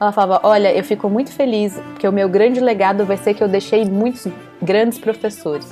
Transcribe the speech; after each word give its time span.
Ela 0.00 0.12
falava: 0.12 0.40
Olha, 0.42 0.72
eu 0.74 0.84
fico 0.84 1.08
muito 1.08 1.32
feliz, 1.32 1.78
porque 1.92 2.06
o 2.06 2.12
meu 2.12 2.28
grande 2.28 2.60
legado 2.60 3.04
vai 3.04 3.16
ser 3.16 3.34
que 3.34 3.42
eu 3.42 3.48
deixei 3.48 3.84
muitos 3.84 4.26
grandes 4.62 4.98
professores. 4.98 5.70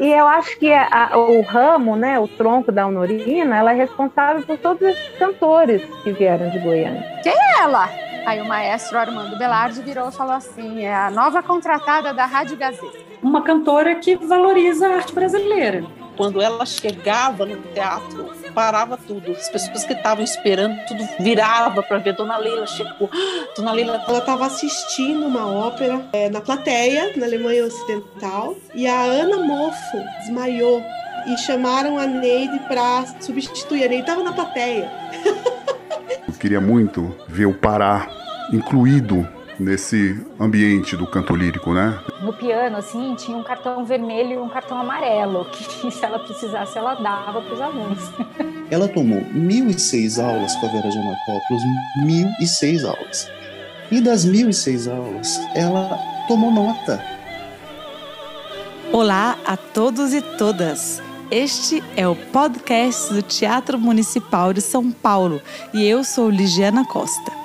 E 0.00 0.08
eu 0.08 0.26
acho 0.26 0.58
que 0.58 0.72
a, 0.72 1.16
o 1.16 1.40
ramo, 1.42 1.94
né, 1.94 2.18
o 2.18 2.26
tronco 2.26 2.72
da 2.72 2.86
Honorina, 2.86 3.56
ela 3.56 3.72
é 3.72 3.76
responsável 3.76 4.42
por 4.42 4.58
todos 4.58 4.82
esses 4.82 5.18
cantores 5.18 5.82
que 6.02 6.12
vieram 6.12 6.50
de 6.50 6.58
Goiânia. 6.58 7.20
Quem 7.22 7.32
é 7.32 7.62
ela? 7.62 7.88
Aí 8.26 8.40
o 8.40 8.44
maestro 8.44 8.98
Armando 8.98 9.38
Belardi 9.38 9.82
virou 9.82 10.08
e 10.08 10.12
falou 10.12 10.34
assim: 10.34 10.84
é 10.84 10.94
a 10.94 11.10
nova 11.10 11.42
contratada 11.42 12.12
da 12.12 12.26
Rádio 12.26 12.56
Gazeta. 12.56 12.98
Uma 13.22 13.42
cantora 13.42 13.94
que 13.94 14.16
valoriza 14.16 14.88
a 14.88 14.96
arte 14.96 15.14
brasileira. 15.14 15.84
Quando 16.16 16.40
ela 16.40 16.64
chegava 16.66 17.44
no 17.44 17.56
teatro, 17.72 18.30
parava 18.54 18.96
tudo. 18.96 19.32
As 19.32 19.48
pessoas 19.48 19.84
que 19.84 19.92
estavam 19.92 20.22
esperando, 20.22 20.78
tudo 20.86 21.06
virava 21.20 21.82
para 21.82 21.98
ver. 21.98 22.14
Dona 22.14 22.38
Leila 22.38 22.66
chegou. 22.66 23.10
Dona 23.56 23.72
Leila. 23.72 24.02
Ela 24.08 24.18
estava 24.18 24.46
assistindo 24.46 25.26
uma 25.26 25.46
ópera 25.46 26.06
é, 26.12 26.30
na 26.30 26.40
plateia, 26.40 27.12
na 27.16 27.26
Alemanha 27.26 27.64
Ocidental, 27.64 28.56
e 28.74 28.86
a 28.86 29.02
Ana 29.02 29.38
Mofo 29.38 29.98
desmaiou. 30.20 30.82
E 31.26 31.38
chamaram 31.38 31.98
a 31.98 32.06
Neide 32.06 32.58
para 32.68 33.06
substituir. 33.20 33.84
A 33.84 33.88
Neide 33.88 34.02
estava 34.02 34.22
na 34.22 34.32
plateia. 34.32 34.90
Eu 36.28 36.34
queria 36.34 36.60
muito 36.60 37.14
ver 37.26 37.46
o 37.46 37.54
Pará 37.54 38.06
incluído 38.52 39.26
nesse 39.58 40.20
ambiente 40.38 40.96
do 40.96 41.06
canto 41.06 41.34
lírico, 41.34 41.72
né? 41.72 41.98
No 42.22 42.32
piano, 42.32 42.76
assim, 42.76 43.14
tinha 43.14 43.36
um 43.36 43.42
cartão 43.42 43.84
vermelho 43.84 44.32
e 44.32 44.38
um 44.38 44.48
cartão 44.48 44.78
amarelo, 44.78 45.44
que 45.46 45.90
se 45.90 46.04
ela 46.04 46.18
precisasse, 46.18 46.76
ela 46.78 46.94
dava 46.94 47.40
para 47.40 47.54
os 47.54 47.60
alunos. 47.60 48.10
Ela 48.70 48.88
tomou 48.88 49.20
1.006 49.20 50.22
aulas 50.22 50.54
com 50.56 50.66
a 50.66 50.70
Vera 50.70 50.90
Giannakopoulos, 50.90 51.62
1.006 52.02 52.84
aulas. 52.84 53.30
E 53.90 54.00
das 54.00 54.26
1.006 54.26 54.90
aulas, 54.90 55.40
ela 55.54 55.98
tomou 56.26 56.50
nota. 56.50 57.02
Olá 58.92 59.36
a 59.44 59.56
todos 59.56 60.14
e 60.14 60.22
todas! 60.22 61.02
Este 61.30 61.82
é 61.96 62.06
o 62.06 62.14
podcast 62.14 63.12
do 63.12 63.22
Teatro 63.22 63.78
Municipal 63.78 64.52
de 64.52 64.60
São 64.60 64.92
Paulo 64.92 65.42
e 65.72 65.84
eu 65.84 66.04
sou 66.04 66.30
Ligiana 66.30 66.86
Costa. 66.86 67.43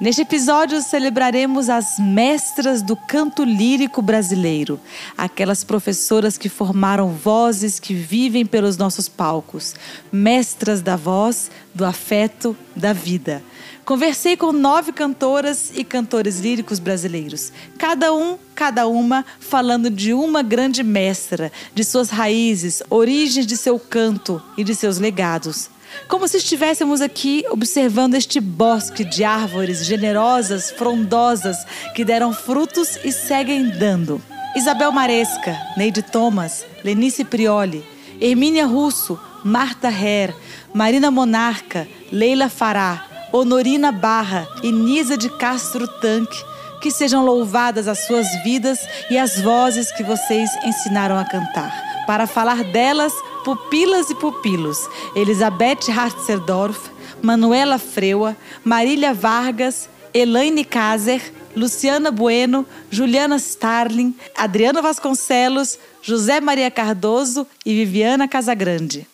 Neste 0.00 0.22
episódio, 0.22 0.82
celebraremos 0.82 1.68
as 1.68 2.00
mestras 2.00 2.82
do 2.82 2.96
canto 2.96 3.44
lírico 3.44 4.02
brasileiro, 4.02 4.80
aquelas 5.16 5.62
professoras 5.62 6.36
que 6.36 6.48
formaram 6.48 7.10
vozes 7.10 7.78
que 7.78 7.94
vivem 7.94 8.44
pelos 8.44 8.76
nossos 8.76 9.08
palcos, 9.08 9.72
mestras 10.10 10.82
da 10.82 10.96
voz, 10.96 11.48
do 11.72 11.84
afeto, 11.84 12.56
da 12.74 12.92
vida. 12.92 13.40
Conversei 13.84 14.36
com 14.36 14.50
nove 14.50 14.90
cantoras 14.90 15.70
e 15.72 15.84
cantores 15.84 16.40
líricos 16.40 16.80
brasileiros, 16.80 17.52
cada 17.78 18.12
um, 18.12 18.36
cada 18.52 18.88
uma, 18.88 19.24
falando 19.38 19.88
de 19.88 20.12
uma 20.12 20.42
grande 20.42 20.82
mestra, 20.82 21.52
de 21.72 21.84
suas 21.84 22.10
raízes, 22.10 22.82
origens 22.90 23.46
de 23.46 23.56
seu 23.56 23.78
canto 23.78 24.42
e 24.58 24.64
de 24.64 24.74
seus 24.74 24.98
legados 24.98 25.70
como 26.08 26.28
se 26.28 26.36
estivéssemos 26.36 27.00
aqui 27.00 27.44
observando 27.50 28.14
este 28.14 28.40
bosque 28.40 29.04
de 29.04 29.24
árvores 29.24 29.84
generosas, 29.84 30.70
frondosas, 30.70 31.66
que 31.94 32.04
deram 32.04 32.32
frutos 32.32 32.98
e 33.04 33.12
seguem 33.12 33.70
dando. 33.70 34.20
Isabel 34.56 34.92
Maresca, 34.92 35.58
Neide 35.76 36.02
Thomas, 36.02 36.64
Lenice 36.84 37.24
Prioli, 37.24 37.84
Hermínia 38.20 38.66
Russo, 38.66 39.18
Marta 39.44 39.88
Herr, 39.88 40.34
Marina 40.72 41.10
Monarca, 41.10 41.88
Leila 42.12 42.48
Fará, 42.48 43.04
Honorina 43.32 43.90
Barra 43.90 44.46
e 44.62 44.70
Nisa 44.70 45.16
de 45.16 45.28
Castro 45.28 45.88
Tanque, 45.88 46.40
que 46.80 46.90
sejam 46.90 47.24
louvadas 47.24 47.88
as 47.88 48.06
suas 48.06 48.26
vidas 48.44 48.78
e 49.10 49.18
as 49.18 49.40
vozes 49.40 49.90
que 49.90 50.04
vocês 50.04 50.50
ensinaram 50.64 51.18
a 51.18 51.24
cantar. 51.24 52.04
Para 52.06 52.26
falar 52.26 52.62
delas, 52.62 53.12
pupilas 53.44 54.10
e 54.10 54.14
pupilos, 54.14 54.88
Elizabeth 55.14 55.88
Hartzerdorf, 55.90 56.88
Manuela 57.22 57.78
Freua, 57.78 58.36
Marília 58.64 59.12
Vargas, 59.12 59.88
Elaine 60.12 60.64
Kazer, 60.64 61.20
Luciana 61.54 62.10
Bueno, 62.10 62.66
Juliana 62.90 63.38
Starling, 63.38 64.14
Adriana 64.36 64.82
Vasconcelos, 64.82 65.78
José 66.02 66.40
Maria 66.40 66.70
Cardoso 66.70 67.46
e 67.64 67.72
Viviana 67.72 68.26
Casagrande. 68.26 69.06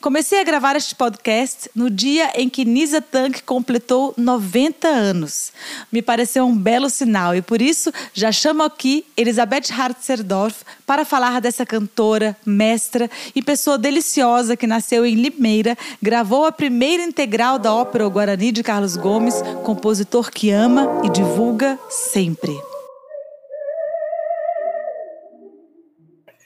Comecei 0.00 0.40
a 0.40 0.44
gravar 0.44 0.76
este 0.76 0.94
podcast 0.94 1.70
no 1.74 1.88
dia 1.88 2.32
em 2.34 2.48
que 2.48 2.64
Nisa 2.64 3.00
Tank 3.00 3.42
completou 3.42 4.14
90 4.16 4.86
anos. 4.86 5.52
Me 5.90 6.02
pareceu 6.02 6.46
um 6.46 6.56
belo 6.56 6.90
sinal 6.90 7.34
e 7.34 7.42
por 7.42 7.62
isso 7.62 7.92
já 8.12 8.30
chamo 8.30 8.62
aqui 8.62 9.06
Elizabeth 9.16 9.72
Hartzerdorf 9.72 10.64
para 10.86 11.04
falar 11.04 11.40
dessa 11.40 11.64
cantora, 11.64 12.36
mestra 12.44 13.10
e 13.34 13.42
pessoa 13.42 13.78
deliciosa 13.78 14.56
que 14.56 14.66
nasceu 14.66 15.06
em 15.06 15.14
Limeira, 15.14 15.76
gravou 16.02 16.44
a 16.44 16.52
primeira 16.52 17.02
integral 17.02 17.58
da 17.58 17.72
ópera 17.72 18.06
O 18.06 18.10
Guarani 18.10 18.52
de 18.52 18.62
Carlos 18.62 18.96
Gomes, 18.96 19.34
compositor 19.64 20.30
que 20.30 20.50
ama 20.50 21.00
e 21.04 21.08
divulga 21.08 21.78
sempre. 21.88 22.73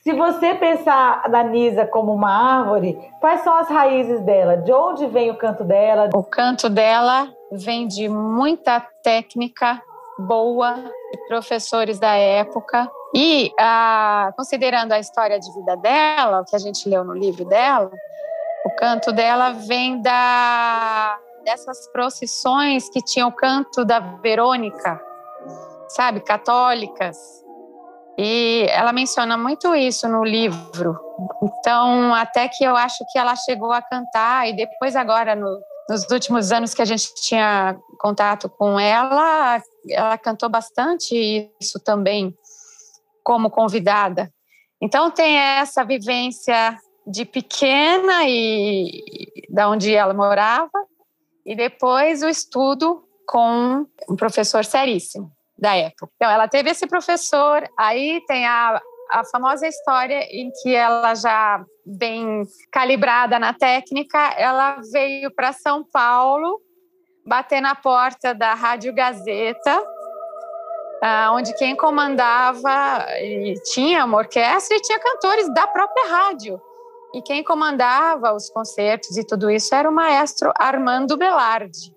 Se 0.09 0.15
você 0.15 0.55
pensar 0.55 1.29
da 1.29 1.45
Nisa 1.45 1.85
como 1.85 2.15
uma 2.15 2.31
árvore, 2.31 2.99
quais 3.21 3.43
são 3.43 3.55
as 3.55 3.69
raízes 3.69 4.23
dela? 4.23 4.57
De 4.57 4.73
onde 4.73 5.07
vem 5.07 5.31
o 5.31 5.37
canto 5.37 5.63
dela? 5.63 6.09
O 6.15 6.23
canto 6.23 6.71
dela 6.71 7.29
vem 7.53 7.87
de 7.87 8.09
muita 8.09 8.81
técnica 9.03 9.83
boa 10.19 10.77
de 11.13 11.29
professores 11.29 11.99
da 11.99 12.15
época. 12.15 12.91
E 13.15 13.53
considerando 14.35 14.93
a 14.93 14.99
história 14.99 15.39
de 15.39 15.53
vida 15.53 15.77
dela, 15.77 16.41
o 16.41 16.45
que 16.47 16.57
a 16.57 16.59
gente 16.59 16.89
leu 16.89 17.05
no 17.05 17.13
livro 17.13 17.45
dela, 17.45 17.91
o 18.65 18.71
canto 18.77 19.13
dela 19.13 19.51
vem 19.51 20.01
da 20.01 21.19
dessas 21.45 21.87
procissões 21.93 22.89
que 22.89 23.03
tinham 23.03 23.29
o 23.29 23.33
canto 23.33 23.85
da 23.85 24.01
Verônica, 24.01 24.99
sabe, 25.87 26.21
católicas, 26.21 27.47
e 28.21 28.67
ela 28.71 28.93
menciona 28.93 29.39
muito 29.39 29.77
isso 29.77 30.09
no 30.09 30.25
livro. 30.25 30.99
Então, 31.41 32.13
até 32.13 32.49
que 32.49 32.65
eu 32.65 32.75
acho 32.75 33.05
que 33.13 33.17
ela 33.17 33.37
chegou 33.37 33.71
a 33.71 33.81
cantar, 33.81 34.49
e 34.49 34.57
depois, 34.57 34.97
agora, 34.97 35.37
no, 35.37 35.61
nos 35.89 36.05
últimos 36.11 36.51
anos 36.51 36.75
que 36.75 36.83
a 36.83 36.85
gente 36.85 37.15
tinha 37.15 37.79
contato 38.01 38.49
com 38.49 38.79
ela, 38.79 39.63
ela 39.89 40.19
cantou 40.19 40.49
bastante 40.49 41.49
isso 41.61 41.79
também, 41.79 42.35
como 43.23 43.51
convidada. 43.51 44.29
Então, 44.83 45.13
tem 45.13 45.37
essa 45.37 45.85
vivência 45.85 46.77
de 47.07 47.25
pequena 47.25 48.25
e 48.27 49.01
da 49.49 49.69
onde 49.69 49.95
ela 49.95 50.13
morava, 50.13 50.69
e 51.47 51.55
depois 51.55 52.25
o 52.25 52.29
estudo 52.29 53.05
com 53.25 53.87
um 54.11 54.17
professor 54.17 54.65
seríssimo 54.65 55.38
da 55.59 55.75
época. 55.75 56.11
Então, 56.15 56.31
ela 56.31 56.47
teve 56.47 56.71
esse 56.71 56.87
professor, 56.87 57.69
aí 57.77 58.23
tem 58.27 58.47
a, 58.47 58.81
a 59.11 59.25
famosa 59.25 59.67
história 59.67 60.21
em 60.31 60.51
que 60.63 60.75
ela 60.75 61.15
já 61.15 61.65
bem 61.85 62.45
calibrada 62.71 63.39
na 63.39 63.53
técnica, 63.53 64.19
ela 64.37 64.81
veio 64.93 65.35
para 65.35 65.53
São 65.53 65.85
Paulo 65.85 66.61
bater 67.27 67.61
na 67.61 67.75
porta 67.75 68.33
da 68.33 68.55
Rádio 68.55 68.95
Gazeta, 68.95 69.83
ah, 71.03 71.33
onde 71.33 71.55
quem 71.55 71.77
comandava 71.77 73.07
tinha 73.73 74.05
uma 74.05 74.19
orquestra 74.19 74.77
e 74.77 74.81
tinha 74.81 74.99
cantores 74.99 75.53
da 75.53 75.67
própria 75.67 76.09
rádio. 76.09 76.61
E 77.15 77.23
quem 77.23 77.43
comandava 77.43 78.35
os 78.35 78.51
concertos 78.51 79.17
e 79.17 79.25
tudo 79.25 79.51
isso 79.51 79.75
era 79.75 79.89
o 79.89 79.93
maestro 79.93 80.53
Armando 80.55 81.17
Belardi. 81.17 81.95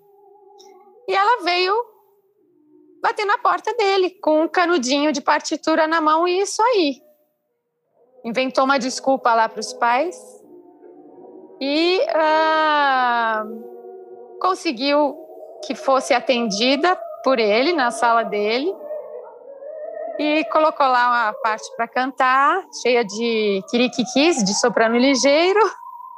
E 1.06 1.14
ela 1.14 1.42
veio 1.42 1.91
bater 3.02 3.24
na 3.24 3.36
porta 3.36 3.74
dele 3.74 4.10
com 4.22 4.42
um 4.42 4.48
canudinho 4.48 5.12
de 5.12 5.20
partitura 5.20 5.88
na 5.88 6.00
mão 6.00 6.28
e 6.28 6.40
isso 6.40 6.62
aí. 6.62 7.02
Inventou 8.24 8.64
uma 8.64 8.78
desculpa 8.78 9.34
lá 9.34 9.48
para 9.48 9.58
os 9.58 9.72
pais 9.72 10.16
e 11.60 12.00
uh, 12.08 14.38
conseguiu 14.40 15.18
que 15.66 15.74
fosse 15.74 16.14
atendida 16.14 16.96
por 17.24 17.40
ele 17.40 17.72
na 17.72 17.90
sala 17.90 18.22
dele 18.22 18.72
e 20.18 20.44
colocou 20.52 20.86
lá 20.86 21.08
uma 21.08 21.32
parte 21.42 21.64
para 21.76 21.88
cantar, 21.88 22.62
cheia 22.80 23.04
de 23.04 23.60
quiriquiquis, 23.68 24.44
de 24.44 24.54
soprano 24.54 24.96
ligeiro. 24.96 25.60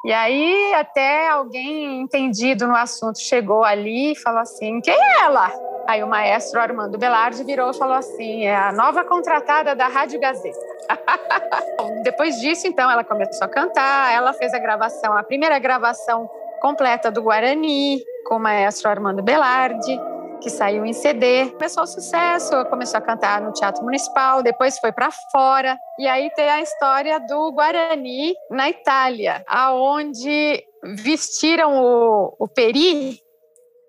E 0.05 0.13
aí 0.13 0.75
até 0.75 1.29
alguém 1.29 2.03
entendido 2.03 2.67
no 2.67 2.77
assunto 2.77 3.19
chegou 3.19 3.65
ali 3.65 4.13
e 4.13 4.17
falou 4.17 4.41
assim: 4.41 4.83
"Quem 4.83 4.95
é 4.95 5.23
ela?" 5.23 5.51
Aí 5.87 6.03
o 6.03 6.07
maestro 6.07 6.61
Armando 6.61 6.97
Belardi 6.97 7.45
virou 7.45 7.71
e 7.71 7.77
falou 7.77 7.97
assim: 7.97 8.45
é 8.45 8.57
a 8.57 8.73
nova 8.73 9.05
contratada 9.05 9.75
da 9.75 9.87
Rádio 9.87 10.19
Gazeta. 10.19 10.59
Depois 12.03 12.41
disso, 12.41 12.67
então, 12.67 12.91
ela 12.91 13.05
começou 13.05 13.45
a 13.45 13.49
cantar, 13.49 14.13
ela 14.13 14.33
fez 14.33 14.55
a 14.55 14.59
gravação, 14.59 15.17
a 15.17 15.23
primeira 15.23 15.59
gravação 15.59 16.29
completa 16.61 17.11
do 17.11 17.23
Guarani, 17.23 18.03
com 18.27 18.37
o 18.37 18.41
maestro 18.41 18.89
Armando 18.89 19.23
Belardi. 19.23 20.01
que 20.41 20.51
saiu 20.51 20.85
em 20.85 20.93
CD. 20.93 21.51
Começou 21.53 21.85
o 21.85 21.87
sucesso, 21.87 22.65
começou 22.67 22.99
a 22.99 23.01
cantar 23.01 23.41
no 23.41 23.53
Teatro 23.53 23.83
Municipal, 23.83 24.43
depois 24.43 24.79
foi 24.79 24.93
para 24.93 25.11
fora. 25.33 25.77
E 25.99 26.07
aí 26.07 26.31
tem 26.35 26.51
a 26.51 26.61
história 26.61 27.19
do 27.21 27.53
Guarani 27.53 28.35
na 28.51 28.69
Itália, 28.69 29.43
aonde 29.47 30.63
vestiram 30.83 31.83
o, 31.83 32.37
o 32.39 32.49
peri 32.49 33.24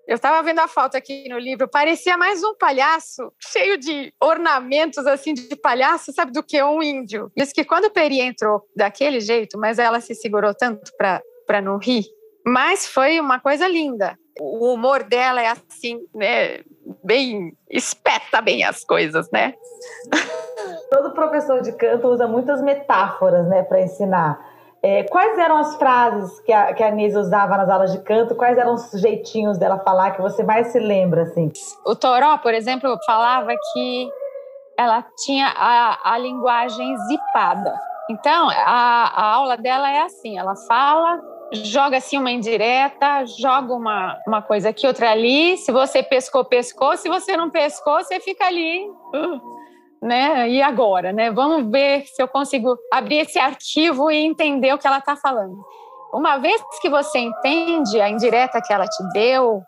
eu 0.06 0.14
estava 0.14 0.42
vendo 0.42 0.60
a 0.60 0.68
foto 0.68 0.96
aqui 0.96 1.28
no 1.28 1.38
livro, 1.38 1.68
parecia 1.68 2.16
mais 2.16 2.42
um 2.44 2.54
palhaço, 2.54 3.32
cheio 3.40 3.76
de 3.76 4.12
ornamentos 4.22 5.06
assim 5.06 5.34
de 5.34 5.56
palhaço, 5.56 6.12
sabe, 6.12 6.32
do 6.32 6.42
que 6.42 6.62
um 6.62 6.82
índio. 6.82 7.30
Diz 7.36 7.52
que 7.52 7.64
quando 7.64 7.90
Peri 7.90 8.20
entrou 8.20 8.62
daquele 8.74 9.20
jeito, 9.20 9.58
mas 9.58 9.78
ela 9.78 10.00
se 10.00 10.14
segurou 10.14 10.54
tanto 10.54 10.92
para 10.96 11.60
não 11.60 11.78
rir, 11.78 12.04
mas 12.46 12.86
foi 12.86 13.18
uma 13.18 13.40
coisa 13.40 13.66
linda. 13.66 14.16
O 14.38 14.72
humor 14.72 15.02
dela 15.02 15.42
é 15.42 15.48
assim, 15.48 15.98
né, 16.14 16.60
bem 17.02 17.56
espeta 17.70 18.40
bem 18.40 18.64
as 18.64 18.84
coisas, 18.84 19.30
né? 19.32 19.54
Todo 20.90 21.14
professor 21.14 21.62
de 21.62 21.72
canto 21.72 22.06
usa 22.06 22.28
muitas 22.28 22.62
metáforas, 22.62 23.48
né, 23.48 23.62
para 23.62 23.80
ensinar. 23.80 24.55
É, 24.82 25.02
quais 25.04 25.38
eram 25.38 25.56
as 25.56 25.76
frases 25.76 26.38
que 26.40 26.52
a, 26.52 26.72
que 26.72 26.82
a 26.82 26.90
Nisa 26.90 27.18
usava 27.18 27.56
nas 27.56 27.68
aulas 27.68 27.92
de 27.92 27.98
canto? 27.98 28.34
Quais 28.34 28.56
eram 28.56 28.74
os 28.74 28.90
jeitinhos 28.92 29.58
dela 29.58 29.78
falar 29.78 30.12
que 30.12 30.22
você 30.22 30.42
mais 30.42 30.68
se 30.68 30.78
lembra, 30.78 31.22
assim? 31.22 31.50
O 31.84 31.94
Toró, 31.94 32.38
por 32.38 32.54
exemplo, 32.54 32.96
falava 33.04 33.52
que 33.72 34.10
ela 34.78 35.04
tinha 35.24 35.48
a, 35.56 36.12
a 36.14 36.18
linguagem 36.18 36.96
zipada. 37.08 37.78
Então, 38.08 38.48
a, 38.50 39.10
a 39.14 39.34
aula 39.34 39.56
dela 39.56 39.90
é 39.90 40.02
assim, 40.02 40.38
ela 40.38 40.54
fala, 40.54 41.20
joga 41.52 41.96
assim 41.96 42.18
uma 42.18 42.30
indireta, 42.30 43.24
joga 43.26 43.74
uma, 43.74 44.16
uma 44.26 44.42
coisa 44.42 44.68
aqui, 44.68 44.86
outra 44.86 45.10
ali. 45.10 45.56
Se 45.56 45.72
você 45.72 46.02
pescou, 46.02 46.44
pescou. 46.44 46.96
Se 46.96 47.08
você 47.08 47.36
não 47.36 47.50
pescou, 47.50 48.04
você 48.04 48.20
fica 48.20 48.46
ali. 48.46 48.88
Uh 49.12 49.55
né? 50.02 50.48
E 50.48 50.62
agora, 50.62 51.12
né? 51.12 51.30
Vamos 51.30 51.70
ver 51.70 52.06
se 52.06 52.22
eu 52.22 52.28
consigo 52.28 52.76
abrir 52.92 53.18
esse 53.18 53.38
arquivo 53.38 54.10
e 54.10 54.16
entender 54.16 54.72
o 54.72 54.78
que 54.78 54.86
ela 54.86 54.98
está 54.98 55.16
falando. 55.16 55.56
Uma 56.12 56.38
vez 56.38 56.62
que 56.80 56.88
você 56.88 57.18
entende 57.18 58.00
a 58.00 58.08
indireta 58.08 58.60
que 58.60 58.72
ela 58.72 58.86
te 58.86 59.02
deu, 59.12 59.62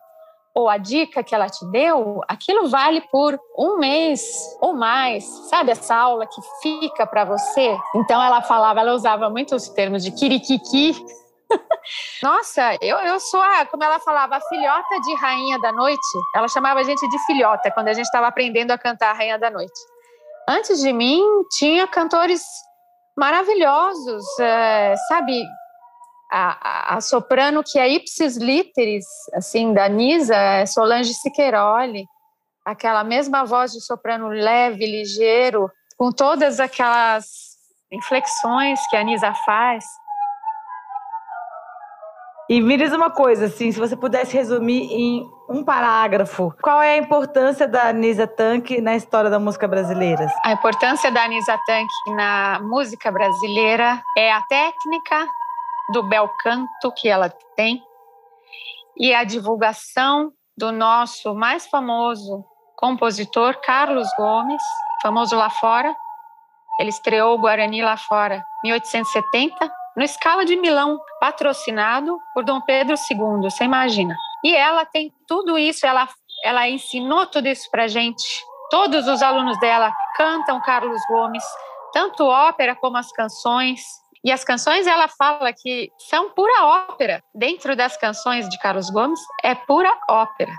ou 0.55 0.69
a 0.69 0.77
dica 0.77 1.23
que 1.23 1.35
ela 1.35 1.47
te 1.47 1.65
deu, 1.71 2.21
aquilo 2.27 2.69
vale 2.69 3.01
por 3.13 3.39
um 3.57 3.77
mês 3.79 4.21
ou 4.61 4.75
mais, 4.75 5.25
sabe? 5.49 5.71
Essa 5.71 5.95
aula 5.95 6.27
que 6.27 6.41
fica 6.63 7.07
para 7.07 7.25
você. 7.25 7.77
Então 7.95 8.21
ela 8.21 8.43
falava, 8.43 8.81
ela 8.81 8.93
usava 8.93 9.31
muito 9.31 9.55
os 9.55 9.69
termos 9.69 10.03
de 10.03 10.11
kirikiki. 10.11 10.97
Nossa, 12.23 12.77
eu, 12.81 12.97
eu 12.99 13.21
sou 13.21 13.41
a, 13.41 13.67
como 13.67 13.85
ela 13.85 14.01
falava, 14.01 14.37
a 14.37 14.41
filhota 14.41 15.01
de 15.05 15.15
Rainha 15.15 15.61
da 15.61 15.73
Noite. 15.73 16.19
Ela 16.35 16.49
chamava 16.49 16.81
a 16.81 16.83
gente 16.83 17.09
de 17.09 17.19
filhota 17.25 17.71
quando 17.71 17.89
a 17.89 17.93
gente 17.93 18.07
estava 18.07 18.27
aprendendo 18.27 18.73
a 18.73 18.79
cantar 18.79 19.15
Rainha 19.15 19.39
da 19.39 19.51
Noite 19.51 19.98
antes 20.49 20.81
de 20.81 20.93
mim 20.93 21.23
tinha 21.59 21.87
cantores 21.87 22.43
maravilhosos, 23.17 24.25
é, 24.41 24.95
sabe? 25.09 25.45
A, 26.33 26.93
a, 26.93 26.97
a, 26.97 27.01
soprano 27.01 27.63
que 27.63 27.79
é 27.79 27.89
ipsis 27.89 28.37
literis, 28.37 29.07
assim, 29.35 29.73
da 29.73 29.89
Nisa, 29.89 30.35
é 30.35 30.67
Solange 30.67 31.15
Siqueiroli, 31.15 32.05
aquela 32.65 33.03
mesma 33.03 33.45
voz 33.45 33.73
de 33.73 33.81
soprano 33.81 34.29
leve, 34.29 34.85
ligeiro, 34.85 35.71
com 35.97 36.11
todas 36.13 36.61
aquelas 36.61 37.27
inflexões 37.91 38.79
que 38.91 38.97
a 38.97 39.03
Nisa 39.03 39.33
faz. 39.45 39.85
E 42.51 42.63
me 42.63 42.79
diz 42.79 42.95
uma 42.95 43.11
coisa, 43.11 43.45
assim, 43.45 43.71
se 43.71 43.79
você 43.79 43.95
pudesse 43.95 44.35
resumir 44.35 44.91
em 44.91 45.31
um 45.51 45.63
parágrafo, 45.63 46.51
qual 46.63 46.81
é 46.81 46.95
a 46.95 46.97
importância 46.97 47.69
da 47.69 47.93
Nisa 47.93 48.27
Tank 48.27 48.81
na 48.81 48.97
história 48.97 49.29
da 49.29 49.39
música 49.39 49.69
brasileira? 49.69 50.27
A 50.43 50.53
importância 50.53 51.11
da 51.11 51.29
Nisa 51.29 51.61
Tank 51.67 51.87
na 52.17 52.59
música 52.63 53.13
brasileira 53.13 54.03
é 54.17 54.33
a 54.33 54.41
técnica 54.41 55.29
do 55.93 56.03
bel 56.05 56.27
canto 56.41 56.91
que 56.97 57.07
ela 57.07 57.29
tem 57.55 57.83
e 58.97 59.13
a 59.13 59.25
divulgação 59.25 60.33
do 60.57 60.73
nosso 60.73 61.35
mais 61.35 61.67
famoso 61.67 62.43
compositor, 62.77 63.61
Carlos 63.61 64.09
Gomes, 64.17 64.63
famoso 65.03 65.37
lá 65.37 65.51
fora. 65.51 65.95
Ele 66.81 66.89
estreou 66.89 67.35
o 67.35 67.39
Guarani 67.39 67.83
lá 67.83 67.99
fora 67.99 68.43
em 68.65 68.69
1870 68.69 69.71
no 69.99 70.05
Escala 70.05 70.45
de 70.45 70.55
Milão, 70.55 71.01
patrocinado 71.21 72.21
por 72.33 72.45
Dom 72.45 72.61
Pedro 72.61 72.95
II, 72.95 73.43
você 73.43 73.65
imagina. 73.65 74.17
E 74.45 74.55
ela 74.55 74.85
tem 74.85 75.13
tudo 75.27 75.59
isso, 75.59 75.85
ela, 75.85 76.09
ela 76.45 76.69
ensinou 76.69 77.27
tudo 77.27 77.49
isso 77.49 77.69
para 77.69 77.89
gente. 77.89 78.25
Todos 78.71 79.09
os 79.09 79.23
alunos 79.23 79.59
dela 79.59 79.93
cantam 80.17 80.61
Carlos 80.61 81.01
Gomes, 81.11 81.43
tanto 81.93 82.25
ópera 82.25 82.77
como 82.77 82.97
as 82.97 83.11
canções. 83.11 83.81
E 84.25 84.31
as 84.31 84.45
canções, 84.45 84.87
ela 84.87 85.09
fala 85.09 85.53
que 85.53 85.91
são 86.09 86.31
pura 86.31 86.65
ópera. 86.65 87.21
Dentro 87.35 87.75
das 87.75 87.97
canções 87.97 88.49
de 88.49 88.57
Carlos 88.61 88.91
Gomes, 88.91 89.19
é 89.43 89.57
pura 89.57 89.93
ópera. 90.09 90.53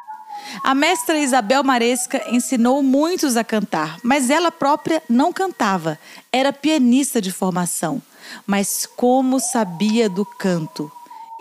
A 0.65 0.75
mestra 0.75 1.18
Isabel 1.18 1.63
Maresca 1.63 2.21
ensinou 2.27 2.83
muitos 2.83 3.38
a 3.38 3.44
cantar, 3.45 4.00
mas 4.03 4.30
ela 4.30 4.51
própria 4.51 5.01
não 5.09 5.31
cantava. 5.31 5.97
Era 6.30 6.51
pianista 6.51 7.21
de 7.21 7.31
formação 7.31 8.01
mas 8.45 8.86
como 8.86 9.39
sabia 9.39 10.10
do 10.10 10.25
canto. 10.25 10.92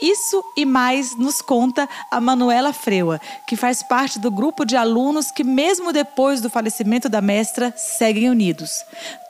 Isso 0.00 0.44
e 0.56 0.64
mais 0.64 1.16
nos 1.16 1.42
conta 1.42 1.88
a 2.10 2.20
Manuela 2.20 2.72
Freua, 2.72 3.20
que 3.46 3.56
faz 3.56 3.82
parte 3.82 4.18
do 4.18 4.30
grupo 4.30 4.64
de 4.64 4.76
alunos 4.76 5.32
que, 5.32 5.42
mesmo 5.42 5.92
depois 5.92 6.40
do 6.40 6.48
falecimento 6.48 7.08
da 7.08 7.20
mestra, 7.20 7.74
seguem 7.76 8.30
unidos. 8.30 8.70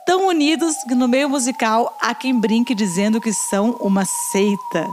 Tão 0.05 0.27
unidos 0.27 0.75
que 0.87 0.93
no 0.93 1.07
meio 1.07 1.27
musical 1.27 1.97
há 1.99 2.13
quem 2.13 2.39
brinque 2.39 2.75
dizendo 2.75 3.19
que 3.19 3.33
são 3.33 3.71
uma 3.79 4.05
seita. 4.05 4.87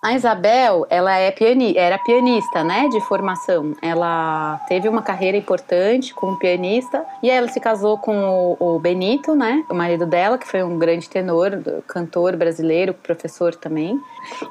A 0.00 0.14
Isabel, 0.14 0.86
ela 0.88 1.16
é 1.16 1.32
piani 1.32 1.76
era 1.76 1.98
pianista, 1.98 2.62
né, 2.62 2.86
de 2.86 3.00
formação. 3.00 3.72
Ela 3.82 4.60
teve 4.68 4.88
uma 4.88 5.02
carreira 5.02 5.36
importante 5.36 6.14
como 6.14 6.38
pianista 6.38 7.04
e 7.20 7.28
ela 7.28 7.48
se 7.48 7.58
casou 7.58 7.98
com 7.98 8.56
o, 8.60 8.76
o, 8.76 8.78
Benito, 8.78 9.34
né, 9.34 9.64
o 9.68 9.74
marido 9.74 10.06
dela, 10.06 10.38
que 10.38 10.46
foi 10.46 10.62
um 10.62 10.78
grande 10.78 11.10
tenor, 11.10 11.50
cantor 11.88 12.36
brasileiro, 12.36 12.94
professor 12.94 13.56
também. 13.56 14.00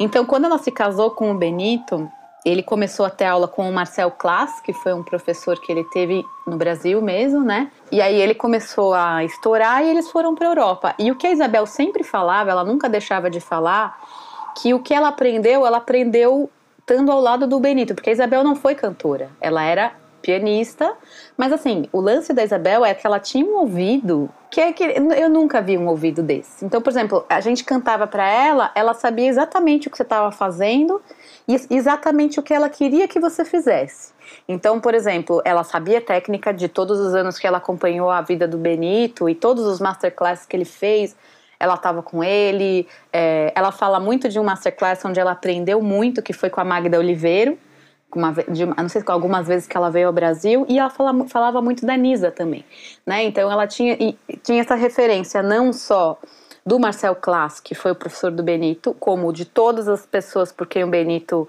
Então, 0.02 0.26
quando 0.26 0.46
ela 0.46 0.58
se 0.58 0.70
casou 0.70 1.12
com 1.12 1.32
o 1.32 1.38
Benito, 1.38 2.12
ele 2.44 2.62
começou 2.62 3.06
a 3.06 3.10
ter 3.10 3.26
aula 3.26 3.48
com 3.48 3.70
o 3.70 3.74
Marcel 3.74 4.12
Klass, 4.12 4.60
que 4.60 4.74
foi 4.74 4.94
um 4.94 5.04
professor 5.04 5.58
que 5.62 5.72
ele 5.72 5.86
teve 5.86 6.26
no 6.46 6.58
Brasil 6.58 7.02
mesmo, 7.02 7.42
né? 7.42 7.72
E 7.90 8.02
aí 8.02 8.20
ele 8.20 8.36
começou 8.36 8.94
a 8.94 9.24
estourar 9.24 9.82
e 9.82 9.90
eles 9.90 10.12
foram 10.12 10.36
para 10.36 10.48
Europa. 10.48 10.94
E 11.00 11.10
o 11.10 11.16
que 11.16 11.26
a 11.26 11.32
Isabel 11.32 11.66
sempre 11.66 12.04
falava, 12.04 12.52
ela 12.52 12.66
nunca 12.66 12.90
deixava 12.90 13.30
de 13.30 13.40
falar, 13.40 13.98
que 14.58 14.74
o 14.74 14.80
que 14.80 14.94
ela 14.94 15.10
aprendeu, 15.10 15.66
ela 15.66 15.78
aprendeu 15.78 16.50
estando 16.80 17.12
ao 17.12 17.20
lado 17.20 17.46
do 17.46 17.60
Benito, 17.60 17.94
porque 17.94 18.10
a 18.10 18.14
Isabel 18.14 18.44
não 18.44 18.56
foi 18.56 18.74
cantora, 18.74 19.30
ela 19.42 19.64
era 19.64 19.94
pianista, 20.22 20.94
mas 21.38 21.54
assim, 21.54 21.88
o 21.92 22.02
lance 22.02 22.34
da 22.34 22.44
Isabel 22.44 22.84
é 22.84 22.94
que 22.94 23.06
ela 23.06 23.20
tinha 23.20 23.46
um 23.46 23.56
ouvido 23.56 24.30
que 24.50 24.60
é 24.60 24.74
que 24.74 24.84
eu 24.84 25.30
nunca 25.30 25.62
vi 25.62 25.78
um 25.78 25.88
ouvido 25.88 26.24
desse. 26.24 26.66
Então, 26.66 26.82
por 26.82 26.90
exemplo, 26.90 27.26
a 27.30 27.40
gente 27.40 27.64
cantava 27.64 28.08
para 28.08 28.28
ela, 28.28 28.72
ela 28.74 28.94
sabia 28.94 29.28
exatamente 29.28 29.88
o 29.88 29.92
que 29.92 29.98
você 29.98 30.04
estava 30.04 30.32
fazendo 30.32 31.02
e 31.48 31.56
exatamente 31.70 32.40
o 32.40 32.44
que 32.44 32.54
ela 32.54 32.70
queria 32.70 33.08
que 33.08 33.20
você 33.20 33.46
fizesse. 33.46 34.14
Então, 34.48 34.80
por 34.80 34.96
exemplo, 34.96 35.42
ela 35.46 35.64
sabia 35.64 36.02
técnica 36.02 36.54
de 36.54 36.68
todos 36.68 37.00
os 37.00 37.14
anos 37.14 37.38
que 37.38 37.46
ela 37.46 37.58
acompanhou 37.58 38.10
a 38.10 38.22
vida 38.22 38.48
do 38.48 38.58
Benito 38.58 39.30
e 39.30 39.36
todos 39.36 39.66
os 39.66 39.80
masterclasses 39.80 40.46
que 40.46 40.56
ele 40.56 40.66
fez 40.66 41.16
ela 41.60 41.76
estava 41.76 42.02
com 42.02 42.24
ele. 42.24 42.88
É, 43.12 43.52
ela 43.56 43.72
fala 43.72 44.00
muito 44.00 44.30
de 44.30 44.40
um 44.40 44.44
masterclass 44.44 45.04
onde 45.06 45.20
ela 45.20 45.32
aprendeu 45.32 45.82
muito, 45.82 46.22
que 46.22 46.34
foi 46.34 46.50
com 46.50 46.62
a 46.62 46.64
Magda 46.64 47.00
Oliveiro. 47.00 47.58
Uma, 48.16 48.32
de, 48.32 48.66
não 48.66 48.90
sei 48.90 49.04
algumas 49.08 49.48
vezes 49.48 49.68
que 49.68 49.76
ela 49.76 49.92
veio 49.92 50.08
ao 50.08 50.14
Brasil 50.14 50.66
e 50.70 50.80
ela 50.80 50.90
fala, 50.90 51.28
falava 51.28 51.62
muito 51.62 51.86
da 51.86 51.98
Nisa 51.98 52.32
também, 52.32 52.66
né? 53.06 53.24
Então 53.24 53.52
ela 53.52 53.68
tinha 53.68 53.98
tinha 54.42 54.62
essa 54.62 54.76
referência 54.76 55.44
não 55.44 55.74
só 55.74 56.18
do 56.66 56.80
Marcel 56.80 57.16
Klass, 57.16 57.60
que 57.60 57.76
foi 57.76 57.92
o 57.92 57.96
professor 57.96 58.32
do 58.32 58.42
Benito, 58.42 58.96
como 58.98 59.32
de 59.34 59.46
todas 59.46 59.88
as 59.88 60.06
pessoas 60.06 60.52
por 60.52 60.68
quem 60.68 60.84
o 60.84 60.88
Benito 60.88 61.48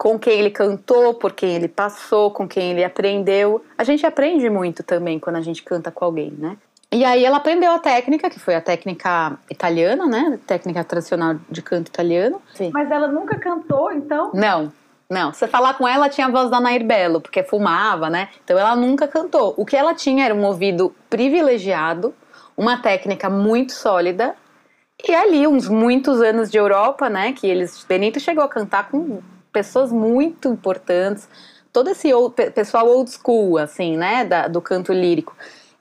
com 0.00 0.18
quem 0.18 0.38
ele 0.38 0.50
cantou, 0.50 1.12
por 1.12 1.34
quem 1.34 1.56
ele 1.56 1.68
passou, 1.68 2.30
com 2.30 2.48
quem 2.48 2.70
ele 2.70 2.82
aprendeu. 2.82 3.62
A 3.76 3.84
gente 3.84 4.06
aprende 4.06 4.48
muito 4.48 4.82
também 4.82 5.18
quando 5.18 5.36
a 5.36 5.42
gente 5.42 5.62
canta 5.62 5.90
com 5.90 6.02
alguém, 6.02 6.30
né? 6.30 6.56
E 6.92 7.04
aí 7.04 7.24
ela 7.24 7.36
aprendeu 7.36 7.70
a 7.70 7.78
técnica, 7.78 8.28
que 8.28 8.40
foi 8.40 8.54
a 8.56 8.60
técnica 8.60 9.38
italiana, 9.48 10.06
né? 10.06 10.40
Técnica 10.44 10.82
tradicional 10.82 11.36
de 11.48 11.62
canto 11.62 11.88
italiano. 11.88 12.42
Sim. 12.54 12.70
Mas 12.74 12.90
ela 12.90 13.06
nunca 13.06 13.38
cantou, 13.38 13.92
então? 13.92 14.32
Não, 14.34 14.72
não. 15.08 15.32
Se 15.32 15.40
você 15.40 15.46
falar 15.46 15.74
com 15.74 15.86
ela, 15.86 16.08
tinha 16.08 16.26
a 16.26 16.30
voz 16.30 16.50
da 16.50 16.58
Nair 16.60 16.84
Belo, 16.84 17.20
porque 17.20 17.44
fumava, 17.44 18.10
né? 18.10 18.28
Então 18.42 18.58
ela 18.58 18.74
nunca 18.74 19.06
cantou. 19.06 19.54
O 19.56 19.64
que 19.64 19.76
ela 19.76 19.94
tinha 19.94 20.24
era 20.24 20.34
um 20.34 20.44
ouvido 20.44 20.92
privilegiado, 21.08 22.12
uma 22.56 22.76
técnica 22.78 23.30
muito 23.30 23.72
sólida. 23.72 24.34
E 25.06 25.14
ali, 25.14 25.46
uns 25.46 25.68
muitos 25.68 26.20
anos 26.20 26.50
de 26.50 26.58
Europa, 26.58 27.08
né? 27.08 27.32
Que 27.32 27.46
eles. 27.46 27.84
Benito 27.88 28.18
chegou 28.18 28.42
a 28.42 28.48
cantar 28.48 28.90
com 28.90 29.22
pessoas 29.52 29.92
muito 29.92 30.48
importantes 30.48 31.28
todo 31.72 31.88
esse 31.90 32.12
old, 32.12 32.34
pessoal 32.52 32.88
old 32.88 33.10
school, 33.10 33.58
assim, 33.58 33.96
né, 33.96 34.24
da, 34.24 34.48
do 34.48 34.60
canto 34.60 34.92
lírico. 34.92 35.36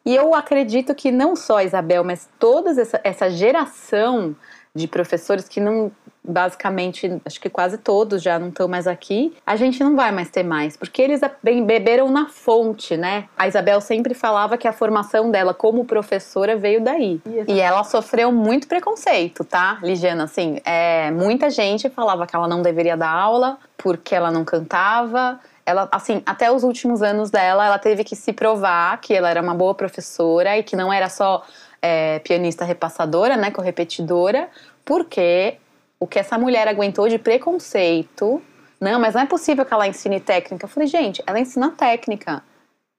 E 0.05 0.15
eu 0.15 0.33
acredito 0.33 0.95
que 0.95 1.11
não 1.11 1.35
só 1.35 1.57
a 1.57 1.63
Isabel, 1.63 2.03
mas 2.03 2.27
toda 2.39 2.71
essa, 2.71 2.99
essa 3.03 3.29
geração 3.29 4.35
de 4.73 4.87
professores 4.87 5.47
que 5.47 5.59
não, 5.59 5.91
basicamente, 6.23 7.21
acho 7.25 7.41
que 7.41 7.49
quase 7.49 7.77
todos 7.77 8.21
já 8.21 8.37
não 8.37 8.49
estão 8.49 8.67
mais 8.67 8.87
aqui, 8.87 9.35
a 9.45 9.55
gente 9.55 9.83
não 9.83 9.95
vai 9.95 10.11
mais 10.11 10.29
ter 10.29 10.43
mais, 10.43 10.77
porque 10.77 11.01
eles 11.01 11.21
beberam 11.43 12.09
na 12.11 12.27
fonte, 12.27 12.95
né? 12.95 13.25
A 13.37 13.47
Isabel 13.47 13.81
sempre 13.81 14.13
falava 14.13 14.57
que 14.57 14.67
a 14.67 14.71
formação 14.71 15.31
dela 15.31 15.53
como 15.53 15.85
professora 15.85 16.55
veio 16.55 16.81
daí. 16.81 17.19
E 17.47 17.59
ela 17.59 17.83
sofreu 17.83 18.31
muito 18.31 18.67
preconceito, 18.67 19.43
tá, 19.43 19.79
Ligiana? 19.81 20.25
Assim, 20.25 20.59
é, 20.63 21.09
muita 21.11 21.49
gente 21.49 21.89
falava 21.89 22.27
que 22.27 22.35
ela 22.35 22.47
não 22.47 22.61
deveria 22.61 22.95
dar 22.95 23.11
aula 23.11 23.57
porque 23.77 24.13
ela 24.13 24.29
não 24.29 24.45
cantava. 24.45 25.39
Ela, 25.69 25.87
assim, 25.91 26.23
até 26.25 26.51
os 26.51 26.63
últimos 26.63 27.03
anos 27.03 27.29
dela, 27.29 27.63
ela 27.63 27.77
teve 27.77 28.03
que 28.03 28.15
se 28.15 28.33
provar 28.33 28.99
que 28.99 29.13
ela 29.13 29.29
era 29.29 29.39
uma 29.39 29.53
boa 29.53 29.75
professora 29.75 30.57
e 30.57 30.63
que 30.63 30.75
não 30.75 30.91
era 30.91 31.07
só 31.09 31.45
é, 31.79 32.17
pianista 32.17 32.65
repassadora, 32.65 33.37
né, 33.37 33.51
correpetidora, 33.51 34.49
porque 34.83 35.57
o 35.99 36.07
que 36.07 36.17
essa 36.17 36.39
mulher 36.39 36.67
aguentou 36.67 37.07
de 37.07 37.19
preconceito. 37.19 38.41
Não, 38.81 38.99
mas 38.99 39.13
não 39.13 39.21
é 39.21 39.25
possível 39.27 39.63
que 39.63 39.71
ela 39.71 39.87
ensine 39.87 40.19
técnica. 40.19 40.65
Eu 40.65 40.69
falei, 40.69 40.87
gente, 40.87 41.21
ela 41.27 41.39
ensina 41.39 41.69
técnica. 41.69 42.41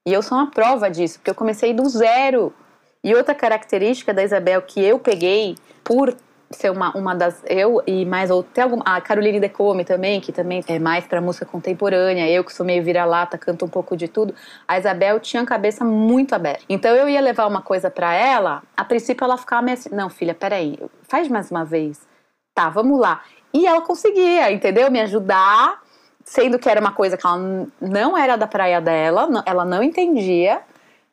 E 0.07 0.13
eu 0.13 0.21
sou 0.21 0.37
uma 0.37 0.49
prova 0.49 0.89
disso, 0.89 1.19
porque 1.19 1.31
eu 1.31 1.35
comecei 1.35 1.73
do 1.73 1.89
zero. 1.89 2.53
E 3.03 3.13
outra 3.13 3.35
característica 3.35 4.13
da 4.13 4.23
Isabel 4.23 4.61
que 4.61 4.81
eu 4.81 4.97
peguei 4.97 5.57
por 5.83 6.15
ser 6.55 6.69
uma, 6.71 6.95
uma 6.95 7.15
das. 7.15 7.43
Eu 7.47 7.81
e 7.85 8.05
mais 8.05 8.29
outra. 8.29 8.63
Alguma, 8.63 8.83
a 8.85 8.99
Caroline 9.01 9.39
Decome 9.39 9.83
também, 9.83 10.19
que 10.19 10.31
também 10.31 10.63
é 10.67 10.79
mais 10.79 11.05
para 11.05 11.21
música 11.21 11.45
contemporânea. 11.45 12.29
Eu 12.29 12.43
que 12.43 12.53
sou 12.53 12.65
meio 12.65 12.83
vira-lata, 12.83 13.37
canto 13.37 13.65
um 13.65 13.69
pouco 13.69 13.95
de 13.95 14.07
tudo. 14.07 14.33
A 14.67 14.77
Isabel 14.77 15.19
tinha 15.19 15.43
a 15.43 15.45
cabeça 15.45 15.83
muito 15.83 16.33
aberta. 16.33 16.63
Então 16.69 16.95
eu 16.95 17.09
ia 17.09 17.21
levar 17.21 17.47
uma 17.47 17.61
coisa 17.61 17.89
para 17.89 18.13
ela, 18.13 18.63
a 18.75 18.83
princípio 18.83 19.23
ela 19.23 19.37
ficava 19.37 19.61
meio 19.61 19.77
assim: 19.77 19.89
não, 19.93 20.09
filha, 20.09 20.33
peraí, 20.33 20.77
faz 21.03 21.27
mais 21.27 21.51
uma 21.51 21.63
vez. 21.63 21.99
Tá, 22.53 22.69
vamos 22.69 22.99
lá. 22.99 23.21
E 23.53 23.65
ela 23.65 23.81
conseguia, 23.81 24.51
entendeu? 24.51 24.89
Me 24.89 25.01
ajudar, 25.01 25.81
sendo 26.23 26.57
que 26.57 26.69
era 26.69 26.79
uma 26.79 26.91
coisa 26.93 27.17
que 27.17 27.25
ela 27.25 27.67
não 27.79 28.17
era 28.17 28.35
da 28.37 28.47
praia 28.47 28.79
dela, 28.79 29.27
ela 29.45 29.65
não 29.65 29.83
entendia. 29.83 30.61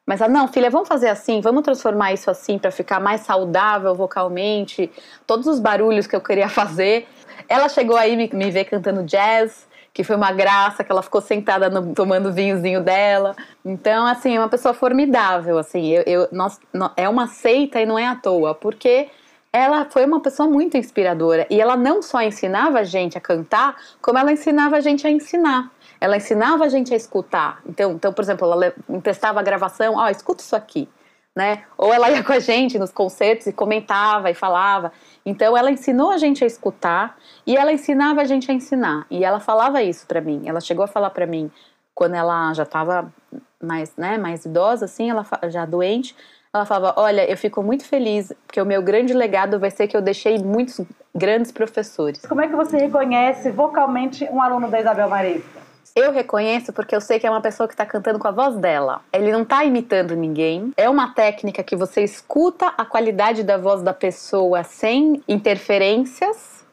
Mas 0.09 0.23
ela, 0.23 0.33
não, 0.33 0.49
filha, 0.49 0.71
vamos 0.71 0.89
fazer 0.89 1.09
assim, 1.09 1.43
vamos 1.43 1.63
transformar 1.63 2.15
isso 2.15 2.31
assim 2.31 2.57
para 2.59 2.71
ficar 2.71 2.99
mais 2.99 3.21
saudável 3.21 3.95
vocalmente, 3.95 4.91
todos 5.27 5.47
os 5.47 5.61
barulhos 5.61 6.07
que 6.07 6.17
eu 6.17 6.21
queria 6.23 6.49
fazer. 6.49 7.07
Ela 7.47 7.69
chegou 7.69 7.95
aí 7.95 8.17
me, 8.17 8.31
me 8.33 8.51
ver 8.51 8.65
cantando 8.65 9.03
jazz, 9.03 9.69
que 9.93 10.03
foi 10.03 10.17
uma 10.17 10.33
graça, 10.33 10.83
que 10.83 10.91
ela 10.91 11.03
ficou 11.03 11.21
sentada 11.21 11.69
no, 11.69 11.93
tomando 11.93 12.31
o 12.31 12.33
vinhozinho 12.33 12.83
dela. 12.83 13.37
Então, 13.63 14.07
assim, 14.07 14.35
é 14.35 14.41
uma 14.41 14.49
pessoa 14.49 14.73
formidável, 14.73 15.59
assim, 15.59 15.87
eu, 15.89 16.03
eu 16.07 16.29
nós, 16.33 16.59
é 16.97 17.07
uma 17.07 17.27
seita 17.27 17.79
e 17.79 17.85
não 17.85 17.99
é 17.99 18.07
à 18.07 18.17
toa, 18.17 18.55
porque 18.55 19.11
ela 19.53 19.85
foi 19.91 20.07
uma 20.07 20.21
pessoa 20.21 20.49
muito 20.49 20.79
inspiradora 20.79 21.47
e 21.51 21.61
ela 21.61 21.77
não 21.77 22.01
só 22.01 22.23
ensinava 22.23 22.79
a 22.79 22.85
gente 22.85 23.19
a 23.19 23.21
cantar, 23.21 23.77
como 24.01 24.17
ela 24.17 24.33
ensinava 24.33 24.77
a 24.77 24.81
gente 24.81 25.07
a 25.07 25.11
ensinar 25.11 25.71
ela 26.01 26.17
ensinava 26.17 26.65
a 26.65 26.69
gente 26.69 26.93
a 26.93 26.97
escutar. 26.97 27.61
Então, 27.67 27.93
então 27.93 28.13
por 28.13 28.23
exemplo, 28.23 28.51
ela 28.51 28.73
emprestava 28.89 29.41
a 29.41 29.43
gravação, 29.43 29.95
ó, 29.97 30.05
oh, 30.05 30.09
escuta 30.09 30.43
isso 30.43 30.55
aqui, 30.55 30.89
né? 31.35 31.65
Ou 31.77 31.93
ela 31.93 32.11
ia 32.11 32.23
com 32.25 32.33
a 32.33 32.39
gente 32.39 32.79
nos 32.79 32.91
concertos 32.91 33.47
e 33.47 33.53
comentava 33.53 34.31
e 34.31 34.35
falava. 34.35 34.93
Então, 35.25 35.57
ela 35.57 35.71
ensinou 35.71 36.11
a 36.11 36.19
gente 36.19 36.45
a 36.45 36.47
escutar 36.47 37.17
e 37.47 37.57
ela 37.57 37.73
ensinava 37.73 38.21
a 38.21 38.25
gente 38.25 38.51
a 38.51 38.55
ensinar. 38.55 39.07
E 39.11 39.25
ela 39.25 39.41
falava 39.41 39.83
isso 39.83 40.07
para 40.07 40.21
mim. 40.21 40.43
Ela 40.47 40.61
chegou 40.61 40.85
a 40.85 40.89
falar 40.89 41.11
para 41.11 41.27
mim 41.27 41.51
quando 41.95 42.15
ela 42.15 42.55
já 42.55 42.63
estava 42.63 43.13
mais, 43.61 43.97
né, 43.97 44.17
mais 44.17 44.45
idosa, 44.45 44.85
assim, 44.85 45.11
ela 45.11 45.27
já 45.49 45.67
doente. 45.67 46.15
Ela 46.55 46.65
falava: 46.65 47.01
Olha, 47.01 47.29
eu 47.29 47.37
fico 47.37 47.63
muito 47.63 47.85
feliz, 47.85 48.33
porque 48.47 48.61
o 48.61 48.65
meu 48.65 48.81
grande 48.83 49.13
legado 49.13 49.59
vai 49.59 49.71
ser 49.71 49.87
que 49.89 49.97
eu 49.97 50.01
deixei 50.01 50.39
muitos 50.39 50.81
grandes 51.15 51.53
professores. 51.53 52.25
Como 52.25 52.41
é 52.41 52.49
que 52.49 52.57
você 52.57 52.77
reconhece 52.77 53.51
vocalmente 53.51 54.25
um 54.31 54.41
aluno 54.41 54.71
da 54.71 54.81
Isabel 54.81 55.09
Marista? 55.09 55.68
Eu 55.99 56.13
reconheço 56.13 56.73
porque 56.73 56.95
eu 56.95 57.01
sei 57.01 57.19
que 57.19 57.27
é 57.27 57.31
uma 57.31 57.41
pessoa 57.41 57.67
que 57.67 57.75
está 57.75 57.85
cantando 57.85 58.21
com 58.21 58.29
a 58.29 58.31
voz 58.31 58.55
dela. 58.57 59.01
Ele 59.13 59.33
não 59.33 59.43
está 59.43 59.65
imitando 59.65 60.15
ninguém. 60.15 60.73
É 60.77 60.89
uma 60.89 61.13
técnica 61.13 61.61
que 61.65 61.75
você 61.75 62.05
escuta 62.05 62.69
a 62.79 62.85
qualidade 62.85 63.43
da 63.43 63.59
voz 63.59 63.83
da 63.83 63.93
pessoa 63.93 64.63
sem 64.63 65.21
interferências 65.27 66.65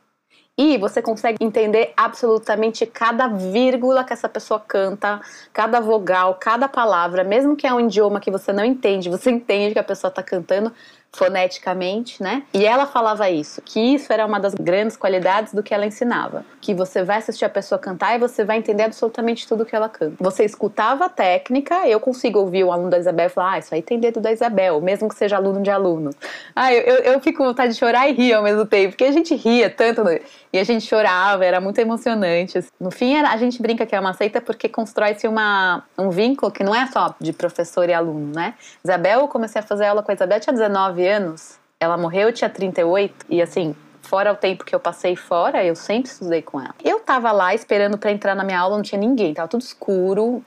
e 0.56 0.78
você 0.78 1.02
consegue 1.02 1.44
entender 1.44 1.92
absolutamente 1.98 2.86
cada 2.86 3.28
vírgula 3.28 4.04
que 4.04 4.14
essa 4.14 4.30
pessoa 4.30 4.60
canta, 4.60 5.20
cada 5.52 5.80
vogal, 5.80 6.36
cada 6.40 6.68
palavra, 6.70 7.24
mesmo 7.24 7.56
que 7.56 7.66
é 7.66 7.74
um 7.74 7.80
idioma 7.80 8.20
que 8.20 8.30
você 8.30 8.54
não 8.54 8.64
entende, 8.64 9.10
você 9.10 9.32
entende 9.32 9.74
que 9.74 9.80
a 9.80 9.84
pessoa 9.84 10.10
está 10.10 10.22
cantando 10.22 10.72
foneticamente, 11.16 12.22
né? 12.22 12.44
E 12.54 12.66
ela 12.66 12.86
falava 12.86 13.30
isso, 13.30 13.62
que 13.62 13.80
isso 13.80 14.12
era 14.12 14.26
uma 14.26 14.40
das 14.40 14.54
grandes 14.54 14.98
qualidades 14.98 15.54
do 15.54 15.64
que 15.64 15.74
ela 15.74 15.86
ensinava, 15.86 16.46
que 16.62 16.74
você 16.74 17.04
vai 17.04 17.18
assistir 17.18 17.46
a 17.46 17.50
pessoa 17.50 17.80
cantar 17.80 18.16
e 18.16 18.20
você 18.20 18.44
vai 18.44 18.58
entender 18.58 18.84
absolutamente 18.84 19.48
tudo 19.48 19.66
que 19.66 19.76
ela 19.76 19.90
canta. 19.90 20.16
Você 20.20 20.44
escutava 20.44 21.06
a 21.06 21.10
técnica, 21.10 21.88
eu 21.88 22.00
consigo 22.00 22.40
ouvir 22.40 22.64
o 22.64 22.72
aluno 22.72 22.90
da 22.90 23.00
Isabel 23.00 23.28
e 23.28 23.30
falar, 23.30 23.54
ah, 23.54 23.60
isso 23.60 23.74
aí 23.74 23.82
tem 23.82 24.00
dedo 24.00 24.20
da 24.20 24.32
Isabel, 24.32 24.82
mesmo 24.82 25.08
que 25.10 25.16
seja 25.16 25.38
aluno 25.38 25.62
de 25.62 25.70
aluno. 25.70 26.12
Ah, 26.56 26.74
eu, 26.74 26.82
eu, 26.82 27.14
eu 27.14 27.20
fico 27.22 27.40
com 27.40 27.46
vontade 27.46 27.74
de 27.74 27.80
chorar 27.80 28.08
e 28.10 28.14
rir 28.14 28.34
ao 28.34 28.44
mesmo 28.44 28.66
tempo, 28.66 28.90
porque 28.92 29.04
a 29.04 29.12
gente 29.12 29.36
ria 29.36 29.70
tanto 29.70 30.02
e 30.52 30.60
a 30.60 30.64
gente 30.64 30.86
chorava, 30.86 31.44
era 31.46 31.60
muito 31.60 31.80
emocionante. 31.80 32.64
No 32.80 32.90
fim, 32.90 33.18
a 33.18 33.38
gente 33.38 33.62
brinca 33.62 33.86
que 33.86 33.96
é 33.96 34.00
uma 34.00 34.14
seita 34.14 34.40
porque 34.40 34.70
constrói-se 34.70 35.28
um 35.28 36.10
vínculo 36.10 36.52
que 36.52 36.64
não 36.64 36.74
é 36.74 36.88
só 36.88 37.14
de 37.20 37.34
professor 37.34 37.90
e 37.90 37.94
aluno, 37.94 38.32
né? 38.34 38.54
Isabel, 38.84 39.22
eu 39.22 39.28
comecei 39.28 39.60
a 39.60 39.64
fazer 39.64 39.86
aula 39.86 40.02
com 40.02 40.12
a 40.12 40.14
Isabel, 40.14 40.40
tinha 40.40 40.54
19 40.54 41.05
anos, 41.06 41.60
ela 41.80 41.98
morreu, 41.98 42.30
eu 42.30 42.34
tinha 42.34 42.50
38, 42.50 43.26
e 43.30 43.42
assim, 43.42 43.76
fora 44.02 44.32
o 44.32 44.36
tempo 44.36 44.64
que 44.64 44.74
eu 44.74 44.80
passei 44.80 45.16
fora, 45.16 45.64
eu 45.64 45.76
sempre 45.76 46.10
estudei 46.10 46.42
com 46.42 46.60
ela. 46.60 46.76
Eu 46.84 47.00
tava 47.00 47.32
lá 47.32 47.54
esperando 47.54 47.98
para 47.98 48.12
entrar 48.12 48.36
na 48.36 48.44
minha 48.44 48.60
aula, 48.60 48.76
não 48.76 48.84
tinha 48.84 49.00
ninguém, 49.00 49.34
tava 49.34 49.48
tudo 49.48 49.62
escuro, 49.62 50.44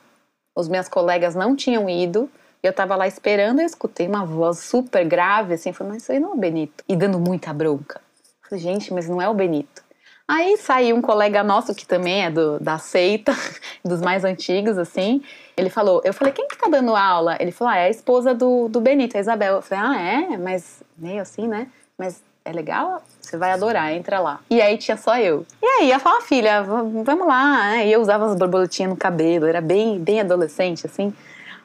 os 0.55 0.69
meus 0.69 0.89
colegas 0.89 1.35
não 1.35 1.55
tinham 1.55 1.89
ido, 1.89 2.31
eu 2.63 2.73
tava 2.73 2.97
lá 2.97 3.07
esperando 3.07 3.61
e 3.61 3.63
eu 3.63 3.67
escutei 3.67 4.07
uma 4.09 4.25
voz 4.25 4.59
super 4.59 5.05
grave, 5.05 5.55
assim, 5.55 5.73
falei, 5.73 5.95
mas 5.95 6.03
isso 6.03 6.13
aí 6.13 6.19
não 6.19 6.31
é 6.31 6.35
o 6.35 6.39
Benito. 6.39 6.85
E 6.89 6.97
dando 6.97 7.19
muita 7.19 7.53
bronca. 7.53 8.01
Falei, 8.49 8.63
gente, 8.63 8.93
mas 8.93 9.09
não 9.09 9.23
é 9.23 9.29
o 9.29 9.35
Benito. 9.35 9.83
Aí 10.31 10.59
saiu 10.59 10.95
um 10.95 11.01
colega 11.01 11.43
nosso, 11.43 11.75
que 11.75 11.87
também 11.87 12.27
é 12.27 12.31
do, 12.31 12.61
da 12.61 12.77
seita, 12.77 13.35
dos 13.83 14.03
mais 14.03 14.25
antigos, 14.25 14.77
assim, 14.77 15.23
ele 15.57 15.71
falou, 15.71 16.03
eu 16.05 16.13
falei, 16.13 16.35
quem 16.35 16.47
que 16.47 16.57
tá 16.57 16.69
dando 16.69 16.95
aula? 16.95 17.39
Ele 17.41 17.51
falou, 17.51 17.73
ah, 17.73 17.79
é 17.79 17.87
a 17.87 17.91
esposa 17.91 18.35
do, 18.35 18.69
do 18.69 18.79
Benito, 18.79 19.17
a 19.17 19.21
Isabel. 19.21 19.57
Eu 19.57 19.63
falei, 19.63 19.85
ah, 19.85 20.01
é? 20.01 20.37
Mas 20.37 20.83
meio 20.97 21.23
assim, 21.23 21.49
né? 21.49 21.67
Mas 21.97 22.23
é 22.45 22.53
legal? 22.53 23.03
Você 23.21 23.37
vai 23.37 23.53
adorar, 23.53 23.93
entra 23.93 24.21
lá. 24.21 24.41
E 24.51 24.61
aí 24.61 24.79
tinha 24.79 24.97
só 24.97 25.19
eu. 25.19 25.47
E 25.63 25.67
aí 25.67 25.91
eu 25.91 25.99
falava, 25.99 26.23
filha, 26.23 26.63
vamos 26.63 27.27
lá. 27.27 27.83
E 27.83 27.91
eu 27.91 28.01
usava 28.01 28.27
as 28.27 28.37
borboletinhas 28.37 28.91
no 28.91 28.97
cabelo, 28.97 29.47
era 29.47 29.61
bem, 29.61 29.99
bem 29.99 30.21
adolescente, 30.21 30.87
assim. 30.87 31.13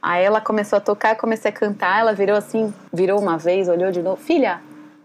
Aí 0.01 0.23
ela 0.23 0.41
começou 0.41 0.77
a 0.77 0.81
tocar, 0.81 1.15
comecei 1.15 1.51
a 1.51 1.53
cantar, 1.53 1.99
ela 1.99 2.13
virou 2.13 2.35
assim, 2.35 2.73
virou 2.91 3.19
uma 3.19 3.37
vez, 3.37 3.69
olhou 3.69 3.91
de 3.91 4.01
novo, 4.01 4.17
filha, 4.17 4.59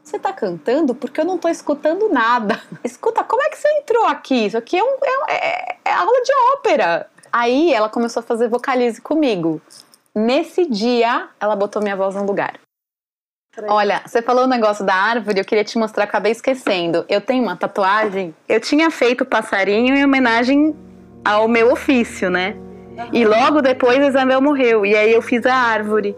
você 0.08 0.18
tá 0.18 0.32
cantando 0.32 0.94
porque 0.94 1.20
eu 1.20 1.24
não 1.24 1.38
tô 1.38 1.48
escutando 1.48 2.08
nada. 2.08 2.60
Escuta, 2.82 3.22
como 3.24 3.42
é 3.42 3.50
que 3.50 3.58
você 3.58 3.68
entrou 3.78 4.06
aqui? 4.06 4.46
Isso 4.46 4.58
aqui 4.58 4.78
é, 4.78 4.82
um, 4.82 4.96
é, 5.28 5.34
é, 5.34 5.76
é 5.84 5.92
aula 5.92 6.22
de 6.22 6.32
ópera. 6.54 7.08
Aí 7.32 7.72
ela 7.72 7.88
começou 7.88 8.20
a 8.20 8.24
fazer 8.24 8.48
vocalize 8.48 9.00
comigo. 9.00 9.60
Nesse 10.14 10.66
dia, 10.66 11.28
ela 11.38 11.54
botou 11.54 11.82
minha 11.82 11.96
voz 11.96 12.14
no 12.14 12.24
lugar. 12.24 12.58
Olha, 13.66 14.02
você 14.06 14.22
falou 14.22 14.44
o 14.44 14.46
um 14.46 14.50
negócio 14.50 14.84
da 14.84 14.94
árvore, 14.94 15.40
eu 15.40 15.44
queria 15.44 15.64
te 15.64 15.76
mostrar, 15.78 16.04
acabei 16.04 16.32
esquecendo. 16.32 17.04
Eu 17.08 17.20
tenho 17.20 17.42
uma 17.42 17.56
tatuagem. 17.56 18.34
Eu 18.48 18.60
tinha 18.60 18.90
feito 18.90 19.24
passarinho 19.24 19.94
em 19.96 20.04
homenagem 20.04 20.76
ao 21.24 21.48
meu 21.48 21.72
ofício, 21.72 22.30
né? 22.30 22.54
Uhum. 22.96 23.08
E 23.12 23.24
logo 23.24 23.60
depois 23.60 23.98
Isabel 23.98 24.40
morreu. 24.40 24.86
E 24.86 24.96
aí 24.96 25.12
eu 25.12 25.20
fiz 25.20 25.44
a 25.44 25.54
árvore. 25.54 26.16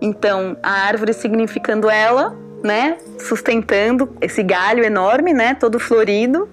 Então, 0.00 0.56
a 0.62 0.70
árvore 0.70 1.14
significando 1.14 1.88
ela, 1.88 2.36
né? 2.64 2.96
Sustentando 3.18 4.16
esse 4.20 4.42
galho 4.42 4.82
enorme, 4.82 5.34
né? 5.34 5.54
Todo 5.54 5.78
florido, 5.78 6.48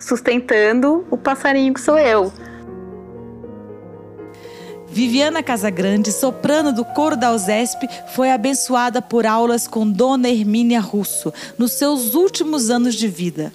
sustentando 0.00 1.06
o 1.10 1.16
passarinho 1.16 1.72
que 1.72 1.80
sou 1.80 1.96
eu. 1.96 2.32
Viviana 4.88 5.42
Casagrande, 5.42 6.12
soprano 6.12 6.72
do 6.72 6.84
coro 6.84 7.16
da 7.16 7.32
USESP, 7.32 7.88
foi 8.14 8.30
abençoada 8.30 9.00
por 9.00 9.26
aulas 9.26 9.66
com 9.66 9.90
Dona 9.90 10.28
Hermínia 10.28 10.80
Russo 10.80 11.32
nos 11.56 11.72
seus 11.72 12.14
últimos 12.14 12.70
anos 12.70 12.94
de 12.94 13.08
vida. 13.08 13.52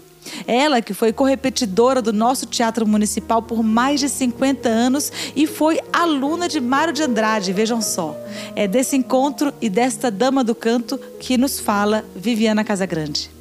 Ela 0.48 0.82
que 0.82 0.94
foi 0.94 1.12
correpetidora 1.14 2.02
do 2.02 2.14
nosso 2.14 2.46
Teatro 2.46 2.88
Municipal 2.88 3.42
por 3.42 3.64
mais 3.64 4.00
de 4.00 4.10
50 4.10 4.68
anos 4.68 5.12
e 5.36 5.48
foi 5.48 5.80
aluna 5.92 6.48
de 6.48 6.60
Mário 6.60 6.94
de 6.94 7.04
Andrade, 7.04 7.54
vejam 7.54 7.82
só. 7.82 8.16
É 8.56 8.68
desse 8.68 8.96
encontro 8.96 9.54
e 9.62 9.70
desta 9.70 10.10
dama 10.12 10.44
do 10.44 10.56
canto 10.56 10.98
que 11.20 11.38
nos 11.38 11.60
fala 11.60 12.04
Viviana 12.16 12.64
Casagrande. 12.64 13.32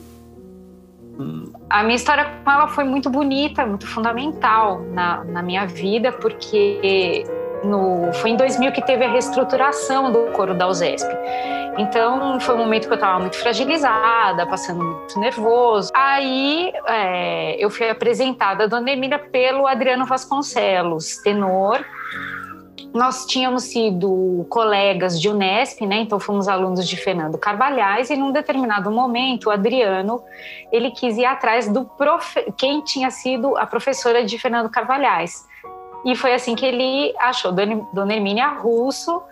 A 1.68 1.82
minha 1.82 1.96
história 1.96 2.24
com 2.44 2.50
ela 2.50 2.68
foi 2.68 2.84
muito 2.84 3.10
bonita, 3.10 3.66
muito 3.66 3.86
fundamental 3.86 4.82
na, 4.92 5.24
na 5.24 5.42
minha 5.42 5.66
vida, 5.66 6.12
porque 6.12 7.24
no, 7.64 8.12
foi 8.14 8.30
em 8.30 8.36
2000 8.36 8.72
que 8.72 8.82
teve 8.82 9.04
a 9.04 9.10
reestruturação 9.10 10.12
do 10.12 10.32
coro 10.32 10.54
da 10.54 10.68
USESP. 10.68 11.08
Então, 11.78 12.40
foi 12.40 12.56
um 12.56 12.58
momento 12.58 12.88
que 12.88 12.92
eu 12.92 12.96
estava 12.96 13.20
muito 13.20 13.36
fragilizada, 13.36 14.44
passando 14.46 14.82
muito 14.82 15.20
nervoso. 15.20 15.92
Aí, 15.94 16.72
é, 16.86 17.54
eu 17.64 17.70
fui 17.70 17.88
apresentada 17.88 18.64
a 18.64 18.66
Dona 18.66 18.90
Emília 18.90 19.18
pelo 19.18 19.64
Adriano 19.64 20.04
Vasconcelos, 20.04 21.18
tenor. 21.18 21.86
Nós 22.92 23.26
tínhamos 23.26 23.64
sido 23.64 24.44
colegas 24.48 25.20
de 25.20 25.28
Unesp, 25.28 25.82
né? 25.82 26.00
Então 26.00 26.18
fomos 26.18 26.48
alunos 26.48 26.88
de 26.88 26.96
Fernando 26.96 27.38
Carvalhais 27.38 28.10
e 28.10 28.16
num 28.16 28.32
determinado 28.32 28.90
momento 28.90 29.46
o 29.46 29.50
Adriano 29.50 30.22
ele 30.72 30.90
quis 30.90 31.16
ir 31.18 31.26
atrás 31.26 31.68
do 31.68 31.88
quem 32.56 32.80
tinha 32.82 33.10
sido 33.10 33.56
a 33.58 33.66
professora 33.66 34.24
de 34.24 34.38
Fernando 34.38 34.70
Carvalhais. 34.70 35.46
E 36.04 36.16
foi 36.16 36.32
assim 36.32 36.54
que 36.54 36.64
ele 36.64 37.14
achou 37.20 37.52
Dona 37.52 38.14
Hermínia 38.14 38.48
Russo, 38.48 39.22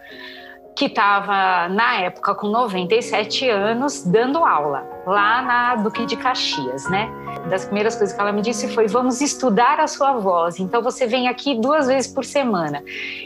que 0.76 0.85
estava 0.85 1.68
na 1.71 2.00
época 2.00 2.35
com 2.35 2.49
97 2.49 3.49
anos, 3.49 4.02
dando 4.02 4.45
aula 4.45 4.87
lá 5.06 5.40
na 5.40 5.76
Duque 5.76 6.04
de 6.04 6.16
Caxias, 6.16 6.88
né? 6.90 7.11
Das 7.49 7.64
primeiras 7.64 7.97
coisas 7.97 8.14
que 8.14 8.21
ela 8.21 8.30
me 8.30 8.42
disse 8.42 8.68
foi: 8.75 8.87
vamos 8.87 9.23
estudar 9.23 9.80
a 9.80 9.87
sua 9.87 10.12
voz. 10.12 10.61
Então 10.61 10.83
você 10.83 11.06
vem 11.06 11.28
aqui 11.28 11.54
duas 11.54 11.87
vezes 11.87 12.12
por 12.12 12.25
semana. 12.25 12.85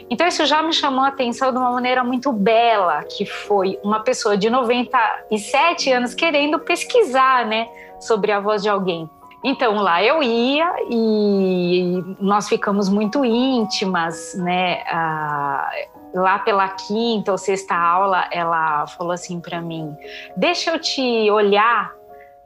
Então 0.09 0.25
isso 0.25 0.45
já 0.45 0.63
me 0.63 0.71
chamou 0.71 1.03
a 1.03 1.09
atenção 1.09 1.51
de 1.51 1.57
uma 1.57 1.71
maneira 1.71 2.03
muito 2.05 2.31
bela, 2.31 3.03
que 3.03 3.25
foi 3.25 3.77
uma 3.83 3.99
pessoa 3.99 4.37
de 4.37 4.49
97 4.49 5.91
anos 5.91 6.13
querendo 6.13 6.57
pesquisar, 6.59 7.45
né, 7.45 7.67
sobre 7.99 8.31
a 8.31 8.39
voz 8.39 8.63
de 8.63 8.69
alguém. 8.69 9.09
Então 9.43 9.75
lá 9.77 10.01
eu 10.03 10.23
ia 10.23 10.71
e 10.89 12.01
nós 12.19 12.47
ficamos 12.47 12.87
muito 12.87 13.25
íntimas, 13.25 14.35
né? 14.35 14.83
Ah, 14.87 15.69
lá 16.13 16.39
pela 16.39 16.67
quinta 16.69 17.31
ou 17.31 17.37
sexta 17.37 17.75
aula, 17.75 18.27
ela 18.31 18.85
falou 18.87 19.11
assim 19.11 19.39
para 19.39 19.61
mim: 19.61 19.95
"Deixa 20.35 20.71
eu 20.71 20.79
te 20.79 21.29
olhar", 21.31 21.93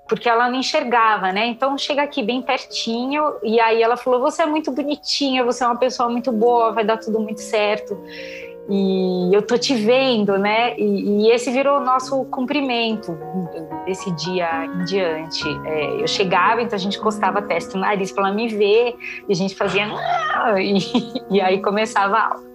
porque 0.08 0.30
ela 0.30 0.50
não 0.50 0.60
enxergava, 0.60 1.32
né? 1.32 1.48
Então 1.48 1.78
chega 1.78 2.04
aqui 2.04 2.22
bem 2.22 2.42
pertinho 2.42 3.24
e 3.44 3.60
aí 3.60 3.82
ela 3.82 3.98
falou: 3.98 4.20
"Você 4.22 4.44
é 4.44 4.46
muito 4.46 4.72
bonitinha, 4.72 5.44
você 5.44 5.64
é 5.64 5.68
uma 5.68 5.78
pessoa 5.78 6.10
muito 6.10 6.32
boa, 6.32 6.72
vai 6.72 6.84
dar 6.84 6.98
tudo 6.98 7.20
muito 7.20 7.42
certo" 7.42 7.98
e 8.68 9.30
eu 9.32 9.42
tô 9.44 9.58
te 9.58 9.76
vendo, 9.76 10.38
né? 10.38 10.78
E, 10.78 11.28
e, 11.28 11.32
esse 11.32 11.52
virou 11.52 11.78
o 11.78 11.84
nosso 11.84 12.26
cumprimento 12.26 13.18
desse 13.86 14.10
dia 14.12 14.66
em 14.66 14.84
diante. 14.86 15.44
É, 15.66 16.02
eu 16.02 16.08
chegava, 16.08 16.62
então 16.62 16.76
a 16.76 16.80
gente 16.80 16.98
encostava 16.98 17.40
a 17.40 17.42
testa 17.42 17.76
no 17.76 17.82
nariz 17.82 18.12
para 18.12 18.28
ela 18.28 18.36
me 18.36 18.48
ver, 18.48 18.96
e 19.28 19.32
a 19.32 19.36
gente 19.36 19.56
fazia. 19.56 19.86
E, 20.60 21.38
e 21.38 21.42
aí 21.42 21.60
começava 21.62 22.18
a 22.18 22.28
aula. 22.28 22.55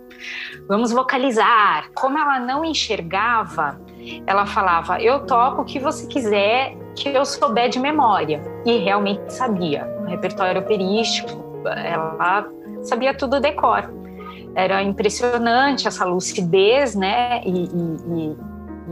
Vamos 0.70 0.92
vocalizar. 0.92 1.90
Como 1.96 2.16
ela 2.16 2.38
não 2.38 2.64
enxergava, 2.64 3.80
ela 4.24 4.46
falava: 4.46 5.02
Eu 5.02 5.26
toco 5.26 5.62
o 5.62 5.64
que 5.64 5.80
você 5.80 6.06
quiser 6.06 6.76
que 6.94 7.08
eu 7.08 7.24
souber 7.24 7.68
de 7.68 7.80
memória. 7.80 8.40
E 8.64 8.78
realmente 8.78 9.32
sabia. 9.32 9.84
O 10.02 10.04
repertório 10.04 10.60
operístico, 10.60 11.44
ela 11.66 12.46
sabia 12.84 13.12
tudo 13.12 13.40
decor 13.40 13.90
era 14.54 14.82
impressionante 14.82 15.86
essa 15.86 16.04
lucidez, 16.04 16.94
né? 16.94 17.40
E, 17.44 17.64
e, 17.64 18.36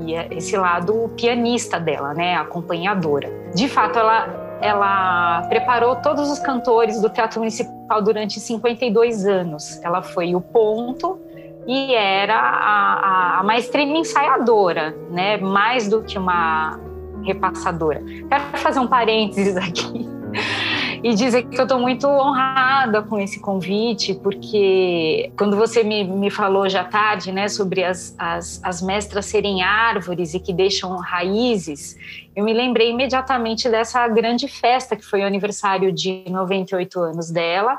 e, 0.07 0.15
esse 0.37 0.57
lado 0.57 1.11
pianista 1.17 1.81
dela, 1.81 2.15
né? 2.15 2.37
Acompanhadora. 2.37 3.29
De 3.55 3.69
fato, 3.69 3.99
ela 3.99 4.49
ela 4.61 5.43
preparou 5.49 5.97
todos 5.97 6.29
os 6.29 6.41
cantores 6.41 7.01
do 7.01 7.09
Teatro 7.09 7.39
Municipal 7.39 8.03
durante 8.03 8.41
52 8.41 9.25
anos. 9.25 9.81
Ela 9.85 10.03
foi 10.03 10.35
o 10.35 10.41
ponto 10.41 11.21
e 11.67 11.95
era 11.95 12.35
a, 12.35 12.95
a, 12.95 13.41
a 13.41 13.43
maestrina 13.43 13.99
ensaiadora, 13.99 14.97
né? 15.11 15.37
Mais 15.37 15.89
do 15.89 16.03
que 16.03 16.19
uma 16.19 16.79
repassadora. 17.23 18.03
Quero 18.29 18.45
fazer 18.59 18.81
um 18.81 18.87
parênteses 18.87 19.57
aqui 19.57 20.09
e 21.03 21.15
dizer 21.15 21.45
que 21.45 21.59
eu 21.59 21.65
estou 21.65 21.79
muito 21.79 22.07
honrada 22.07 23.03
com 23.03 23.19
esse 23.19 23.41
convite, 23.41 24.15
porque 24.15 25.31
quando 25.37 25.57
você 25.57 25.83
me, 25.83 26.05
me 26.05 26.31
falou 26.31 26.69
já 26.69 26.85
tarde, 26.85 27.33
né, 27.33 27.49
sobre 27.49 27.85
as, 27.85 28.15
as, 28.19 28.61
as 28.65 28.83
mestras 28.83 29.27
serem 29.27 29.63
árvores 29.63 30.35
e 30.35 30.41
que 30.41 30.53
deixam 30.53 30.97
raízes, 30.99 31.97
eu 32.35 32.45
me 32.45 32.53
lembrei 32.53 32.91
imediatamente 32.91 33.69
dessa 33.69 34.07
grande 34.09 34.49
festa 34.49 34.97
que 34.97 35.05
foi 35.05 35.23
o 35.23 35.27
aniversário 35.27 35.93
de 35.93 36.25
98 36.29 37.01
anos 37.01 37.31
dela, 37.31 37.79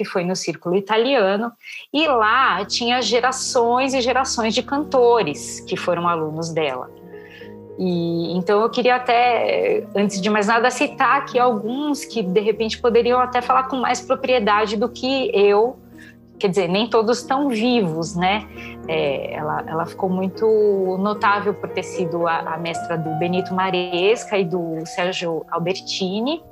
que 0.00 0.04
foi 0.06 0.24
no 0.24 0.34
Círculo 0.34 0.76
Italiano, 0.76 1.52
e 1.92 2.08
lá 2.08 2.64
tinha 2.64 3.02
gerações 3.02 3.92
e 3.92 4.00
gerações 4.00 4.54
de 4.54 4.62
cantores 4.62 5.60
que 5.60 5.76
foram 5.76 6.08
alunos 6.08 6.48
dela. 6.48 6.90
E, 7.78 8.34
então 8.34 8.62
eu 8.62 8.70
queria 8.70 8.96
até, 8.96 9.86
antes 9.94 10.18
de 10.18 10.30
mais 10.30 10.46
nada, 10.46 10.70
citar 10.70 11.18
aqui 11.18 11.38
alguns 11.38 12.02
que 12.06 12.22
de 12.22 12.40
repente 12.40 12.80
poderiam 12.80 13.20
até 13.20 13.42
falar 13.42 13.64
com 13.64 13.76
mais 13.76 14.00
propriedade 14.00 14.74
do 14.74 14.88
que 14.88 15.30
eu. 15.34 15.76
Quer 16.38 16.48
dizer, 16.48 16.68
nem 16.68 16.88
todos 16.88 17.18
estão 17.18 17.50
vivos, 17.50 18.16
né? 18.16 18.48
É, 18.88 19.34
ela, 19.34 19.62
ela 19.66 19.84
ficou 19.84 20.08
muito 20.08 20.46
notável 20.98 21.52
por 21.52 21.68
ter 21.68 21.82
sido 21.82 22.26
a, 22.26 22.54
a 22.54 22.56
mestra 22.56 22.96
do 22.96 23.18
Benito 23.18 23.52
Maresca 23.52 24.38
e 24.38 24.46
do 24.46 24.78
Sérgio 24.86 25.44
Albertini 25.50 26.42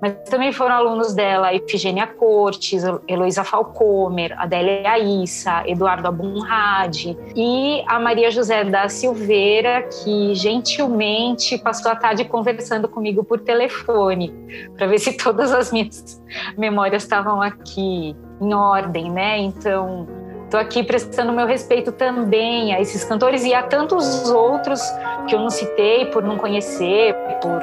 mas 0.00 0.14
também 0.28 0.52
foram 0.52 0.74
alunos 0.74 1.14
dela 1.14 1.54
Efigênia 1.54 2.06
Cortes, 2.06 2.82
Heloísa 3.08 3.44
Falcomer, 3.44 4.34
Adélia 4.38 4.98
Issa, 4.98 5.62
Eduardo 5.66 6.08
Abunrad 6.08 7.16
e 7.34 7.82
a 7.86 7.98
Maria 7.98 8.30
José 8.30 8.64
da 8.64 8.88
Silveira, 8.88 9.82
que 9.82 10.34
gentilmente 10.34 11.56
passou 11.58 11.90
a 11.90 11.96
tarde 11.96 12.24
conversando 12.24 12.88
comigo 12.88 13.24
por 13.24 13.40
telefone, 13.40 14.34
para 14.76 14.86
ver 14.86 14.98
se 14.98 15.12
todas 15.16 15.52
as 15.52 15.72
minhas 15.72 16.22
memórias 16.56 17.02
estavam 17.02 17.40
aqui 17.40 18.14
em 18.40 18.54
ordem, 18.54 19.10
né? 19.10 19.38
Então, 19.38 20.06
estou 20.44 20.60
aqui 20.60 20.82
prestando 20.82 21.32
meu 21.32 21.46
respeito 21.46 21.90
também 21.90 22.74
a 22.74 22.80
esses 22.80 23.02
cantores 23.04 23.44
e 23.44 23.54
a 23.54 23.62
tantos 23.62 24.30
outros 24.30 24.80
que 25.26 25.34
eu 25.34 25.40
não 25.40 25.50
citei 25.50 26.06
por 26.06 26.22
não 26.22 26.36
conhecer, 26.36 27.14
por, 27.40 27.60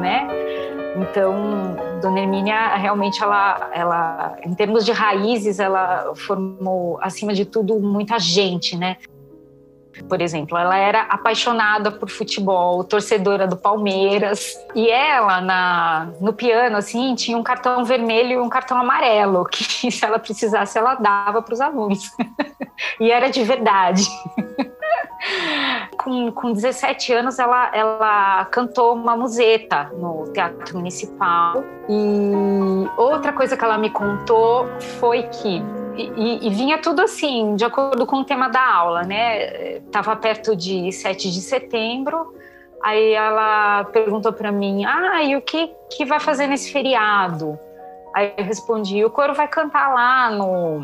né? 0.00 0.28
Então, 0.96 1.76
Dona 2.00 2.20
Hermínia 2.20 2.76
realmente 2.76 3.22
ela, 3.22 3.70
ela, 3.72 4.36
em 4.44 4.54
termos 4.54 4.84
de 4.84 4.92
raízes, 4.92 5.58
ela 5.58 6.12
formou 6.14 6.98
acima 7.00 7.32
de 7.32 7.44
tudo 7.44 7.80
muita 7.80 8.18
gente, 8.18 8.76
né? 8.76 8.96
Por 10.08 10.22
exemplo, 10.22 10.56
ela 10.56 10.76
era 10.76 11.02
apaixonada 11.02 11.90
por 11.90 12.08
futebol, 12.08 12.82
torcedora 12.82 13.46
do 13.46 13.56
Palmeiras, 13.56 14.58
e 14.74 14.88
ela 14.88 15.40
na, 15.40 16.08
no 16.20 16.32
piano 16.32 16.76
assim 16.78 17.14
tinha 17.14 17.36
um 17.36 17.42
cartão 17.42 17.84
vermelho 17.84 18.32
e 18.32 18.38
um 18.38 18.48
cartão 18.48 18.78
amarelo 18.78 19.44
que 19.52 19.90
se 19.90 20.04
ela 20.04 20.18
precisasse 20.18 20.78
ela 20.78 20.94
dava 20.94 21.42
para 21.42 21.52
os 21.52 21.60
alunos. 21.60 22.10
e 22.98 23.10
era 23.10 23.28
de 23.28 23.42
verdade. 23.44 24.04
Com, 26.02 26.32
com 26.32 26.52
17 26.52 27.12
anos, 27.12 27.38
ela, 27.38 27.70
ela 27.74 28.44
cantou 28.46 28.94
uma 28.94 29.16
museta 29.16 29.84
no 29.96 30.24
Teatro 30.32 30.76
Municipal. 30.76 31.62
E 31.88 32.88
outra 32.96 33.32
coisa 33.32 33.56
que 33.56 33.64
ela 33.64 33.78
me 33.78 33.90
contou 33.90 34.66
foi 34.98 35.22
que 35.24 35.62
e, 35.96 36.46
e, 36.46 36.50
vinha 36.50 36.78
tudo 36.78 37.02
assim, 37.02 37.54
de 37.54 37.64
acordo 37.64 38.06
com 38.06 38.16
o 38.16 38.24
tema 38.24 38.48
da 38.48 38.66
aula, 38.66 39.02
né? 39.02 39.80
Tava 39.90 40.16
perto 40.16 40.56
de 40.56 40.90
7 40.90 41.30
de 41.30 41.40
setembro, 41.42 42.34
aí 42.82 43.12
ela 43.12 43.84
perguntou 43.84 44.32
para 44.32 44.50
mim: 44.50 44.84
"Ah, 44.86 45.22
e 45.22 45.36
o 45.36 45.42
que 45.42 45.70
que 45.90 46.04
vai 46.04 46.18
fazer 46.18 46.46
nesse 46.46 46.72
feriado?" 46.72 47.58
Aí 48.14 48.32
eu 48.36 48.44
respondi: 48.44 49.04
"O 49.04 49.10
coro 49.10 49.34
vai 49.34 49.46
cantar 49.48 49.92
lá 49.92 50.30
no 50.30 50.82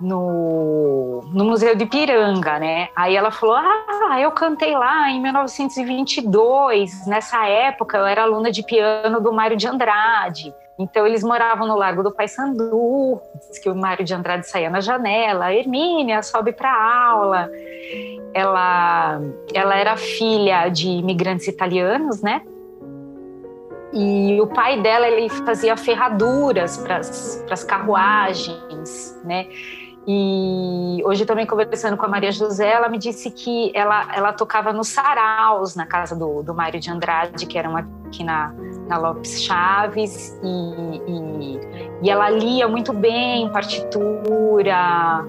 no, 0.00 1.22
no 1.32 1.44
Museu 1.44 1.76
de 1.76 1.86
Piranga, 1.86 2.58
né? 2.58 2.88
Aí 2.96 3.16
ela 3.16 3.30
falou: 3.30 3.54
Ah, 3.56 4.18
eu 4.20 4.30
cantei 4.32 4.76
lá 4.76 5.10
em 5.10 5.20
1922. 5.20 7.06
Nessa 7.06 7.46
época, 7.46 7.98
eu 7.98 8.06
era 8.06 8.22
aluna 8.22 8.50
de 8.50 8.62
piano 8.62 9.20
do 9.20 9.32
Mário 9.32 9.56
de 9.56 9.66
Andrade. 9.66 10.52
Então, 10.76 11.06
eles 11.06 11.22
moravam 11.22 11.68
no 11.68 11.76
Largo 11.76 12.02
do 12.02 12.10
Paissandu, 12.10 13.20
que 13.62 13.70
o 13.70 13.76
Mário 13.76 14.04
de 14.04 14.12
Andrade 14.12 14.48
saía 14.48 14.68
na 14.68 14.80
janela. 14.80 15.46
A 15.46 15.54
Hermínia 15.54 16.20
sobe 16.22 16.52
para 16.52 16.74
aula. 16.74 17.48
Ela, 18.34 19.20
ela 19.54 19.76
era 19.76 19.96
filha 19.96 20.68
de 20.68 20.88
imigrantes 20.88 21.46
italianos, 21.46 22.20
né? 22.20 22.42
E 23.92 24.40
o 24.40 24.48
pai 24.48 24.82
dela 24.82 25.06
ele 25.06 25.28
fazia 25.28 25.76
ferraduras 25.76 26.78
para 26.78 26.96
as 26.96 27.62
carruagens, 27.62 29.16
né? 29.24 29.46
E 30.06 31.02
hoje 31.04 31.24
também 31.24 31.46
conversando 31.46 31.96
com 31.96 32.04
a 32.04 32.08
Maria 32.08 32.30
José, 32.30 32.70
ela 32.70 32.88
me 32.88 32.98
disse 32.98 33.30
que 33.30 33.72
ela, 33.74 34.14
ela 34.14 34.32
tocava 34.32 34.72
nos 34.72 34.88
saraus 34.88 35.74
na 35.74 35.86
casa 35.86 36.14
do, 36.14 36.42
do 36.42 36.54
Mário 36.54 36.78
de 36.78 36.90
Andrade, 36.90 37.46
que 37.46 37.58
eram 37.58 37.74
aqui 37.76 38.22
na, 38.22 38.52
na 38.86 38.98
Lopes 38.98 39.42
Chaves 39.42 40.38
e, 40.42 41.00
e, 41.10 41.60
e 42.02 42.10
ela 42.10 42.28
lia 42.28 42.68
muito 42.68 42.92
bem 42.92 43.48
partitura. 43.48 45.24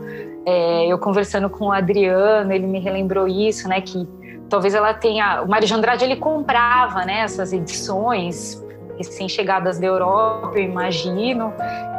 É, 0.45 0.85
eu 0.88 0.99
conversando 0.99 1.49
com 1.49 1.67
o 1.67 1.71
Adriano, 1.71 2.51
ele 2.51 2.67
me 2.67 2.79
relembrou 2.79 3.27
isso, 3.27 3.69
né? 3.69 3.79
Que 3.79 4.07
talvez 4.49 4.75
ela 4.75 4.93
tenha. 4.93 5.41
O 5.41 5.47
Mário 5.47 5.67
de 5.67 5.73
Andrade 5.73 6.03
ele 6.03 6.17
comprava 6.17 7.05
né, 7.05 7.21
essas 7.21 7.53
edições 7.53 8.64
recém-chegadas 8.97 9.79
da 9.79 9.88
Europa, 9.88 10.51
eu 10.55 10.63
imagino, 10.63 11.53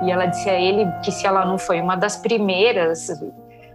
e 0.04 0.10
ela 0.10 0.26
disse 0.26 0.48
a 0.48 0.58
ele 0.58 0.86
que 1.04 1.10
se 1.10 1.26
ela 1.26 1.44
não 1.44 1.58
foi 1.58 1.80
uma 1.80 1.96
das 1.96 2.16
primeiras 2.16 3.08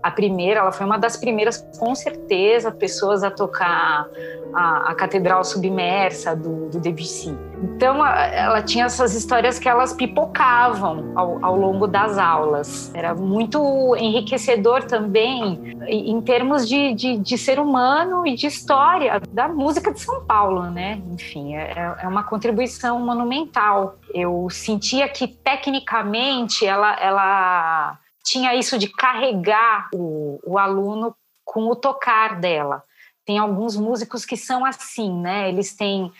a 0.01 0.09
primeira, 0.09 0.61
ela 0.61 0.71
foi 0.71 0.85
uma 0.85 0.97
das 0.97 1.15
primeiras, 1.15 1.57
com 1.79 1.93
certeza, 1.93 2.71
pessoas 2.71 3.23
a 3.23 3.29
tocar 3.29 4.07
a, 4.53 4.91
a 4.91 4.95
Catedral 4.95 5.43
Submersa 5.43 6.35
do, 6.35 6.69
do, 6.69 6.79
Debussy. 6.79 7.37
Então, 7.63 8.05
ela 8.05 8.61
tinha 8.61 8.85
essas 8.85 9.13
histórias 9.13 9.59
que 9.59 9.69
elas 9.69 9.93
pipocavam 9.93 11.11
ao, 11.15 11.43
ao, 11.45 11.55
longo 11.55 11.87
das 11.87 12.17
aulas. 12.17 12.91
Era 12.93 13.13
muito 13.13 13.95
enriquecedor 13.97 14.83
também 14.83 15.77
em 15.87 16.19
termos 16.21 16.67
de, 16.67 16.93
de, 16.93 17.17
de, 17.17 17.37
ser 17.37 17.59
humano 17.59 18.25
e 18.25 18.35
de 18.35 18.47
história 18.47 19.21
da 19.29 19.47
música 19.47 19.93
de 19.93 19.99
São 19.99 20.25
Paulo, 20.25 20.63
né? 20.71 20.99
Enfim, 21.11 21.55
é, 21.55 21.95
é 22.01 22.07
uma 22.07 22.23
contribuição 22.23 22.99
monumental. 22.99 23.95
Eu 24.13 24.47
sentia 24.49 25.07
que, 25.07 25.27
tecnicamente, 25.27 26.65
ela, 26.65 26.95
ela 26.99 27.97
tinha 28.23 28.55
isso 28.55 28.77
de 28.77 28.87
carregar 28.87 29.89
o, 29.93 30.39
o 30.43 30.57
aluno 30.57 31.15
com 31.43 31.67
o 31.67 31.75
tocar 31.75 32.39
dela. 32.39 32.83
Tem 33.25 33.37
alguns 33.37 33.75
músicos 33.75 34.25
que 34.25 34.37
são 34.37 34.65
assim, 34.65 35.11
né? 35.19 35.49
Eles 35.49 35.75
têm 35.75 36.11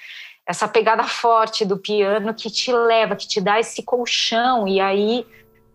essa 0.46 0.68
pegada 0.68 1.04
forte 1.04 1.64
do 1.64 1.78
piano 1.78 2.34
que 2.34 2.50
te 2.50 2.72
leva, 2.72 3.16
que 3.16 3.28
te 3.28 3.40
dá 3.40 3.60
esse 3.60 3.84
colchão 3.84 4.68
e 4.68 4.80
aí 4.80 5.26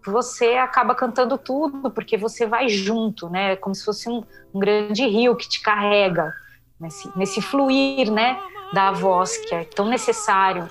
você 0.05 0.57
acaba 0.57 0.95
cantando 0.95 1.37
tudo 1.37 1.91
porque 1.91 2.17
você 2.17 2.47
vai 2.47 2.69
junto, 2.69 3.29
né? 3.29 3.57
Como 3.57 3.75
se 3.75 3.85
fosse 3.85 4.09
um, 4.09 4.23
um 4.55 4.59
grande 4.61 5.07
rio 5.07 5.37
que 5.37 5.49
te 5.49 5.61
carrega 5.61 6.33
nesse, 6.79 7.19
nesse 7.19 7.43
fluir, 7.43 8.11
né? 8.11 8.39
Da 8.73 8.93
voz 8.93 9.37
que 9.39 9.55
é 9.55 9.65
tão 9.65 9.89
necessário 9.89 10.69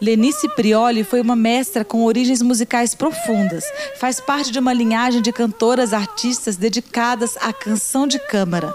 Lenice 0.00 0.48
Prioli 0.56 1.04
foi 1.04 1.20
uma 1.20 1.36
mestra 1.36 1.84
com 1.84 2.04
origens 2.04 2.40
musicais 2.40 2.94
profundas. 2.94 3.64
Faz 3.98 4.18
parte 4.18 4.50
de 4.50 4.58
uma 4.58 4.72
linhagem 4.72 5.20
de 5.20 5.30
cantoras 5.30 5.92
artistas 5.92 6.56
dedicadas 6.56 7.36
à 7.36 7.52
canção 7.52 8.06
de 8.06 8.18
câmara. 8.18 8.74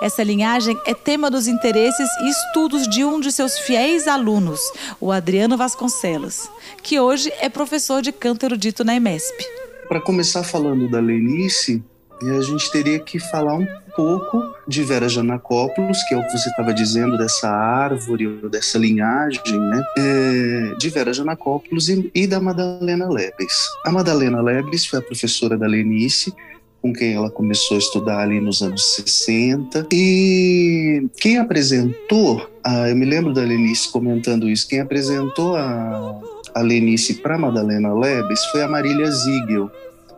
Essa 0.00 0.22
linhagem 0.22 0.78
é 0.86 0.94
tema 0.94 1.30
dos 1.30 1.46
interesses 1.46 2.08
e 2.22 2.30
estudos 2.30 2.88
de 2.88 3.04
um 3.04 3.20
de 3.20 3.30
seus 3.30 3.58
fiéis 3.58 4.08
alunos, 4.08 4.60
o 4.98 5.12
Adriano 5.12 5.58
Vasconcelos, 5.58 6.48
que 6.82 6.98
hoje 6.98 7.30
é 7.38 7.50
professor 7.50 8.00
de 8.00 8.10
canto 8.10 8.46
erudito 8.46 8.82
na 8.82 8.94
EMESP. 8.94 9.44
Para 9.88 10.00
começar 10.00 10.42
falando 10.42 10.88
da 10.88 11.00
Lenice, 11.00 11.84
a 12.30 12.40
gente 12.40 12.70
teria 12.70 12.98
que 12.98 13.18
falar 13.18 13.54
um 13.54 13.66
pouco 13.94 14.54
de 14.66 14.82
Vera 14.82 15.08
Janacópolis, 15.08 16.02
que 16.08 16.14
é 16.14 16.18
o 16.18 16.26
que 16.26 16.38
você 16.38 16.48
estava 16.48 16.72
dizendo 16.72 17.18
dessa 17.18 17.48
árvore, 17.48 18.48
dessa 18.50 18.78
linhagem, 18.78 19.58
né? 19.58 19.84
É, 19.98 20.74
de 20.78 20.88
Vera 20.88 21.12
Janacópolis 21.12 21.88
e, 21.88 22.10
e 22.14 22.26
da 22.26 22.40
Madalena 22.40 23.08
Lebes. 23.08 23.54
A 23.84 23.90
Madalena 23.90 24.40
Lebes 24.40 24.86
foi 24.86 24.98
a 24.98 25.02
professora 25.02 25.56
da 25.56 25.66
Lenice, 25.66 26.32
com 26.80 26.92
quem 26.92 27.14
ela 27.14 27.30
começou 27.30 27.76
a 27.76 27.78
estudar 27.78 28.20
ali 28.20 28.40
nos 28.40 28.60
anos 28.60 28.94
60. 28.96 29.86
E 29.92 31.06
quem 31.20 31.38
apresentou, 31.38 32.50
ah, 32.64 32.88
eu 32.88 32.96
me 32.96 33.04
lembro 33.04 33.32
da 33.32 33.42
Lenice 33.42 33.90
comentando 33.90 34.48
isso, 34.48 34.68
quem 34.68 34.80
apresentou 34.80 35.56
a, 35.56 36.20
a 36.54 36.60
Lenice 36.60 37.14
para 37.14 37.38
Madalena 37.38 37.94
Lebes 37.94 38.44
foi 38.46 38.62
a 38.62 38.68
Marília 38.68 39.10
Ziegel, 39.10 39.70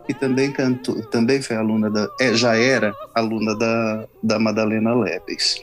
que 0.05 0.13
também 0.13 0.51
cantou, 0.51 1.01
também 1.07 1.41
foi 1.41 1.55
aluna 1.55 1.89
da, 1.89 2.09
é, 2.19 2.33
já 2.33 2.55
era 2.55 2.93
aluna 3.13 3.55
da, 3.55 4.07
da 4.21 4.39
Madalena 4.39 4.93
Lebes. 4.93 5.61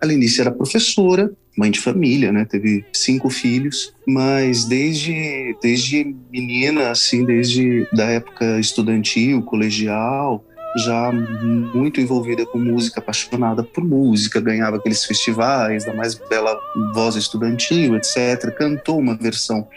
A 0.00 0.06
Lenice 0.06 0.40
era 0.40 0.50
professora, 0.50 1.30
mãe 1.56 1.70
de 1.70 1.80
família, 1.80 2.32
né? 2.32 2.44
Teve 2.44 2.84
cinco 2.92 3.28
filhos, 3.30 3.94
mas 4.06 4.64
desde 4.64 5.56
desde 5.62 6.16
menina, 6.30 6.90
assim, 6.90 7.24
desde 7.24 7.86
da 7.92 8.04
época 8.04 8.58
estudantil, 8.58 9.42
colegial, 9.42 10.44
já 10.76 11.12
muito 11.12 12.00
envolvida 12.00 12.46
com 12.46 12.58
música, 12.58 13.00
apaixonada 13.00 13.62
por 13.62 13.84
música, 13.84 14.40
ganhava 14.40 14.76
aqueles 14.76 15.04
festivais 15.04 15.84
da 15.84 15.92
mais 15.92 16.14
bela 16.14 16.58
voz 16.94 17.14
estudantil, 17.16 17.96
etc. 17.96 18.50
Cantou 18.56 18.98
uma 18.98 19.14
versão 19.14 19.68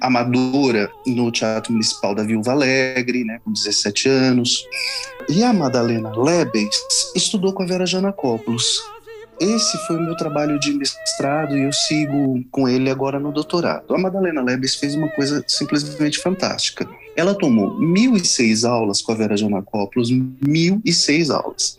amadora 0.00 0.90
no 1.06 1.30
Teatro 1.30 1.72
Municipal 1.72 2.14
da 2.14 2.22
Viúva 2.22 2.52
Alegre, 2.52 3.24
né, 3.24 3.40
com 3.44 3.52
17 3.52 4.08
anos. 4.08 4.64
E 5.28 5.42
a 5.42 5.52
Madalena 5.52 6.10
Lebes 6.16 6.76
estudou 7.14 7.52
com 7.52 7.62
a 7.62 7.66
Vera 7.66 7.86
Janacopoulos. 7.86 8.64
Esse 9.40 9.76
foi 9.86 9.96
o 9.96 10.02
meu 10.02 10.16
trabalho 10.16 10.60
de 10.60 10.72
mestrado 10.72 11.56
e 11.56 11.64
eu 11.64 11.72
sigo 11.72 12.44
com 12.52 12.68
ele 12.68 12.88
agora 12.88 13.18
no 13.18 13.32
doutorado. 13.32 13.92
A 13.92 13.98
Madalena 13.98 14.40
Lebes 14.40 14.76
fez 14.76 14.94
uma 14.94 15.08
coisa 15.08 15.44
simplesmente 15.48 16.20
fantástica. 16.20 16.88
Ela 17.16 17.34
tomou 17.34 17.76
1.006 17.80 18.68
aulas 18.68 19.02
com 19.02 19.12
a 19.12 19.14
Vera 19.14 19.36
Janacopoulos, 19.36 20.12
1.006 20.12 21.34
aulas. 21.34 21.76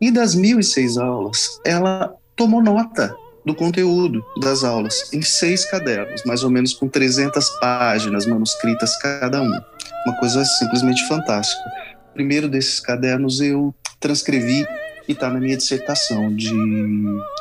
E 0.00 0.10
das 0.10 0.36
1.006 0.36 1.00
aulas, 1.00 1.60
ela 1.64 2.14
tomou 2.34 2.62
nota 2.62 3.14
do 3.48 3.54
conteúdo 3.54 4.22
das 4.42 4.62
aulas 4.62 5.10
em 5.10 5.22
seis 5.22 5.64
cadernos, 5.64 6.22
mais 6.24 6.44
ou 6.44 6.50
menos 6.50 6.74
com 6.74 6.86
300 6.86 7.48
páginas 7.60 8.26
manuscritas 8.26 8.94
cada 9.00 9.40
um. 9.40 9.60
Uma 10.06 10.16
coisa 10.20 10.44
simplesmente 10.44 11.08
fantástica. 11.08 11.62
O 12.10 12.12
primeiro 12.12 12.46
desses 12.46 12.78
cadernos 12.78 13.40
eu 13.40 13.74
transcrevi 13.98 14.66
e 15.08 15.12
está 15.12 15.30
na 15.30 15.40
minha 15.40 15.56
dissertação 15.56 16.34
de 16.36 16.52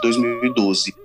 2012. 0.01 0.95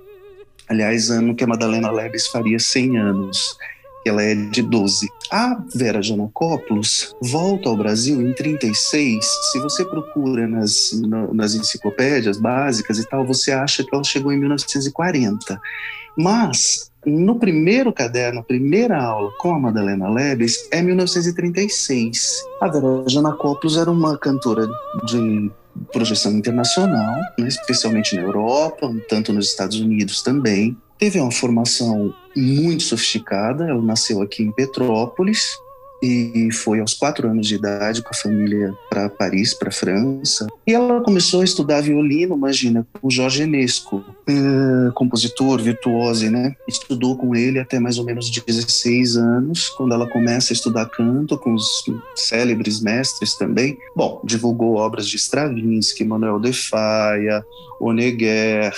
Aliás, 0.68 1.10
ano 1.10 1.34
que 1.34 1.42
a 1.42 1.48
Madalena 1.48 1.90
Lebes 1.90 2.28
faria 2.28 2.60
100 2.60 2.98
anos 2.98 3.58
ela 4.04 4.22
é 4.22 4.34
de 4.34 4.62
12. 4.62 5.08
A 5.30 5.62
Vera 5.74 6.02
Janacopoulos 6.02 7.14
volta 7.22 7.68
ao 7.68 7.76
Brasil 7.76 8.20
em 8.20 8.32
36. 8.32 9.24
Se 9.52 9.58
você 9.60 9.84
procura 9.84 10.46
nas, 10.46 10.92
nas 11.32 11.54
enciclopédias 11.54 12.38
básicas 12.38 12.98
e 12.98 13.08
tal, 13.08 13.24
você 13.24 13.52
acha 13.52 13.84
que 13.84 13.94
ela 13.94 14.04
chegou 14.04 14.32
em 14.32 14.38
1940. 14.38 15.60
Mas 16.16 16.90
no 17.04 17.38
primeiro 17.38 17.92
caderno, 17.92 18.40
a 18.40 18.44
primeira 18.44 19.02
aula 19.02 19.30
com 19.38 19.54
a 19.54 19.58
Madalena 19.58 20.08
Lebes 20.08 20.68
é 20.70 20.80
1936. 20.80 22.44
A 22.60 22.68
Vera 22.68 23.04
Janacopoulos 23.08 23.76
era 23.76 23.90
uma 23.90 24.16
cantora 24.16 24.68
de 25.06 25.50
projeção 25.92 26.32
internacional, 26.32 27.16
né, 27.38 27.48
especialmente 27.48 28.14
na 28.14 28.22
Europa, 28.22 28.86
um 28.86 29.00
tanto 29.08 29.32
nos 29.32 29.48
Estados 29.48 29.80
Unidos 29.80 30.22
também. 30.22 30.76
Teve 31.02 31.18
uma 31.18 31.32
formação 31.32 32.14
muito 32.36 32.84
sofisticada. 32.84 33.68
Ela 33.68 33.82
nasceu 33.82 34.22
aqui 34.22 34.44
em 34.44 34.52
Petrópolis 34.52 35.40
e 36.00 36.48
foi 36.52 36.78
aos 36.78 36.94
quatro 36.94 37.28
anos 37.28 37.48
de 37.48 37.56
idade 37.56 38.02
com 38.02 38.10
a 38.10 38.16
família 38.16 38.72
para 38.88 39.08
Paris, 39.08 39.52
para 39.52 39.72
França. 39.72 40.46
E 40.64 40.72
ela 40.72 41.00
começou 41.00 41.40
a 41.40 41.44
estudar 41.44 41.80
violino, 41.80 42.36
imagina, 42.36 42.86
com 43.00 43.10
Jorge 43.10 43.42
Enesco, 43.42 44.04
é, 44.28 44.92
compositor, 44.92 45.60
virtuoso, 45.60 46.30
né? 46.30 46.54
Estudou 46.68 47.16
com 47.16 47.34
ele 47.34 47.58
até 47.58 47.80
mais 47.80 47.98
ou 47.98 48.04
menos 48.04 48.30
16 48.30 49.16
anos, 49.16 49.70
quando 49.70 49.94
ela 49.94 50.08
começa 50.08 50.52
a 50.52 50.54
estudar 50.54 50.86
canto 50.86 51.36
com 51.36 51.52
os 51.52 51.84
célebres 52.14 52.80
mestres 52.80 53.36
também. 53.36 53.76
Bom, 53.96 54.22
divulgou 54.24 54.76
obras 54.76 55.08
de 55.08 55.16
Stravinsky, 55.16 56.04
Manuel 56.04 56.38
de 56.38 56.52
Faia, 56.52 57.44
Honegger, 57.80 58.72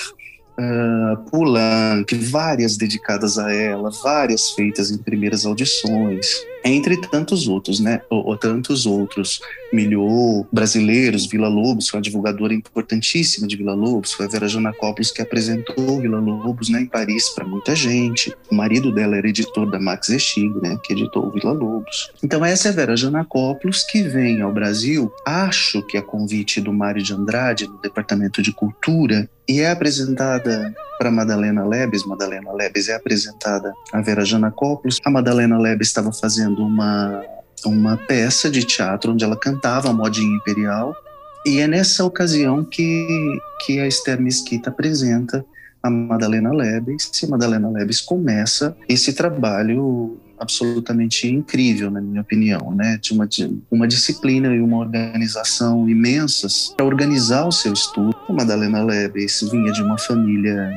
uh, 0.59 1.17
Poulenc, 1.31 2.15
várias 2.15 2.77
dedicadas 2.77 3.39
a 3.39 3.53
ela, 3.53 3.91
várias 4.03 4.51
feitas 4.51 4.91
em 4.91 4.99
primeiras 4.99 5.45
audições, 5.45 6.27
entre 6.65 6.97
tantos 6.97 7.47
outros, 7.47 7.79
né? 7.79 8.01
Ou, 8.09 8.27
ou 8.27 8.37
tantos 8.37 8.87
outros. 8.87 9.41
Miliou, 9.73 10.47
brasileiros, 10.53 11.27
Vila 11.27 11.49
Lobos, 11.49 11.89
foi 11.89 11.99
uma 11.99 12.03
divulgadora 12.03 12.55
importantíssima 12.55 13.47
de 13.47 13.57
Vila 13.57 13.75
Lobos, 13.75 14.13
foi 14.13 14.27
a 14.27 14.29
Vera 14.29 14.47
Janacopoulos 14.47 15.11
que 15.11 15.21
apresentou 15.21 16.01
Vila 16.01 16.21
Lobos 16.21 16.69
né, 16.69 16.83
em 16.83 16.87
Paris 16.87 17.31
para 17.31 17.45
muita 17.45 17.75
gente. 17.75 18.33
O 18.51 18.55
marido 18.55 18.95
dela 18.95 19.17
era 19.17 19.29
editor 19.29 19.69
da 19.69 19.81
Max 19.81 20.11
Estig, 20.11 20.55
né, 20.63 20.79
que 20.85 20.93
editou 20.93 21.31
Vila 21.33 21.53
Lobos. 21.53 22.13
Então 22.23 22.45
essa 22.45 22.69
é 22.69 22.71
a 22.71 22.75
Vera 22.75 22.97
Janacopoulos 22.97 23.83
que 23.83 24.03
vem 24.05 24.41
ao 24.41 24.53
Brasil, 24.53 25.13
acho 25.27 25.83
que 25.83 25.99
a 25.99 26.03
convite 26.03 26.61
do 26.61 26.73
Mário 26.73 27.03
de 27.03 27.13
Andrade, 27.13 27.67
no 27.67 27.79
Departamento 27.79 28.41
de 28.41 28.53
Cultura, 28.53 29.29
e 29.49 29.61
é 29.61 29.71
apresentada 29.71 30.75
para 31.05 31.11
Madalena 31.11 31.67
Lebes. 31.67 32.07
Madalena 32.07 32.51
Lebes 32.51 32.89
é 32.89 32.95
apresentada 32.95 33.75
a 33.93 34.01
Vera 34.01 34.25
Janacopoulos. 34.25 34.99
A 35.05 35.11
Madalena 35.11 35.59
Lebes 35.59 35.89
estava 35.89 36.11
fazendo 36.15 36.65
uma, 36.65 37.23
uma 37.67 37.99
peça 37.99 38.51
de 38.51 38.65
teatro 38.65 39.13
onde 39.13 39.23
ela 39.23 39.37
cantava 39.37 39.91
a 39.91 39.93
modinha 39.93 40.35
imperial. 40.35 40.97
E 41.45 41.61
é 41.61 41.69
nessa 41.69 42.07
ocasião 42.07 42.65
que, 42.65 43.39
que 43.67 43.79
a 43.81 43.87
Esther 43.87 44.19
Mesquita 44.19 44.71
apresenta 44.71 45.45
a 45.83 45.91
Madalena 45.91 46.51
Lebes, 46.51 47.11
e 47.23 47.27
a 47.27 47.29
Madalena 47.29 47.69
Lebes 47.69 48.01
começa 48.01 48.75
esse 48.89 49.13
trabalho 49.13 50.19
absolutamente 50.41 51.29
incrível, 51.29 51.91
na 51.91 52.01
minha 52.01 52.23
opinião, 52.23 52.73
né? 52.75 52.99
De 53.01 53.13
uma, 53.13 53.27
de 53.27 53.61
uma 53.71 53.87
disciplina 53.87 54.49
e 54.55 54.61
uma 54.61 54.79
organização 54.79 55.87
imensas 55.87 56.73
para 56.75 56.87
organizar 56.87 57.47
o 57.47 57.53
seu 57.53 57.75
estudo. 57.75 58.17
A 58.27 58.33
Madalena 58.33 58.83
Lebes 58.83 59.43
vinha 59.53 59.71
de 59.71 59.83
uma 59.83 59.99
família 59.99 60.73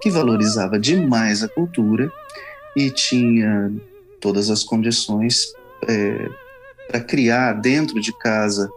que 0.00 0.10
valorizava 0.10 0.78
demais 0.78 1.42
a 1.42 1.48
cultura 1.48 2.10
e 2.76 2.90
tinha 2.90 3.72
todas 4.20 4.50
as 4.50 4.62
condições 4.62 5.52
é, 5.88 6.28
para 6.88 7.00
criar 7.00 7.54
dentro 7.54 8.00
de 8.00 8.12
casa 8.18 8.70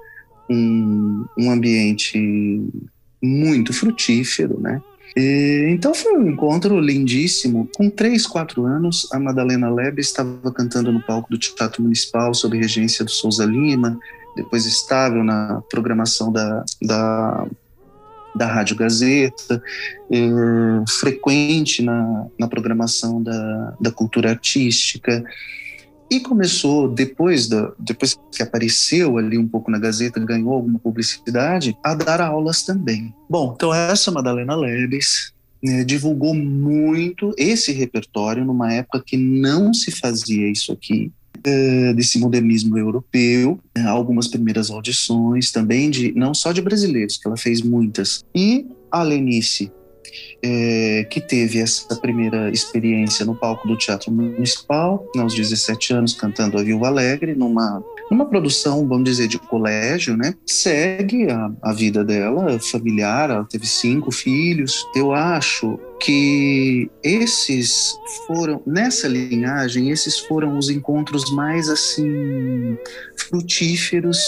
um, 0.49 1.25
um 1.38 1.51
ambiente 1.51 2.62
muito 3.21 3.73
frutífero, 3.73 4.59
né? 4.59 4.81
E, 5.15 5.67
então 5.69 5.93
foi 5.93 6.13
um 6.13 6.29
encontro 6.29 6.79
lindíssimo. 6.79 7.69
Com 7.75 7.89
três, 7.89 8.25
quatro 8.25 8.65
anos, 8.65 9.07
a 9.12 9.19
Madalena 9.19 9.69
Lebe 9.69 10.01
estava 10.01 10.51
cantando 10.51 10.91
no 10.91 11.01
palco 11.01 11.29
do 11.29 11.38
Teatro 11.38 11.83
Municipal 11.83 12.33
sob 12.33 12.57
regência 12.57 13.05
do 13.05 13.12
Souza 13.12 13.45
Lima, 13.45 13.99
depois 14.36 14.65
estável 14.65 15.23
na 15.23 15.62
programação 15.69 16.31
da, 16.31 16.65
da, 16.81 17.45
da 18.36 18.48
Rádio 18.48 18.76
Gazeta, 18.76 19.62
frequente 21.00 21.82
na, 21.82 22.26
na 22.39 22.48
programação 22.48 23.22
da, 23.22 23.76
da 23.80 23.91
cultura 23.91 24.30
artística. 24.30 25.24
E 26.12 26.19
começou, 26.19 26.88
depois, 26.88 27.48
da, 27.48 27.72
depois 27.80 28.19
que 28.32 28.43
apareceu 28.43 29.17
ali 29.17 29.38
um 29.38 29.48
pouco 29.48 29.72
na 29.72 29.80
Gazeta, 29.80 30.19
ganhou 30.19 30.54
alguma 30.54 30.78
publicidade, 30.78 31.78
a 31.84 31.96
dar 31.96 32.22
aulas 32.22 32.63
também. 32.63 33.13
Bom, 33.30 33.54
então 33.56 33.74
essa 33.74 34.12
Madalena 34.12 34.56
Lebes 34.56 35.34
né, 35.63 35.84
divulgou 35.84 36.36
muito 36.36 37.34
esse 37.38 37.72
repertório 37.72 38.43
numa 38.46 38.72
época 38.74 39.02
que 39.04 39.17
não 39.17 39.74
se 39.74 39.91
fazia 39.91 40.52
isso 40.52 40.72
aqui, 40.72 41.12
é, 41.12 41.22
desse 41.96 42.19
modernismo 42.19 42.78
europeu, 42.78 43.60
né, 43.76 43.84
algumas 43.86 44.28
primeiras 44.28 44.69
audições 44.69 45.52
também 45.52 45.89
de 45.89 46.13
não 46.13 46.34
só 46.34 46.52
de 46.52 46.62
brasileiros, 46.62 47.17
que 47.17 47.28
ela 47.28 47.38
fez 47.38 47.62
muitas. 47.62 48.24
E 48.36 48.65
a 48.91 49.04
Lenice 49.04 49.72
é, 50.43 51.06
que 51.10 51.22
teve 51.22 51.60
essa 51.60 51.96
primeira 51.96 52.50
experiência 52.52 53.26
no 53.26 53.36
palco 53.36 53.67
do 53.67 53.78
Teatro 53.78 54.12
Municipal, 54.12 55.06
aos 55.17 55.34
17 55.34 55.93
anos, 55.93 56.13
cantando 56.13 56.58
A 56.58 56.63
Viúva 56.63 56.88
Alegre, 56.88 57.34
numa, 57.34 57.84
numa 58.09 58.25
produção, 58.25 58.87
vamos 58.87 59.05
dizer, 59.05 59.27
de 59.27 59.39
colégio, 59.39 60.15
né? 60.15 60.35
Segue 60.45 61.29
a, 61.29 61.51
a 61.61 61.73
vida 61.73 62.03
dela, 62.03 62.59
familiar, 62.59 63.29
ela 63.29 63.45
teve 63.45 63.65
cinco 63.65 64.11
filhos. 64.11 64.85
Eu 64.95 65.13
acho 65.13 65.79
que 65.99 66.89
esses 67.03 67.95
foram, 68.27 68.61
nessa 68.65 69.07
linhagem, 69.07 69.89
esses 69.89 70.19
foram 70.19 70.57
os 70.57 70.69
encontros 70.69 71.31
mais, 71.31 71.69
assim, 71.69 72.77
frutíferos, 73.17 74.19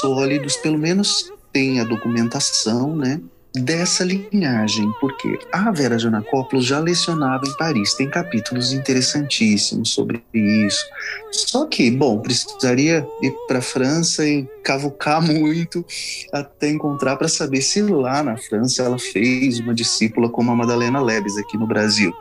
sólidos, 0.00 0.56
pelo 0.56 0.78
menos 0.78 1.32
tem 1.52 1.80
a 1.80 1.84
documentação, 1.84 2.96
né? 2.96 3.20
Dessa 3.54 4.04
linhagem, 4.04 4.92
porque 5.00 5.38
a 5.52 5.70
Vera 5.70 5.96
Janacopoulos 5.96 6.66
já 6.66 6.80
lecionava 6.80 7.46
em 7.46 7.56
Paris, 7.56 7.94
tem 7.94 8.10
capítulos 8.10 8.72
interessantíssimos 8.72 9.90
sobre 9.90 10.24
isso. 10.34 10.84
Só 11.30 11.64
que, 11.66 11.88
bom, 11.90 12.18
precisaria 12.18 13.06
ir 13.22 13.32
para 13.46 13.60
a 13.60 13.62
França 13.62 14.26
e 14.26 14.44
cavucar 14.64 15.22
muito 15.22 15.84
até 16.32 16.68
encontrar 16.68 17.16
para 17.16 17.28
saber 17.28 17.62
se 17.62 17.80
lá 17.80 18.24
na 18.24 18.36
França 18.36 18.82
ela 18.82 18.98
fez 18.98 19.60
uma 19.60 19.74
discípula 19.74 20.28
como 20.28 20.50
a 20.50 20.56
Madalena 20.56 21.00
Lebes 21.00 21.36
aqui 21.38 21.56
no 21.56 21.66
Brasil. 21.66 22.12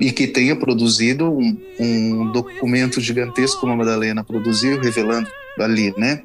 E 0.00 0.10
que 0.10 0.26
tenha 0.26 0.56
produzido 0.56 1.30
um, 1.30 1.56
um 1.78 2.32
documento 2.32 2.98
gigantesco 2.98 3.60
como 3.60 3.74
a 3.74 3.76
Madalena 3.76 4.24
produziu, 4.24 4.80
revelando 4.80 5.28
ali, 5.58 5.94
né? 5.98 6.22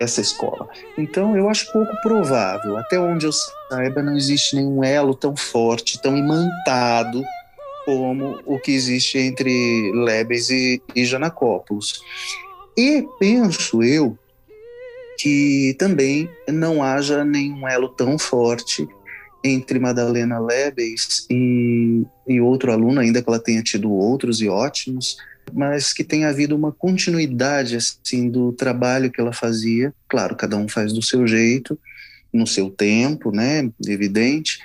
Essa 0.00 0.20
escola. 0.20 0.68
Então, 0.96 1.36
eu 1.36 1.48
acho 1.48 1.72
pouco 1.72 1.92
provável. 2.02 2.76
Até 2.76 2.98
onde 2.98 3.26
eu 3.26 3.32
saiba, 3.68 4.02
não 4.02 4.16
existe 4.16 4.56
nenhum 4.56 4.84
elo 4.84 5.14
tão 5.14 5.36
forte, 5.36 6.00
tão 6.00 6.16
imantado 6.16 7.22
como 7.84 8.40
o 8.44 8.58
que 8.58 8.72
existe 8.72 9.18
entre 9.18 9.92
Lebes 9.94 10.50
e, 10.50 10.82
e. 10.94 11.04
E 12.76 13.04
penso 13.18 13.82
eu 13.82 14.16
que 15.18 15.74
também 15.78 16.30
não 16.48 16.82
haja 16.82 17.24
nenhum 17.24 17.66
elo 17.66 17.88
tão 17.88 18.16
forte 18.16 18.86
entre 19.42 19.78
Madalena 19.78 20.38
Lebes 20.38 21.26
e, 21.30 22.04
e 22.26 22.40
outro 22.40 22.72
aluno, 22.72 23.00
ainda 23.00 23.22
que 23.22 23.28
ela 23.28 23.38
tenha 23.38 23.62
tido 23.62 23.90
outros 23.90 24.40
e 24.40 24.48
ótimos, 24.48 25.16
mas 25.52 25.92
que 25.92 26.04
tem 26.04 26.24
havido 26.24 26.56
uma 26.56 26.72
continuidade 26.72 27.76
assim 27.76 28.28
do 28.28 28.52
trabalho 28.52 29.10
que 29.10 29.20
ela 29.20 29.32
fazia. 29.32 29.92
Claro, 30.08 30.36
cada 30.36 30.56
um 30.56 30.68
faz 30.68 30.92
do 30.92 31.02
seu 31.02 31.26
jeito, 31.26 31.78
no 32.32 32.46
seu 32.46 32.70
tempo, 32.70 33.30
né? 33.30 33.70
Evidente, 33.86 34.58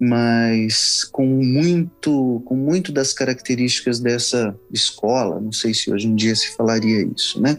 mas 0.00 1.04
com 1.04 1.26
muito, 1.26 2.42
com 2.44 2.54
muito 2.54 2.92
das 2.92 3.12
características 3.12 4.00
dessa 4.00 4.56
escola. 4.72 5.40
Não 5.40 5.52
sei 5.52 5.74
se 5.74 5.92
hoje 5.92 6.06
em 6.06 6.14
dia 6.14 6.34
se 6.34 6.54
falaria 6.56 7.08
isso, 7.14 7.40
né? 7.40 7.58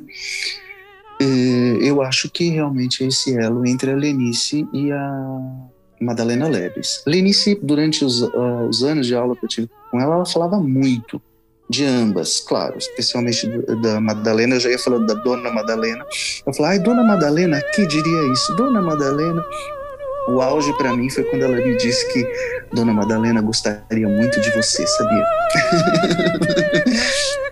É, 1.21 1.25
eu 1.81 2.01
acho 2.01 2.29
que 2.29 2.49
realmente 2.49 3.03
é 3.03 3.07
esse 3.07 3.37
elo 3.37 3.65
entre 3.67 3.91
a 3.91 3.95
Lenice 3.95 4.65
e 4.71 4.89
a 4.91 5.67
Madalena 5.99 6.47
Leves. 6.47 7.03
Lenice, 7.05 7.59
durante 7.61 8.05
os, 8.05 8.21
uh, 8.21 8.67
os 8.69 8.83
anos 8.83 9.05
de 9.05 9.15
aula 9.15 9.35
que 9.35 9.43
eu 9.43 9.49
tive 9.49 9.69
com 9.91 9.99
ela, 9.99 10.15
ela 10.15 10.25
falava 10.25 10.59
muito 10.61 11.21
de 11.69 11.85
ambas, 11.85 12.39
claro, 12.39 12.77
especialmente 12.77 13.47
da 13.81 14.01
Madalena, 14.01 14.55
eu 14.55 14.59
já 14.59 14.69
ia 14.69 14.79
falando 14.79 15.05
da 15.05 15.13
Dona 15.13 15.51
Madalena. 15.51 16.03
Eu 16.45 16.53
falei, 16.53 16.71
ai, 16.71 16.79
Dona 16.79 17.03
Madalena, 17.03 17.61
que 17.75 17.85
diria 17.85 18.33
isso? 18.33 18.55
Dona 18.55 18.81
Madalena. 18.81 19.43
O 20.29 20.41
auge 20.41 20.71
para 20.73 20.95
mim 20.95 21.09
foi 21.09 21.23
quando 21.25 21.43
ela 21.43 21.55
me 21.55 21.77
disse 21.77 22.11
que 22.11 22.25
Dona 22.73 22.93
Madalena 22.93 23.41
gostaria 23.41 24.07
muito 24.07 24.41
de 24.41 24.49
você, 24.51 24.85
sabia? 24.85 25.25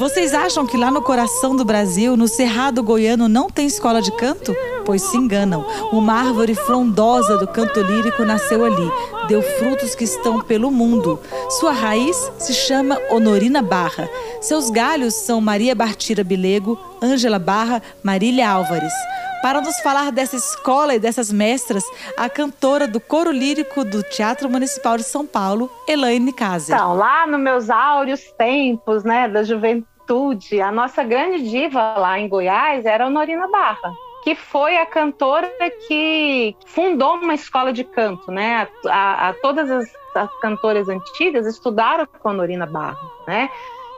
Vocês 0.00 0.32
acham 0.32 0.66
que 0.66 0.78
lá 0.78 0.90
no 0.90 1.02
coração 1.02 1.54
do 1.54 1.62
Brasil, 1.62 2.16
no 2.16 2.26
Cerrado 2.26 2.82
Goiano, 2.82 3.28
não 3.28 3.50
tem 3.50 3.66
escola 3.66 4.00
de 4.00 4.10
canto? 4.12 4.56
Pois 4.86 5.02
se 5.02 5.14
enganam. 5.14 5.62
Uma 5.92 6.14
árvore 6.14 6.54
frondosa 6.54 7.36
do 7.36 7.46
canto 7.46 7.82
lírico 7.82 8.24
nasceu 8.24 8.64
ali, 8.64 8.90
deu 9.28 9.42
frutos 9.42 9.94
que 9.94 10.04
estão 10.04 10.40
pelo 10.40 10.70
mundo. 10.70 11.20
Sua 11.50 11.72
raiz 11.72 12.16
se 12.38 12.54
chama 12.54 12.98
Honorina 13.10 13.60
Barra. 13.60 14.08
Seus 14.40 14.70
galhos 14.70 15.12
são 15.12 15.38
Maria 15.38 15.74
Bartira 15.74 16.24
Bilego, 16.24 16.80
Ângela 17.02 17.38
Barra, 17.38 17.82
Marília 18.02 18.48
Álvares. 18.48 18.94
Para 19.42 19.62
nos 19.62 19.80
falar 19.80 20.12
dessa 20.12 20.36
escola 20.36 20.94
e 20.94 20.98
dessas 20.98 21.32
mestras, 21.32 21.82
a 22.16 22.28
cantora 22.28 22.86
do 22.86 23.00
coro 23.00 23.30
lírico 23.30 23.84
do 23.84 24.02
Teatro 24.02 24.50
Municipal 24.50 24.98
de 24.98 25.02
São 25.02 25.26
Paulo, 25.26 25.70
Elaine 25.88 26.32
Kazer. 26.32 26.76
Então, 26.76 26.94
lá 26.94 27.26
nos 27.26 27.40
meus 27.40 27.70
áureos 27.70 28.20
tempos, 28.36 29.02
né, 29.02 29.28
da 29.28 29.42
juventude, 29.42 30.60
a 30.60 30.70
nossa 30.70 31.02
grande 31.02 31.48
diva 31.48 31.94
lá 31.96 32.18
em 32.18 32.28
Goiás 32.28 32.84
era 32.84 33.06
Honorina 33.06 33.48
Barra 33.48 33.92
que 34.22 34.34
foi 34.34 34.76
a 34.76 34.84
cantora 34.84 35.50
que 35.88 36.54
fundou 36.66 37.14
uma 37.14 37.32
escola 37.32 37.72
de 37.72 37.84
canto, 37.84 38.30
né? 38.30 38.68
A, 38.86 38.90
a, 38.90 39.28
a 39.30 39.32
todas 39.32 39.70
as, 39.70 39.90
as, 40.14 40.40
cantoras 40.40 40.90
antigas 40.90 41.46
estudaram 41.46 42.06
com 42.06 42.28
a 42.28 42.32
Honorina 42.32 42.66
Barra, 42.66 43.00
né? 43.26 43.48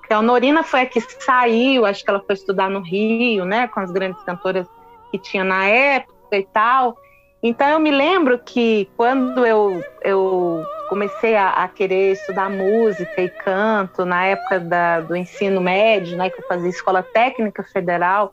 a 0.09 0.19
Honorina 0.19 0.63
foi 0.63 0.83
a 0.83 0.87
que 0.87 1.01
saiu, 1.01 1.87
acho 1.87 2.05
que 2.05 2.11
ela 2.11 2.21
foi 2.21 2.35
estudar 2.35 2.69
no 2.69 2.81
Rio, 2.81 3.45
né? 3.45 3.67
Com 3.67 3.81
as 3.81 3.91
grandes 3.91 4.23
cantoras 4.23 4.69
que 5.13 5.19
tinha 5.19 5.45
na 5.45 5.67
época 5.67 6.37
e 6.37 6.43
tal. 6.43 6.97
Então 7.43 7.69
eu 7.69 7.79
me 7.79 7.91
lembro 7.91 8.39
que 8.39 8.89
quando 8.97 9.45
eu, 9.45 9.85
eu 10.03 10.65
comecei 10.89 11.37
a, 11.37 11.51
a 11.51 11.69
querer 11.69 12.13
estudar 12.13 12.49
música 12.49 13.21
e 13.21 13.29
canto 13.29 14.05
na 14.05 14.25
época 14.25 14.59
da, 14.61 15.01
do 15.01 15.15
ensino 15.15 15.61
médio, 15.61 16.17
né, 16.17 16.31
que 16.31 16.41
eu 16.41 16.47
fazia 16.47 16.71
escola 16.71 17.03
técnica 17.03 17.63
federal, 17.63 18.33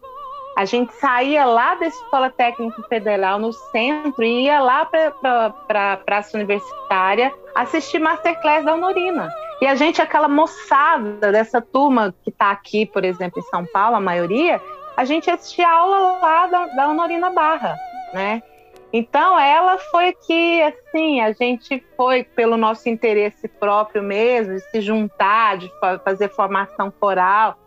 a 0.55 0.65
gente 0.65 0.93
saía 0.93 1.45
lá 1.45 1.75
da 1.75 1.87
escola 1.87 2.29
técnica 2.29 2.83
federal 2.83 3.39
no 3.39 3.53
centro 3.53 4.23
e 4.23 4.43
ia 4.43 4.59
lá 4.59 4.85
para 4.85 5.93
a 5.93 5.97
praça 5.97 6.37
universitária 6.37 7.33
assistir 7.55 7.99
masterclass 7.99 8.65
da 8.65 8.73
Honorina. 8.73 9.29
E 9.61 9.67
a 9.67 9.75
gente, 9.75 10.01
aquela 10.01 10.27
moçada 10.27 11.31
dessa 11.31 11.61
turma 11.61 12.13
que 12.23 12.29
está 12.29 12.51
aqui, 12.51 12.85
por 12.85 13.03
exemplo, 13.03 13.39
em 13.39 13.49
São 13.49 13.65
Paulo, 13.65 13.95
a 13.95 14.01
maioria, 14.01 14.61
a 14.99 15.05
gente 15.05 15.31
assistia 15.31 15.69
aula 15.69 16.19
lá 16.19 16.47
da, 16.47 16.65
da 16.65 16.89
Honorina 16.89 17.29
Barra, 17.29 17.73
né? 18.13 18.43
Então, 18.91 19.39
ela 19.39 19.77
foi 19.77 20.11
que, 20.11 20.61
assim, 20.61 21.21
a 21.21 21.31
gente 21.31 21.81
foi 21.95 22.25
pelo 22.25 22.57
nosso 22.57 22.89
interesse 22.89 23.47
próprio 23.47 24.03
mesmo, 24.03 24.55
de 24.55 24.59
se 24.59 24.81
juntar, 24.81 25.57
de 25.57 25.71
fazer 26.03 26.27
formação 26.27 26.91
coral, 26.91 27.57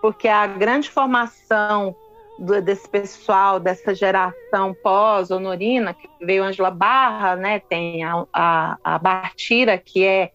porque 0.00 0.26
a 0.26 0.44
grande 0.44 0.90
formação 0.90 1.94
do, 2.36 2.60
desse 2.60 2.88
pessoal, 2.88 3.60
dessa 3.60 3.94
geração 3.94 4.74
pós-honorina, 4.82 5.94
que 5.94 6.08
veio 6.20 6.42
Angela 6.42 6.72
Barra, 6.72 7.36
né? 7.36 7.60
Tem 7.60 8.02
a, 8.02 8.26
a, 8.32 8.76
a 8.82 8.98
Bartira, 8.98 9.78
que 9.78 10.04
é 10.04 10.32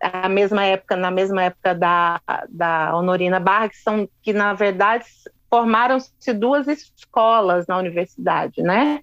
a 0.00 0.28
mesma 0.28 0.64
época, 0.64 0.94
na 0.94 1.10
mesma 1.10 1.42
época 1.42 1.74
da, 1.74 2.20
da 2.48 2.94
Honorina 2.94 3.40
Barra, 3.40 3.68
que 3.68 3.78
são 3.78 4.08
que 4.22 4.32
na 4.32 4.52
verdade 4.52 5.06
formaram-se 5.52 6.32
duas 6.32 6.66
escolas 6.66 7.66
na 7.66 7.76
universidade, 7.76 8.62
né? 8.62 9.00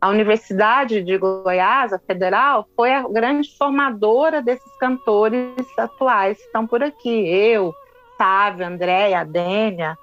A 0.00 0.08
Universidade 0.08 1.02
de 1.02 1.18
Goiás, 1.18 1.92
a 1.92 1.98
Federal, 1.98 2.66
foi 2.74 2.90
a 2.90 3.06
grande 3.06 3.54
formadora 3.58 4.40
desses 4.40 4.78
cantores 4.78 5.66
atuais 5.76 6.38
que 6.38 6.44
estão 6.44 6.66
por 6.66 6.82
aqui. 6.82 7.28
Eu, 7.28 7.74
Sávio, 8.16 8.66
Andréia, 8.66 9.20
Adênia 9.20 9.94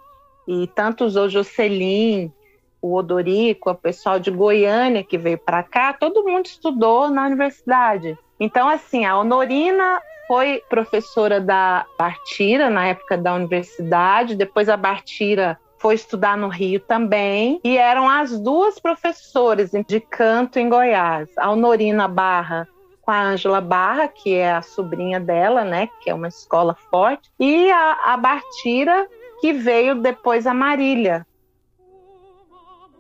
e 0.48 0.68
tantos 0.68 1.16
outros, 1.16 1.34
Jocelyn, 1.34 2.32
o 2.80 2.94
Odorico, 2.94 3.72
o 3.72 3.76
pessoal 3.76 4.20
de 4.20 4.30
Goiânia 4.30 5.04
que 5.04 5.18
veio 5.18 5.40
para 5.40 5.64
cá, 5.64 5.94
todo 5.94 6.24
mundo 6.24 6.46
estudou 6.46 7.10
na 7.10 7.26
universidade. 7.26 8.16
Então, 8.40 8.70
assim, 8.70 9.04
a 9.04 9.18
Honorina 9.18 10.00
foi 10.28 10.62
professora 10.70 11.42
da 11.42 11.88
Bartira 11.98 12.70
na 12.70 12.86
época 12.86 13.18
da 13.18 13.34
universidade, 13.34 14.36
depois 14.36 14.70
a 14.70 14.78
Bartira 14.78 15.60
foi 15.80 15.96
estudar 15.96 16.38
no 16.38 16.48
Rio 16.48 16.80
também, 16.80 17.60
e 17.64 17.78
eram 17.78 18.10
as 18.10 18.40
duas 18.40 18.80
professoras 18.80 19.72
de 19.72 20.00
canto 20.00 20.58
em 20.60 20.70
Goiás, 20.70 21.30
a 21.38 21.52
Honorina 21.52 22.08
Barra 22.08 22.68
com 23.08 23.12
a 23.12 23.22
Ângela 23.22 23.62
Barra, 23.62 24.10
que 24.10 24.34
é 24.34 24.52
a 24.52 24.62
sobrinha 24.62 25.18
dela, 25.18 25.64
né, 25.64 25.88
que 26.02 26.10
é 26.10 26.14
uma 26.14 26.28
escola 26.28 26.76
forte, 26.92 27.32
e 27.40 27.72
a, 27.72 28.14
a 28.14 28.18
Bartira, 28.18 29.08
que 29.40 29.54
veio 29.54 29.96
depois 29.96 30.46
a 30.46 30.54
Marília. 30.54 31.26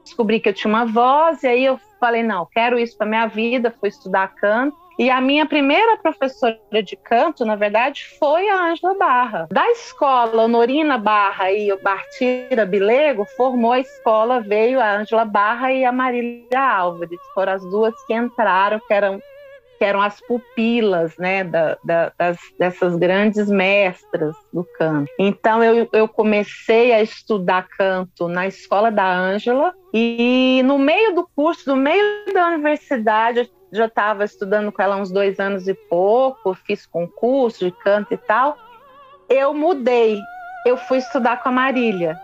Descobri 0.06 0.40
que 0.40 0.48
eu 0.48 0.54
tinha 0.54 0.74
uma 0.74 0.86
voz, 0.86 1.44
e 1.44 1.48
aí 1.48 1.66
eu 1.66 1.78
falei, 2.00 2.24
não, 2.24 2.46
quero 2.46 2.80
isso 2.80 2.98
para 2.98 3.06
minha 3.06 3.28
vida, 3.28 3.76
fui 3.82 3.90
estudar 3.90 4.34
canto, 4.36 4.78
e 4.98 5.10
a 5.10 5.22
minha 5.22 5.46
primeira 5.46 5.98
professora 5.98 6.58
de 6.84 6.96
canto, 6.96 7.46
na 7.46 7.56
verdade, 7.56 8.06
foi 8.20 8.50
a 8.50 8.72
Ângela 8.72 8.96
Barra. 8.96 9.48
Da 9.52 9.70
escola 9.72 10.44
Honorina 10.44 10.98
Barra 10.98 11.52
e 11.52 11.72
o 11.72 11.82
Bartira 11.82 12.66
Bilego, 12.66 13.26
formou 13.38 13.74
a 13.74 13.80
escola, 13.80 14.42
veio 14.42 14.80
a 14.80 14.98
Ângela 14.98 15.24
Barra 15.24 15.72
e 15.72 15.86
a 15.86 15.92
Marília 15.92 16.60
Álvares. 16.60 17.20
Foram 17.36 17.54
as 17.54 17.64
duas 17.66 17.94
que 18.06 18.14
entraram, 18.14 18.80
que 18.88 18.94
eram 18.94 19.22
que 19.78 19.86
eram 19.86 20.02
as 20.02 20.20
pupilas 20.22 21.16
né, 21.18 21.44
da, 21.44 21.78
da, 21.84 22.12
das, 22.18 22.40
dessas 22.58 22.96
grandes 22.96 23.48
mestras 23.48 24.36
do 24.52 24.64
canto. 24.78 25.12
Então 25.20 25.64
eu, 25.64 25.88
eu 25.94 26.08
comecei 26.08 26.92
a 26.92 27.02
estudar 27.02 27.68
canto 27.68 28.28
na 28.28 28.48
escola 28.48 28.92
da 28.92 29.08
Ângela 29.08 29.74
e 29.94 30.62
no 30.66 30.80
meio 30.80 31.14
do 31.14 31.30
curso, 31.36 31.70
no 31.70 31.76
meio 31.76 32.04
da 32.34 32.48
universidade, 32.48 33.50
já 33.72 33.86
estava 33.86 34.24
estudando 34.24 34.72
com 34.72 34.82
ela 34.82 34.96
uns 34.96 35.12
dois 35.12 35.40
anos 35.40 35.68
e 35.68 35.74
pouco, 35.74 36.54
fiz 36.54 36.86
concurso 36.86 37.66
de 37.66 37.72
canto 37.72 38.14
e 38.14 38.18
tal. 38.18 38.58
Eu 39.30 39.54
mudei, 39.54 40.20
eu 40.66 40.78
fui 40.78 41.00
estudar 41.00 41.44
com 41.44 41.50
a 41.50 41.52
Marília. 41.52 42.20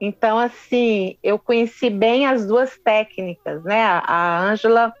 Então, 0.00 0.38
assim, 0.38 1.16
eu 1.22 1.38
conheci 1.38 1.90
bem 1.90 2.26
as 2.26 2.46
duas 2.46 2.76
técnicas, 2.78 3.62
né? 3.64 3.82
A 3.84 4.40
Ângela 4.40 4.92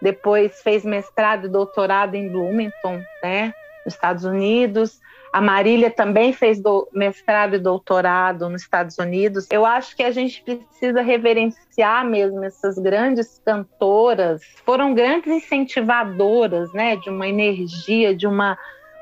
depois 0.00 0.60
fez 0.62 0.84
mestrado 0.84 1.46
e 1.46 1.50
doutorado 1.50 2.14
em 2.14 2.28
Bloomington, 2.28 3.02
né? 3.22 3.54
Nos 3.84 3.94
Estados 3.94 4.24
Unidos. 4.24 5.00
A 5.36 5.40
Marília 5.42 5.90
também 5.90 6.32
fez 6.32 6.62
do, 6.62 6.88
mestrado 6.94 7.56
e 7.56 7.58
doutorado 7.58 8.48
nos 8.48 8.62
Estados 8.62 8.96
Unidos. 8.96 9.46
Eu 9.50 9.66
acho 9.66 9.94
que 9.94 10.02
a 10.02 10.10
gente 10.10 10.42
precisa 10.42 11.02
reverenciar 11.02 12.06
mesmo 12.06 12.42
essas 12.42 12.78
grandes 12.78 13.38
cantoras. 13.44 14.40
Foram 14.64 14.94
grandes 14.94 15.30
incentivadoras, 15.30 16.72
né, 16.72 16.96
de 16.96 17.10
uma 17.10 17.28
energia, 17.28 18.16
de 18.16 18.26
uma 18.26 18.56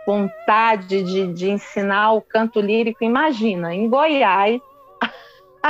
vontade 0.05 1.05
de, 1.05 1.33
de 1.33 1.51
ensinar 1.53 2.15
o 2.15 2.21
canto 2.21 2.61
lírico. 2.61 3.05
Imagina, 3.05 3.73
em 3.73 3.89
Goiás, 3.89 4.61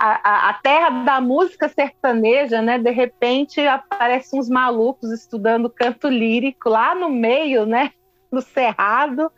a, 0.00 0.48
a, 0.48 0.54
terra 0.54 0.88
da 1.04 1.20
música 1.20 1.68
sertaneja, 1.68 2.62
né? 2.62 2.78
De 2.78 2.90
repente 2.90 3.60
aparecem 3.60 4.40
uns 4.40 4.48
malucos 4.48 5.12
estudando 5.12 5.68
canto 5.68 6.08
lírico 6.08 6.70
lá 6.70 6.94
no 6.94 7.10
meio, 7.10 7.66
né? 7.66 7.92
No 8.30 8.40
cerrado. 8.40 9.30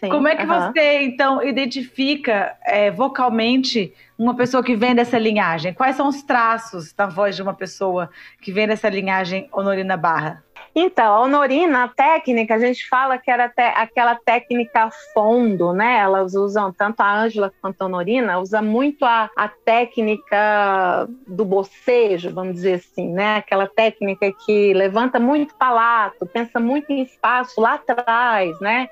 Sim, 0.00 0.08
Como 0.08 0.26
é 0.28 0.36
que 0.36 0.44
uhum. 0.44 0.72
você, 0.72 1.02
então, 1.02 1.42
identifica 1.42 2.56
é, 2.64 2.90
vocalmente 2.90 3.92
uma 4.18 4.34
pessoa 4.34 4.62
que 4.62 4.74
vem 4.74 4.94
dessa 4.94 5.18
linhagem? 5.18 5.74
Quais 5.74 5.96
são 5.96 6.08
os 6.08 6.22
traços 6.22 6.92
da 6.92 7.06
voz 7.06 7.36
de 7.36 7.42
uma 7.42 7.54
pessoa 7.54 8.10
que 8.40 8.50
vem 8.50 8.66
dessa 8.66 8.88
linhagem 8.88 9.48
Honorina 9.52 9.96
Barra? 9.96 10.42
Então, 10.74 11.12
a 11.12 11.20
honorina, 11.20 11.84
a 11.84 11.88
técnica, 11.88 12.54
a 12.54 12.58
gente 12.58 12.88
fala 12.88 13.18
que 13.18 13.28
era 13.28 13.52
aquela 13.74 14.14
técnica 14.14 14.88
fundo, 15.12 15.72
né? 15.72 15.98
Elas 15.98 16.34
usam, 16.34 16.72
tanto 16.72 17.00
a 17.00 17.12
Ângela 17.12 17.52
quanto 17.60 17.82
a 17.82 17.86
honorina, 17.86 18.38
usa 18.38 18.62
muito 18.62 19.04
a, 19.04 19.28
a 19.36 19.48
técnica 19.48 21.08
do 21.26 21.44
bocejo, 21.44 22.32
vamos 22.32 22.54
dizer 22.54 22.74
assim, 22.74 23.12
né? 23.12 23.36
Aquela 23.36 23.66
técnica 23.66 24.32
que 24.44 24.72
levanta 24.72 25.18
muito 25.18 25.56
palato, 25.56 26.24
pensa 26.26 26.60
muito 26.60 26.90
em 26.92 27.02
espaço 27.02 27.60
lá 27.60 27.74
atrás, 27.74 28.58
né? 28.60 28.88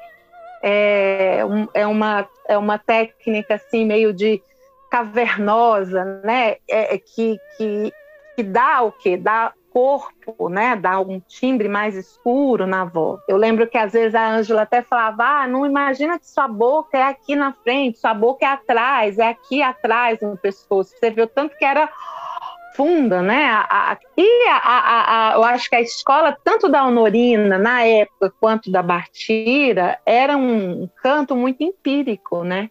É, 0.60 1.44
um, 1.44 1.68
é, 1.72 1.86
uma, 1.86 2.28
é 2.48 2.58
uma 2.58 2.78
técnica, 2.78 3.54
assim, 3.54 3.84
meio 3.84 4.12
de 4.12 4.42
cavernosa, 4.90 6.04
né? 6.24 6.56
É, 6.68 6.96
é 6.96 6.98
que, 6.98 7.38
que, 7.56 7.92
que 8.34 8.42
dá 8.42 8.82
o 8.82 8.90
quê? 8.90 9.16
Dá 9.16 9.52
corpo, 9.78 10.48
né, 10.48 10.74
dá 10.74 10.98
um 10.98 11.20
timbre 11.20 11.68
mais 11.68 11.94
escuro 11.94 12.66
na 12.66 12.84
voz. 12.84 13.20
Eu 13.28 13.36
lembro 13.36 13.64
que 13.68 13.78
às 13.78 13.92
vezes 13.92 14.12
a 14.12 14.28
Ângela 14.28 14.62
até 14.62 14.82
falava: 14.82 15.22
ah, 15.22 15.46
não 15.46 15.64
imagina 15.64 16.18
que 16.18 16.28
sua 16.28 16.48
boca 16.48 16.98
é 16.98 17.02
aqui 17.04 17.36
na 17.36 17.52
frente, 17.52 18.00
sua 18.00 18.12
boca 18.12 18.44
é 18.44 18.48
atrás, 18.48 19.18
é 19.18 19.28
aqui 19.28 19.62
atrás 19.62 20.20
no 20.20 20.36
pescoço. 20.36 20.92
Você 20.98 21.10
viu 21.10 21.28
tanto 21.28 21.56
que 21.56 21.64
era 21.64 21.88
funda, 22.74 23.22
né? 23.22 23.46
A, 23.46 23.92
a, 23.92 23.98
e 24.16 24.48
a, 24.48 25.32
eu 25.36 25.44
acho 25.44 25.70
que 25.70 25.76
a 25.76 25.80
escola, 25.80 26.36
tanto 26.42 26.68
da 26.68 26.84
Honorina 26.84 27.56
na 27.56 27.84
época 27.84 28.32
quanto 28.40 28.72
da 28.72 28.82
Bartira, 28.82 30.00
era 30.04 30.36
um 30.36 30.88
canto 31.00 31.36
muito 31.36 31.62
empírico, 31.62 32.42
né? 32.42 32.68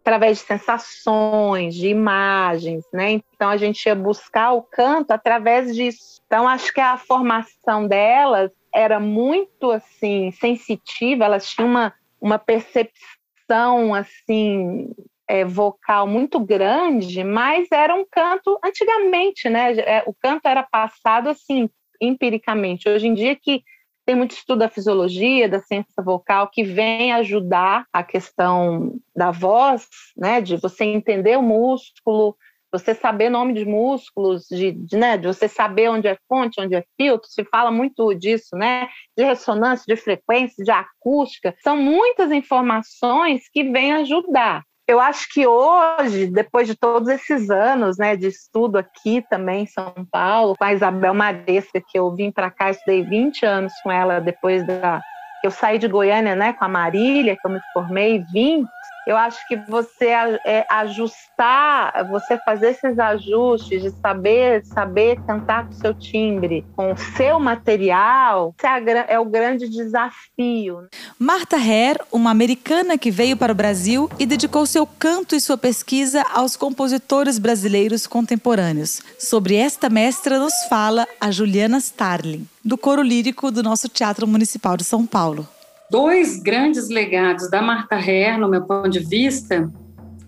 Através 0.00 0.38
de 0.38 0.44
sensações, 0.44 1.74
de 1.74 1.88
imagens, 1.88 2.84
né? 2.92 3.12
Então 3.12 3.48
a 3.48 3.56
gente 3.56 3.84
ia 3.86 3.94
buscar 3.94 4.52
o 4.52 4.62
canto 4.62 5.10
através 5.10 5.74
disso. 5.74 6.20
Então 6.26 6.48
acho 6.48 6.72
que 6.72 6.80
a 6.80 6.96
formação 6.96 7.86
delas 7.86 8.50
era 8.74 8.98
muito 8.98 9.70
assim 9.70 10.30
sensitiva, 10.32 11.24
elas 11.24 11.48
tinham 11.48 11.68
uma, 11.68 11.94
uma 12.20 12.38
percepção 12.38 13.94
assim 13.94 14.90
é, 15.28 15.44
vocal 15.44 16.06
muito 16.06 16.40
grande, 16.40 17.22
mas 17.22 17.68
era 17.70 17.94
um 17.94 18.04
canto 18.10 18.58
antigamente, 18.64 19.48
né? 19.48 19.78
É, 19.78 20.02
o 20.06 20.14
canto 20.14 20.46
era 20.46 20.62
passado 20.62 21.28
assim 21.28 21.68
empiricamente. 22.00 22.88
Hoje 22.88 23.06
em 23.06 23.14
dia 23.14 23.36
que 23.36 23.62
tem 24.10 24.16
muito 24.16 24.32
estudo 24.32 24.58
da 24.58 24.68
fisiologia, 24.68 25.48
da 25.48 25.60
ciência 25.60 26.02
vocal, 26.02 26.50
que 26.50 26.64
vem 26.64 27.12
ajudar 27.12 27.86
a 27.92 28.02
questão 28.02 28.98
da 29.14 29.30
voz, 29.30 29.86
né, 30.16 30.40
de 30.40 30.56
você 30.56 30.82
entender 30.82 31.38
o 31.38 31.42
músculo, 31.42 32.36
você 32.72 32.92
saber 32.92 33.30
nome 33.30 33.52
de 33.52 33.64
músculos, 33.64 34.48
de, 34.50 34.72
de, 34.72 34.96
né, 34.96 35.16
de 35.16 35.28
você 35.28 35.46
saber 35.46 35.90
onde 35.90 36.08
é 36.08 36.18
fonte, 36.28 36.60
onde 36.60 36.74
é 36.74 36.84
filtro, 37.00 37.28
se 37.30 37.44
fala 37.44 37.70
muito 37.70 38.12
disso, 38.14 38.56
né, 38.56 38.88
de 39.16 39.22
ressonância, 39.22 39.84
de 39.86 39.94
frequência, 39.94 40.64
de 40.64 40.72
acústica, 40.72 41.54
são 41.62 41.76
muitas 41.76 42.32
informações 42.32 43.48
que 43.52 43.62
vêm 43.62 43.92
ajudar 43.92 44.64
eu 44.90 44.98
acho 44.98 45.28
que 45.32 45.46
hoje, 45.46 46.26
depois 46.26 46.66
de 46.66 46.74
todos 46.74 47.08
esses 47.08 47.48
anos 47.48 47.96
né, 47.96 48.16
de 48.16 48.26
estudo 48.26 48.76
aqui 48.76 49.24
também 49.30 49.62
em 49.62 49.66
São 49.66 49.94
Paulo, 50.10 50.56
com 50.56 50.64
a 50.64 50.72
Isabel 50.72 51.14
Maresca, 51.14 51.80
que 51.80 51.96
eu 51.96 52.12
vim 52.12 52.32
para 52.32 52.50
cá, 52.50 52.70
estudei 52.70 53.04
20 53.04 53.46
anos 53.46 53.72
com 53.84 53.92
ela 53.92 54.20
depois 54.20 54.66
da. 54.66 55.00
Eu 55.44 55.50
saí 55.52 55.78
de 55.78 55.86
Goiânia 55.86 56.34
né, 56.34 56.52
com 56.52 56.64
a 56.64 56.68
Marília, 56.68 57.36
que 57.40 57.46
eu 57.46 57.52
me 57.52 57.60
formei, 57.72 58.24
vim 58.32 58.66
eu 59.06 59.16
acho 59.16 59.46
que 59.48 59.56
você 59.56 60.08
é, 60.44 60.66
ajustar, 60.70 62.06
você 62.08 62.38
fazer 62.44 62.70
esses 62.70 62.98
ajustes 62.98 63.82
de 63.82 63.90
saber, 63.90 64.64
saber 64.64 65.18
cantar 65.26 65.66
com 65.66 65.72
o 65.72 65.76
seu 65.76 65.94
timbre, 65.94 66.64
com 66.76 66.92
o 66.92 66.96
seu 66.96 67.40
material, 67.40 68.54
é, 68.62 69.14
é 69.14 69.18
o 69.18 69.24
grande 69.24 69.68
desafio. 69.68 70.88
Marta 71.18 71.56
Herr, 71.56 71.98
uma 72.12 72.30
americana 72.30 72.98
que 72.98 73.10
veio 73.10 73.36
para 73.36 73.52
o 73.52 73.54
Brasil 73.54 74.10
e 74.18 74.26
dedicou 74.26 74.66
seu 74.66 74.86
canto 74.86 75.34
e 75.34 75.40
sua 75.40 75.58
pesquisa 75.58 76.24
aos 76.32 76.56
compositores 76.56 77.38
brasileiros 77.38 78.06
contemporâneos. 78.06 79.02
Sobre 79.18 79.56
esta 79.56 79.88
mestra 79.88 80.38
nos 80.38 80.54
fala 80.68 81.06
a 81.20 81.30
Juliana 81.30 81.78
Starling, 81.78 82.46
do 82.64 82.76
coro 82.76 83.02
lírico 83.02 83.50
do 83.50 83.62
nosso 83.62 83.88
Teatro 83.88 84.26
Municipal 84.26 84.76
de 84.76 84.84
São 84.84 85.06
Paulo 85.06 85.48
dois 85.90 86.40
grandes 86.40 86.88
legados 86.88 87.50
da 87.50 87.60
Marta 87.60 87.96
Herr, 87.96 88.38
no 88.38 88.48
meu 88.48 88.62
ponto 88.62 88.88
de 88.88 89.00
vista, 89.00 89.70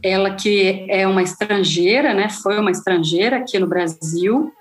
ela 0.03 0.35
que 0.35 0.85
é 0.89 1.07
uma 1.07 1.23
estrangeira, 1.23 2.13
né? 2.13 2.29
Foi 2.29 2.59
uma 2.59 2.71
estrangeira 2.71 3.37
aqui 3.37 3.59
no 3.59 3.67
Brasil. 3.67 4.53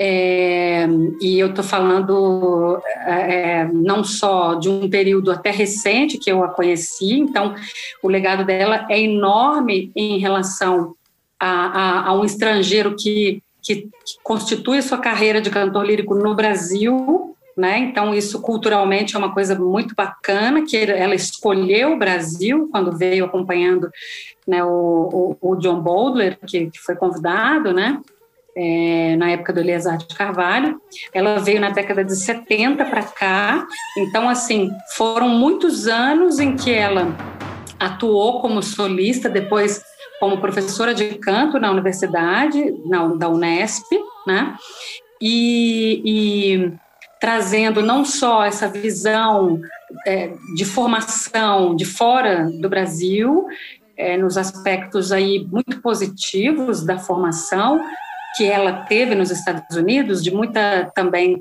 É, 0.00 0.86
e 1.20 1.40
eu 1.40 1.48
estou 1.48 1.64
falando 1.64 2.80
é, 3.04 3.64
não 3.72 4.04
só 4.04 4.54
de 4.54 4.68
um 4.68 4.88
período 4.88 5.32
até 5.32 5.50
recente 5.50 6.18
que 6.18 6.30
eu 6.30 6.44
a 6.44 6.48
conheci, 6.48 7.14
então 7.14 7.56
o 8.00 8.08
legado 8.08 8.44
dela 8.44 8.86
é 8.88 9.00
enorme 9.00 9.90
em 9.96 10.18
relação 10.18 10.94
a, 11.40 11.48
a, 11.48 12.06
a 12.10 12.14
um 12.14 12.24
estrangeiro 12.24 12.94
que, 12.94 13.42
que, 13.60 13.74
que 14.04 14.18
constitui 14.22 14.78
a 14.78 14.82
sua 14.82 14.98
carreira 14.98 15.40
de 15.40 15.50
cantor 15.50 15.84
lírico 15.84 16.14
no 16.14 16.32
Brasil, 16.32 17.27
né? 17.58 17.76
Então, 17.78 18.14
isso 18.14 18.40
culturalmente 18.40 19.16
é 19.16 19.18
uma 19.18 19.34
coisa 19.34 19.58
muito 19.58 19.92
bacana, 19.92 20.64
que 20.64 20.76
ela 20.76 21.14
escolheu 21.14 21.94
o 21.94 21.98
Brasil 21.98 22.68
quando 22.70 22.96
veio 22.96 23.24
acompanhando 23.24 23.90
né, 24.46 24.62
o, 24.62 25.36
o, 25.42 25.50
o 25.50 25.56
John 25.56 25.80
Bowdler, 25.80 26.38
que, 26.46 26.70
que, 26.70 26.78
foi 26.78 26.94
convidado, 26.94 27.72
né? 27.72 28.00
É, 28.56 29.16
na 29.16 29.30
época 29.30 29.52
do 29.52 29.58
Eliezer 29.58 29.96
de 29.96 30.14
Carvalho. 30.14 30.80
Ela 31.12 31.38
veio 31.40 31.60
na 31.60 31.70
década 31.70 32.04
de 32.04 32.14
70 32.14 32.84
para 32.84 33.02
cá. 33.02 33.66
Então, 33.96 34.28
assim, 34.28 34.70
foram 34.96 35.28
muitos 35.28 35.88
anos 35.88 36.38
em 36.38 36.56
que 36.56 36.72
ela 36.72 37.08
atuou 37.78 38.40
como 38.40 38.62
solista, 38.62 39.28
depois 39.28 39.82
como 40.20 40.40
professora 40.40 40.94
de 40.94 41.14
canto 41.16 41.58
na 41.58 41.70
universidade, 41.70 42.72
na, 42.86 43.06
da 43.08 43.28
Unesp, 43.28 43.86
né? 44.26 44.56
E, 45.20 46.02
e 46.04 46.78
trazendo 47.20 47.82
não 47.82 48.04
só 48.04 48.44
essa 48.44 48.68
visão 48.68 49.60
é, 50.06 50.32
de 50.54 50.64
formação 50.64 51.74
de 51.74 51.84
fora 51.84 52.48
do 52.50 52.68
Brasil, 52.68 53.46
é, 53.96 54.16
nos 54.16 54.38
aspectos 54.38 55.10
aí 55.10 55.44
muito 55.50 55.80
positivos 55.82 56.84
da 56.84 56.98
formação 56.98 57.80
que 58.36 58.44
ela 58.44 58.84
teve 58.84 59.14
nos 59.14 59.30
Estados 59.30 59.76
Unidos, 59.76 60.22
de 60.22 60.30
muita 60.30 60.90
também 60.94 61.40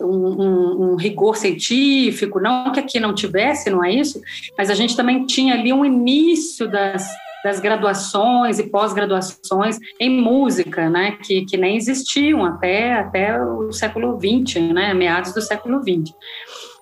um, 0.00 0.92
um, 0.92 0.96
rigor 0.96 1.36
científico, 1.36 2.40
não 2.40 2.72
que 2.72 2.80
aqui 2.80 2.98
não 2.98 3.14
tivesse, 3.14 3.70
não 3.70 3.84
é 3.84 3.92
isso, 3.92 4.20
mas 4.58 4.70
a 4.70 4.74
gente 4.74 4.96
também 4.96 5.24
tinha 5.26 5.54
ali 5.54 5.72
um 5.72 5.84
início 5.84 6.68
das, 6.68 7.08
das 7.44 7.60
graduações 7.60 8.58
e 8.58 8.64
pós-graduações 8.64 9.78
em 10.00 10.20
música, 10.20 10.90
né, 10.90 11.18
que, 11.22 11.44
que 11.44 11.56
nem 11.56 11.76
existiam 11.76 12.44
até, 12.44 12.94
até 12.94 13.40
o 13.40 13.70
século 13.72 14.18
XX, 14.18 14.60
né, 14.72 14.94
meados 14.94 15.32
do 15.32 15.40
século 15.40 15.80
XX. 15.80 16.14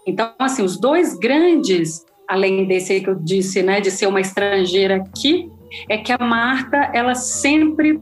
Então, 0.07 0.33
assim, 0.39 0.63
os 0.63 0.79
dois 0.79 1.19
grandes, 1.19 2.05
além 2.29 2.67
desse 2.67 3.01
que 3.01 3.11
eu 3.11 3.15
disse, 3.15 3.63
né, 3.63 3.81
de 3.81 3.91
ser 3.91 4.07
uma 4.07 4.21
estrangeira 4.21 4.97
aqui, 4.97 5.51
é 5.89 5.99
que 5.99 6.13
a 6.13 6.19
Marta, 6.19 6.91
ela 6.95 7.15
sempre 7.15 8.01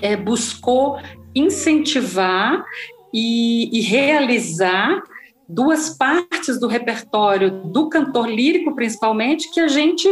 é, 0.00 0.16
buscou 0.16 0.98
incentivar 1.34 2.64
e, 3.12 3.78
e 3.78 3.80
realizar 3.80 5.02
duas 5.48 5.90
partes 5.90 6.58
do 6.58 6.66
repertório 6.66 7.50
do 7.64 7.88
cantor 7.88 8.28
lírico, 8.28 8.74
principalmente, 8.74 9.50
que 9.50 9.60
a 9.60 9.68
gente 9.68 10.08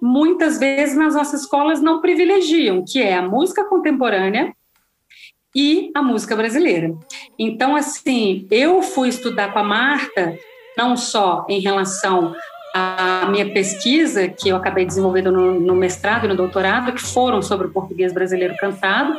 muitas 0.00 0.58
vezes 0.58 0.96
nas 0.96 1.14
nossas 1.14 1.42
escolas 1.42 1.80
não 1.80 2.00
privilegiam, 2.00 2.84
que 2.84 3.00
é 3.00 3.14
a 3.14 3.22
música 3.22 3.64
contemporânea 3.64 4.52
e 5.54 5.92
a 5.94 6.02
música 6.02 6.34
brasileira. 6.34 6.92
Então, 7.38 7.76
assim, 7.76 8.46
eu 8.50 8.82
fui 8.82 9.08
estudar 9.08 9.52
com 9.52 9.60
a 9.60 9.64
Marta, 9.64 10.36
não 10.76 10.96
só 10.96 11.46
em 11.48 11.60
relação 11.60 12.34
à 12.74 13.26
minha 13.30 13.50
pesquisa, 13.50 14.28
que 14.28 14.48
eu 14.48 14.56
acabei 14.56 14.84
desenvolvendo 14.84 15.30
no, 15.30 15.60
no 15.60 15.74
mestrado 15.74 16.24
e 16.24 16.28
no 16.28 16.36
doutorado, 16.36 16.92
que 16.92 17.02
foram 17.02 17.42
sobre 17.42 17.66
o 17.66 17.70
português 17.70 18.12
brasileiro 18.12 18.56
cantado, 18.56 19.14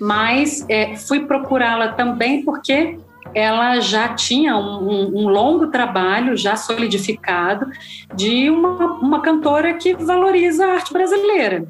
mas 0.00 0.64
é, 0.68 0.96
fui 0.96 1.26
procurá-la 1.26 1.88
também 1.88 2.42
porque 2.42 2.98
ela 3.34 3.80
já 3.80 4.08
tinha 4.14 4.56
um, 4.56 5.18
um, 5.18 5.28
longo 5.28 5.66
trabalho 5.68 6.36
já 6.36 6.56
solidificado 6.56 7.66
de 8.14 8.48
uma, 8.48 8.86
uma 8.94 9.20
cantora 9.20 9.74
que 9.74 9.94
valoriza 9.94 10.66
a 10.66 10.72
arte 10.74 10.92
brasileira. 10.92 11.66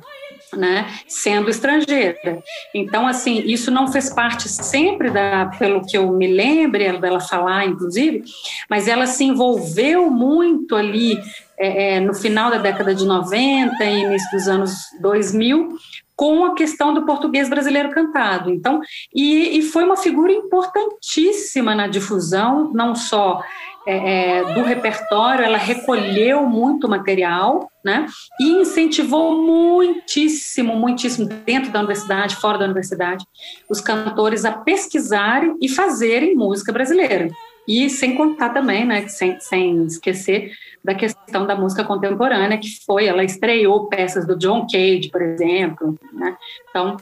Né, 0.56 0.86
sendo 1.06 1.50
estrangeira. 1.50 2.42
Então, 2.74 3.06
assim, 3.06 3.42
isso 3.44 3.70
não 3.70 3.92
fez 3.92 4.08
parte 4.08 4.48
sempre 4.48 5.10
da, 5.10 5.50
pelo 5.58 5.84
que 5.84 5.96
eu 5.96 6.10
me 6.10 6.26
lembre 6.26 6.90
dela 6.98 7.20
falar, 7.20 7.66
inclusive, 7.66 8.24
mas 8.68 8.88
ela 8.88 9.06
se 9.06 9.24
envolveu 9.24 10.10
muito 10.10 10.74
ali 10.74 11.20
é, 11.58 11.96
é 11.96 12.00
no 12.00 12.14
final 12.14 12.50
da 12.50 12.58
década 12.58 12.94
de 12.94 13.04
90 13.04 13.84
e 13.84 14.04
início 14.04 14.30
dos 14.30 14.48
anos 14.48 14.72
2000 15.00 15.76
com 16.18 16.44
a 16.44 16.54
questão 16.56 16.92
do 16.92 17.06
português 17.06 17.48
brasileiro 17.48 17.92
cantado. 17.92 18.50
Então, 18.50 18.80
e, 19.14 19.56
e 19.56 19.62
foi 19.62 19.84
uma 19.84 19.96
figura 19.96 20.32
importantíssima 20.32 21.76
na 21.76 21.86
difusão, 21.86 22.72
não 22.74 22.92
só 22.96 23.40
é, 23.86 24.40
é, 24.40 24.52
do 24.52 24.64
repertório, 24.64 25.44
ela 25.44 25.56
recolheu 25.56 26.44
muito 26.44 26.88
material, 26.88 27.70
né? 27.84 28.06
E 28.40 28.50
incentivou 28.50 29.40
muitíssimo, 29.40 30.74
muitíssimo 30.74 31.28
dentro 31.46 31.70
da 31.70 31.78
universidade, 31.78 32.34
fora 32.34 32.58
da 32.58 32.64
universidade, 32.64 33.24
os 33.70 33.80
cantores 33.80 34.44
a 34.44 34.50
pesquisarem 34.50 35.56
e 35.62 35.68
fazerem 35.68 36.34
música 36.34 36.72
brasileira. 36.72 37.28
E 37.68 37.90
sem 37.90 38.16
contar 38.16 38.48
também, 38.48 38.86
né, 38.86 39.06
sem, 39.08 39.38
sem 39.38 39.84
esquecer 39.84 40.52
da 40.82 40.94
questão 40.94 41.46
da 41.46 41.54
música 41.54 41.84
contemporânea, 41.84 42.56
que 42.56 42.82
foi, 42.86 43.04
ela 43.04 43.22
estreou 43.22 43.88
peças 43.88 44.26
do 44.26 44.38
John 44.38 44.66
Cage, 44.66 45.10
por 45.12 45.20
exemplo, 45.20 45.94
né? 46.14 46.34
Então, 46.70 46.96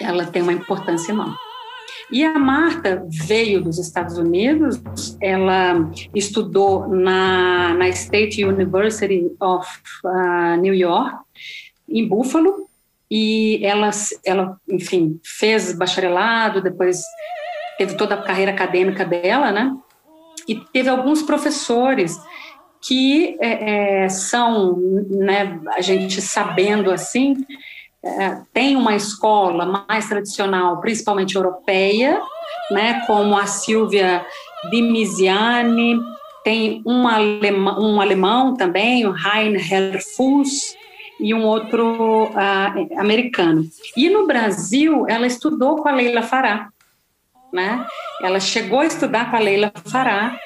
ela 0.00 0.26
tem 0.26 0.42
uma 0.42 0.52
importância 0.52 1.10
enorme. 1.10 1.34
E 2.12 2.22
a 2.22 2.38
Marta 2.38 3.04
veio 3.08 3.60
dos 3.60 3.78
Estados 3.80 4.16
Unidos, 4.16 4.80
ela 5.20 5.90
estudou 6.14 6.86
na, 6.86 7.74
na 7.74 7.88
State 7.88 8.44
University 8.44 9.28
of 9.40 9.68
uh, 10.04 10.56
New 10.60 10.74
York, 10.74 11.16
em 11.88 12.06
Buffalo, 12.06 12.68
e 13.10 13.58
ela, 13.64 13.90
ela, 14.24 14.56
enfim, 14.68 15.18
fez 15.24 15.72
bacharelado, 15.72 16.62
depois 16.62 17.02
teve 17.78 17.96
toda 17.96 18.14
a 18.14 18.22
carreira 18.22 18.52
acadêmica 18.52 19.04
dela, 19.04 19.50
né? 19.50 19.74
E 20.46 20.56
teve 20.56 20.88
alguns 20.88 21.22
professores 21.22 22.18
que 22.80 23.36
é, 23.40 24.02
é, 24.04 24.08
são, 24.10 24.76
né, 25.08 25.58
a 25.68 25.80
gente 25.80 26.20
sabendo 26.20 26.90
assim, 26.90 27.34
é, 28.02 28.42
tem 28.52 28.76
uma 28.76 28.94
escola 28.94 29.84
mais 29.88 30.06
tradicional, 30.06 30.80
principalmente 30.80 31.34
europeia, 31.34 32.20
né, 32.70 33.02
como 33.06 33.38
a 33.38 33.46
Silvia 33.46 34.24
Dimiziani, 34.70 35.98
tem 36.44 36.82
um 36.84 37.08
alemão, 37.08 37.80
um 37.80 38.00
alemão 38.02 38.54
também, 38.54 39.06
o 39.06 39.14
Heinher 39.16 39.98
Fuss, 40.14 40.76
e 41.18 41.32
um 41.32 41.44
outro 41.44 42.24
uh, 42.24 43.00
americano. 43.00 43.64
E 43.96 44.10
no 44.10 44.26
Brasil, 44.26 45.06
ela 45.08 45.26
estudou 45.26 45.76
com 45.76 45.88
a 45.88 45.92
Leila 45.92 46.22
Fará, 46.22 46.68
né? 47.54 47.86
Ela 48.20 48.40
chegou 48.40 48.80
a 48.80 48.86
estudar 48.86 49.30
com 49.30 49.36
a 49.36 49.38
Leila 49.38 49.72
Fará. 49.86 50.36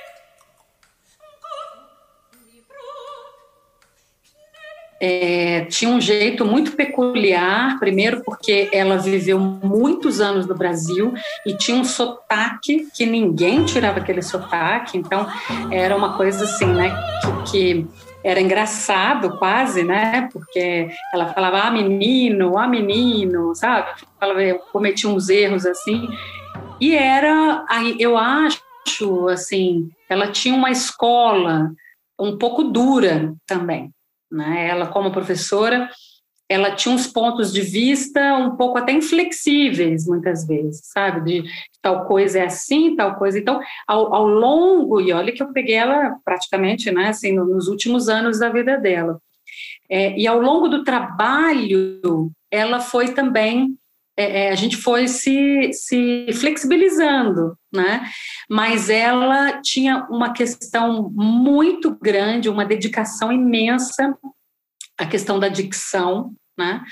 É, 5.00 5.64
tinha 5.66 5.90
um 5.92 6.00
jeito 6.00 6.44
muito 6.44 6.72
peculiar, 6.72 7.78
primeiro 7.78 8.22
porque 8.24 8.68
ela 8.72 8.98
viveu 8.98 9.38
muitos 9.38 10.20
anos 10.20 10.44
no 10.44 10.56
Brasil 10.56 11.14
e 11.46 11.56
tinha 11.56 11.76
um 11.78 11.84
sotaque 11.84 12.88
que 12.94 13.06
ninguém 13.06 13.64
tirava 13.64 14.00
aquele 14.00 14.20
sotaque, 14.22 14.98
então 14.98 15.24
era 15.70 15.96
uma 15.96 16.16
coisa 16.16 16.42
assim, 16.42 16.66
né, 16.66 16.92
que, 17.44 17.52
que 17.52 17.86
era 18.24 18.40
engraçado 18.40 19.38
quase, 19.38 19.84
né, 19.84 20.28
porque 20.32 20.88
ela 21.14 21.32
falava, 21.32 21.60
ah, 21.60 21.70
menino, 21.70 22.58
ah, 22.58 22.66
menino, 22.66 23.54
sabe, 23.54 23.90
eu 24.40 24.58
cometi 24.72 25.06
uns 25.06 25.28
erros 25.28 25.64
assim, 25.64 26.08
e 26.80 26.94
era, 26.94 27.64
eu 27.98 28.16
acho, 28.16 29.28
assim, 29.28 29.90
ela 30.08 30.30
tinha 30.30 30.54
uma 30.54 30.70
escola 30.70 31.72
um 32.18 32.36
pouco 32.36 32.64
dura 32.64 33.34
também, 33.46 33.90
né? 34.30 34.68
Ela, 34.68 34.86
como 34.86 35.12
professora, 35.12 35.88
ela 36.48 36.74
tinha 36.74 36.94
uns 36.94 37.06
pontos 37.06 37.52
de 37.52 37.60
vista 37.60 38.34
um 38.34 38.56
pouco 38.56 38.78
até 38.78 38.92
inflexíveis, 38.92 40.06
muitas 40.06 40.46
vezes, 40.46 40.80
sabe? 40.84 41.42
De 41.42 41.50
tal 41.82 42.06
coisa 42.06 42.38
é 42.38 42.46
assim, 42.46 42.96
tal 42.96 43.16
coisa. 43.16 43.38
Então, 43.38 43.60
ao, 43.86 44.14
ao 44.14 44.26
longo, 44.26 45.00
e 45.00 45.12
olha 45.12 45.32
que 45.32 45.42
eu 45.42 45.52
peguei 45.52 45.74
ela 45.74 46.16
praticamente, 46.24 46.90
né, 46.90 47.08
assim, 47.08 47.32
nos 47.32 47.68
últimos 47.68 48.08
anos 48.08 48.38
da 48.38 48.48
vida 48.48 48.78
dela. 48.78 49.20
É, 49.90 50.18
e 50.18 50.26
ao 50.26 50.40
longo 50.40 50.68
do 50.68 50.84
trabalho, 50.84 52.30
ela 52.50 52.80
foi 52.80 53.12
também 53.12 53.76
é, 54.18 54.46
é, 54.46 54.50
a 54.50 54.56
gente 54.56 54.76
foi 54.76 55.06
se, 55.06 55.70
se 55.72 56.26
flexibilizando, 56.32 57.56
né? 57.72 58.04
Mas 58.50 58.90
ela 58.90 59.62
tinha 59.62 60.08
uma 60.10 60.32
questão 60.32 61.08
muito 61.14 61.96
grande, 62.02 62.48
uma 62.48 62.64
dedicação 62.64 63.30
imensa 63.32 64.18
a 64.98 65.06
questão 65.06 65.38
da 65.38 65.46
dicção, 65.46 66.34
né? 66.58 66.82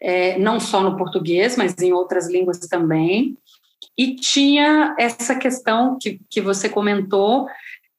É, 0.00 0.38
não 0.38 0.60
só 0.60 0.80
no 0.80 0.96
português, 0.96 1.56
mas 1.56 1.76
em 1.78 1.92
outras 1.92 2.30
línguas 2.30 2.60
também. 2.60 3.36
E 3.98 4.14
tinha 4.14 4.94
essa 4.96 5.34
questão 5.34 5.98
que, 6.00 6.20
que 6.30 6.40
você 6.40 6.68
comentou 6.68 7.48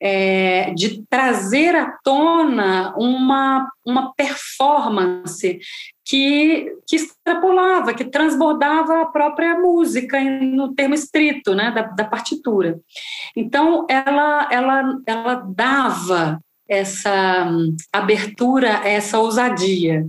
é, 0.01 0.71
de 0.73 1.03
trazer 1.09 1.75
à 1.75 1.97
tona 2.03 2.93
uma, 2.97 3.69
uma 3.85 4.13
performance 4.13 5.59
que, 6.05 6.73
que 6.87 6.95
extrapolava, 6.95 7.93
que 7.93 8.05
transbordava 8.05 9.01
a 9.01 9.05
própria 9.05 9.59
música 9.59 10.19
no 10.21 10.73
termo 10.73 10.95
estrito 10.95 11.53
né, 11.53 11.71
da, 11.71 11.83
da 11.83 12.05
partitura. 12.05 12.79
Então, 13.35 13.85
ela, 13.89 14.47
ela, 14.51 14.97
ela 15.05 15.35
dava 15.35 16.39
essa 16.67 17.47
hum, 17.49 17.75
abertura, 17.91 18.69
essa 18.87 19.19
ousadia. 19.19 20.07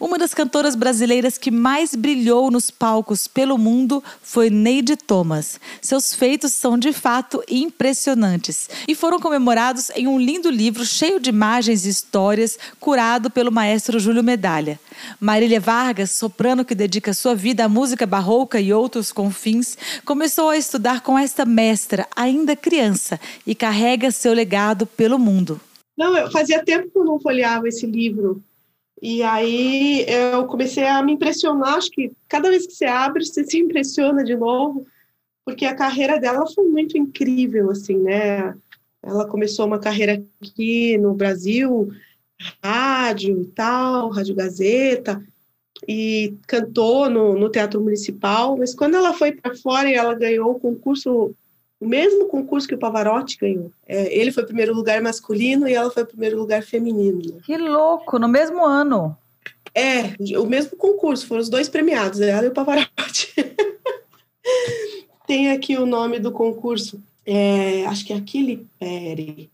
Uma 0.00 0.18
das 0.18 0.34
cantoras 0.34 0.74
brasileiras 0.74 1.38
que 1.38 1.50
mais 1.50 1.94
brilhou 1.94 2.50
nos 2.50 2.70
palcos 2.70 3.26
pelo 3.26 3.58
mundo 3.58 4.02
foi 4.22 4.50
Neide 4.50 4.96
Thomas. 4.96 5.60
Seus 5.80 6.14
feitos 6.14 6.52
são 6.52 6.78
de 6.78 6.92
fato 6.92 7.42
impressionantes 7.48 8.68
e 8.86 8.94
foram 8.94 9.20
comemorados 9.20 9.90
em 9.90 10.06
um 10.06 10.18
lindo 10.18 10.50
livro 10.50 10.84
cheio 10.84 11.20
de 11.20 11.30
imagens 11.30 11.84
e 11.86 11.88
histórias, 11.88 12.58
curado 12.80 13.30
pelo 13.30 13.52
maestro 13.52 13.98
Júlio 13.98 14.22
Medalha. 14.22 14.78
Marília 15.20 15.60
Vargas, 15.60 16.12
soprano 16.12 16.64
que 16.64 16.74
dedica 16.74 17.14
sua 17.14 17.34
vida 17.34 17.64
à 17.64 17.68
música 17.68 18.06
barroca 18.06 18.60
e 18.60 18.72
outros 18.72 19.12
confins, 19.12 19.76
começou 20.04 20.48
a 20.48 20.56
estudar 20.56 21.00
com 21.00 21.18
esta 21.18 21.44
mestra 21.44 22.06
ainda 22.14 22.56
criança 22.56 23.18
e 23.46 23.54
carrega 23.54 24.10
seu 24.10 24.32
legado 24.32 24.86
pelo 24.86 25.18
mundo. 25.18 25.60
Não, 25.96 26.16
eu 26.16 26.30
fazia 26.30 26.64
tempo 26.64 26.90
que 26.90 26.98
eu 26.98 27.04
não 27.04 27.20
folheava 27.20 27.68
esse 27.68 27.86
livro 27.86 28.42
e 29.02 29.20
aí 29.20 30.06
eu 30.06 30.46
comecei 30.46 30.86
a 30.86 31.02
me 31.02 31.14
impressionar, 31.14 31.74
acho 31.74 31.90
que 31.90 32.12
cada 32.28 32.48
vez 32.48 32.68
que 32.68 32.72
você 32.72 32.84
abre, 32.84 33.26
você 33.26 33.42
se 33.42 33.58
impressiona 33.58 34.22
de 34.22 34.36
novo, 34.36 34.86
porque 35.44 35.66
a 35.66 35.74
carreira 35.74 36.20
dela 36.20 36.46
foi 36.46 36.68
muito 36.68 36.96
incrível, 36.96 37.68
assim, 37.72 37.98
né? 37.98 38.54
Ela 39.02 39.26
começou 39.26 39.66
uma 39.66 39.80
carreira 39.80 40.24
aqui 40.40 40.96
no 40.98 41.14
Brasil, 41.14 41.90
rádio 42.62 43.42
e 43.42 43.46
tal, 43.46 44.08
Rádio 44.08 44.36
Gazeta, 44.36 45.20
e 45.88 46.36
cantou 46.46 47.10
no, 47.10 47.36
no 47.36 47.50
Teatro 47.50 47.80
Municipal, 47.80 48.56
mas 48.56 48.72
quando 48.72 48.96
ela 48.96 49.12
foi 49.12 49.32
para 49.32 49.56
fora 49.56 49.90
e 49.90 49.94
ela 49.94 50.14
ganhou 50.14 50.52
o 50.52 50.60
concurso 50.60 51.34
o 51.82 51.88
mesmo 51.88 52.28
concurso 52.28 52.68
que 52.68 52.76
o 52.76 52.78
Pavarotti 52.78 53.36
ganhou. 53.36 53.72
É, 53.88 54.16
ele 54.16 54.30
foi 54.30 54.46
primeiro 54.46 54.72
lugar 54.72 55.02
masculino 55.02 55.66
e 55.66 55.74
ela 55.74 55.90
foi 55.90 56.04
primeiro 56.04 56.38
lugar 56.38 56.62
feminino. 56.62 57.18
Né? 57.18 57.40
Que 57.42 57.56
louco, 57.56 58.20
no 58.20 58.28
mesmo 58.28 58.64
ano. 58.64 59.18
É, 59.74 60.14
o 60.38 60.46
mesmo 60.46 60.76
concurso, 60.76 61.26
foram 61.26 61.42
os 61.42 61.48
dois 61.48 61.68
premiados, 61.68 62.20
ela 62.20 62.44
e 62.44 62.48
o 62.48 62.52
Pavarotti. 62.52 63.34
Tem 65.26 65.50
aqui 65.50 65.76
o 65.76 65.84
nome 65.84 66.20
do 66.20 66.30
concurso, 66.30 67.02
é, 67.26 67.84
acho 67.86 68.06
que 68.06 68.12
é 68.12 68.16
Aquile 68.16 68.64
Pere. 68.78 69.50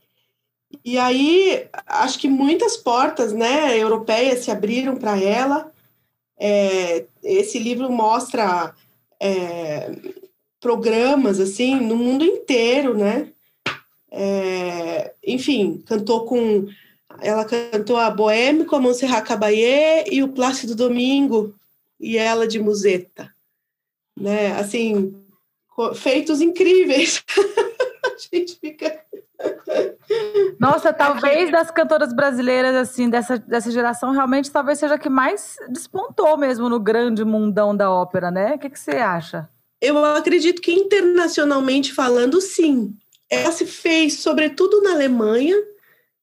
E 0.84 0.98
aí, 0.98 1.66
acho 1.86 2.18
que 2.18 2.28
muitas 2.28 2.76
portas 2.76 3.32
né, 3.32 3.78
europeias 3.78 4.40
se 4.40 4.50
abriram 4.50 4.96
para 4.96 5.18
ela. 5.18 5.72
É, 6.38 7.06
esse 7.22 7.58
livro 7.58 7.90
mostra 7.90 8.74
é, 9.18 9.90
programas 10.60 11.40
assim 11.40 11.76
no 11.80 11.96
mundo 11.96 12.24
inteiro, 12.24 12.96
né? 12.96 13.28
É, 14.10 15.12
enfim, 15.24 15.82
cantou 15.86 16.24
com 16.24 16.66
ela 17.20 17.44
cantou 17.44 17.96
a 17.96 18.10
Bohème 18.10 18.64
com 18.64 18.76
a 18.76 18.80
Montserrat 18.80 19.26
Caballé 19.26 20.04
e 20.10 20.22
o 20.22 20.28
Plácido 20.28 20.74
Domingo 20.74 21.54
e 21.98 22.16
ela 22.16 22.46
de 22.46 22.60
Museta, 22.60 23.34
né? 24.16 24.52
Assim, 24.52 25.14
feitos 25.94 26.40
incríveis. 26.40 27.24
a 28.04 28.36
gente 28.36 28.56
fica 28.60 29.04
nossa, 30.58 30.92
talvez 30.92 31.50
das 31.52 31.70
cantoras 31.70 32.12
brasileiras, 32.12 32.74
assim, 32.74 33.08
dessa, 33.08 33.38
dessa 33.38 33.70
geração, 33.70 34.10
realmente 34.10 34.50
talvez 34.50 34.78
seja 34.78 34.94
a 34.94 34.98
que 34.98 35.08
mais 35.08 35.56
despontou 35.68 36.36
mesmo 36.36 36.68
no 36.68 36.80
grande 36.80 37.24
mundão 37.24 37.76
da 37.76 37.90
ópera, 37.90 38.30
né? 38.30 38.54
O 38.54 38.58
que, 38.58 38.68
que 38.68 38.78
você 38.78 38.96
acha? 38.96 39.48
Eu 39.80 40.04
acredito 40.04 40.60
que 40.60 40.72
internacionalmente 40.72 41.92
falando, 41.92 42.40
sim. 42.40 42.94
Ela 43.30 43.52
se 43.52 43.66
fez, 43.66 44.14
sobretudo 44.14 44.82
na 44.82 44.92
Alemanha, 44.92 45.56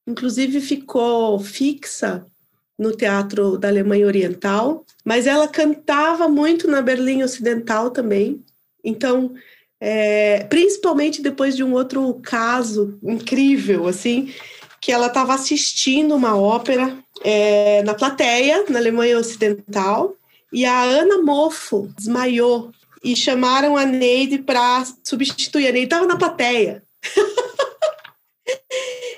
inclusive 0.06 0.60
ficou 0.60 1.38
fixa 1.38 2.26
no 2.78 2.92
Teatro 2.92 3.56
da 3.56 3.68
Alemanha 3.68 4.06
Oriental, 4.06 4.84
mas 5.04 5.26
ela 5.26 5.48
cantava 5.48 6.28
muito 6.28 6.68
na 6.68 6.82
Berlim 6.82 7.22
Ocidental 7.22 7.90
também. 7.90 8.44
Então, 8.84 9.34
é, 9.80 10.44
principalmente 10.44 11.22
depois 11.22 11.56
de 11.56 11.64
um 11.64 11.72
outro 11.72 12.12
caso 12.22 12.98
incrível, 13.02 13.86
assim, 13.86 14.32
que 14.80 14.92
ela 14.92 15.06
estava 15.06 15.34
assistindo 15.34 16.14
uma 16.14 16.36
ópera 16.36 16.96
é, 17.24 17.82
na 17.82 17.94
plateia, 17.94 18.64
na 18.68 18.78
Alemanha 18.78 19.18
Ocidental, 19.18 20.14
e 20.52 20.64
a 20.64 20.82
Ana 20.82 21.22
Mofo 21.22 21.90
desmaiou 21.96 22.70
e 23.02 23.16
chamaram 23.16 23.76
a 23.76 23.84
Neide 23.84 24.38
para 24.38 24.84
substituir. 25.04 25.68
A 25.68 25.72
Neide 25.72 25.86
estava 25.86 26.06
na 26.06 26.16
plateia. 26.16 26.82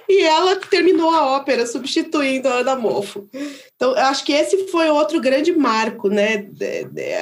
e 0.09 0.22
ela 0.22 0.57
terminou 0.57 1.11
a 1.11 1.37
ópera 1.37 1.66
substituindo 1.66 2.49
a 2.49 2.61
Ana 2.61 2.76
Mofo. 2.76 3.29
Então, 3.76 3.95
acho 3.95 4.24
que 4.24 4.33
esse 4.33 4.68
foi 4.68 4.89
outro 4.89 5.20
grande 5.20 5.53
marco, 5.53 6.09
né? 6.09 6.49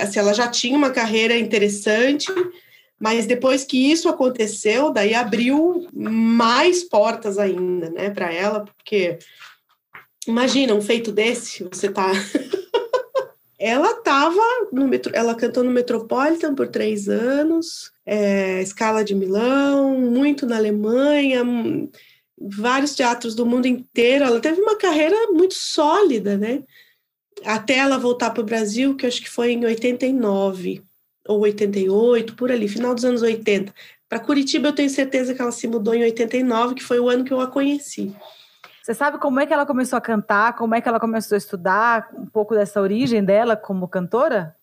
Assim, 0.01 0.19
ela 0.19 0.33
já 0.33 0.49
tinha 0.49 0.77
uma 0.77 0.91
carreira 0.91 1.37
interessante, 1.37 2.33
mas 2.99 3.27
depois 3.27 3.65
que 3.65 3.91
isso 3.91 4.09
aconteceu, 4.09 4.91
daí 4.91 5.15
abriu 5.15 5.87
mais 5.93 6.85
portas 6.85 7.39
ainda, 7.39 7.91
né, 7.91 8.11
para 8.11 8.33
ela, 8.33 8.65
porque 8.65 9.19
imagina 10.27 10.75
um 10.75 10.81
feito 10.81 11.13
desse, 11.13 11.65
você 11.65 11.91
tá 11.91 12.11
ela 13.59 13.91
estava 13.93 14.41
no 14.71 14.87
metro, 14.87 15.13
ela 15.15 15.35
cantou 15.35 15.65
no 15.65 15.71
Metropolitan 15.71 16.55
por 16.55 16.69
três 16.69 17.09
anos, 17.09 17.91
é, 18.05 18.61
Escala 18.63 19.03
de 19.03 19.15
Milão, 19.15 19.99
muito 19.99 20.47
na 20.47 20.57
Alemanha, 20.57 21.43
vários 22.39 22.95
teatros 22.95 23.35
do 23.35 23.47
mundo 23.47 23.67
inteiro. 23.67 24.25
Ela 24.25 24.41
teve 24.41 24.61
uma 24.61 24.77
carreira 24.77 25.17
muito 25.33 25.55
sólida, 25.55 26.37
né? 26.37 26.63
Até 27.45 27.79
ela 27.79 27.99
voltar 27.99 28.31
para 28.31 28.43
o 28.43 28.47
Brasil, 28.47 28.95
que 28.95 29.07
acho 29.07 29.23
que 29.23 29.31
foi 29.31 29.53
em 29.53 29.65
89 29.65 30.83
ou 31.27 31.41
88, 31.41 32.35
por 32.37 32.53
ali, 32.53 32.69
final 32.69 32.95
dos 32.95 33.05
anos 33.05 33.23
80. 33.23 33.75
Para 34.09 34.21
Curitiba, 34.21 34.69
eu 34.69 34.75
tenho 34.75 34.91
certeza 34.91 35.35
que 35.35 35.43
ela 35.43 35.51
se 35.51 35.67
mudou 35.67 35.95
em 35.95 36.03
89, 36.03 36.77
que 36.77 36.85
foi 36.85 37.01
o 37.01 37.09
ano 37.09 37.25
que 37.25 37.33
eu 37.33 37.41
a 37.41 37.47
conheci. 37.47 38.15
Você 38.87 38.95
sabe 38.95 39.19
como 39.19 39.41
é 39.41 39.47
que 39.47 39.53
ela 39.53 39.67
começou 39.67 39.97
a 39.97 40.01
cantar? 40.01 40.55
Como 40.55 40.73
é 40.73 40.81
que 40.81 40.89
ela 40.89 41.01
começou 41.01 41.35
a 41.35 41.39
estudar? 41.39 42.09
Um 42.17 42.25
pouco 42.25 42.55
dessa 42.55 42.81
origem 42.81 43.25
dela 43.25 43.57
como 43.57 43.89
cantora? 43.89 44.55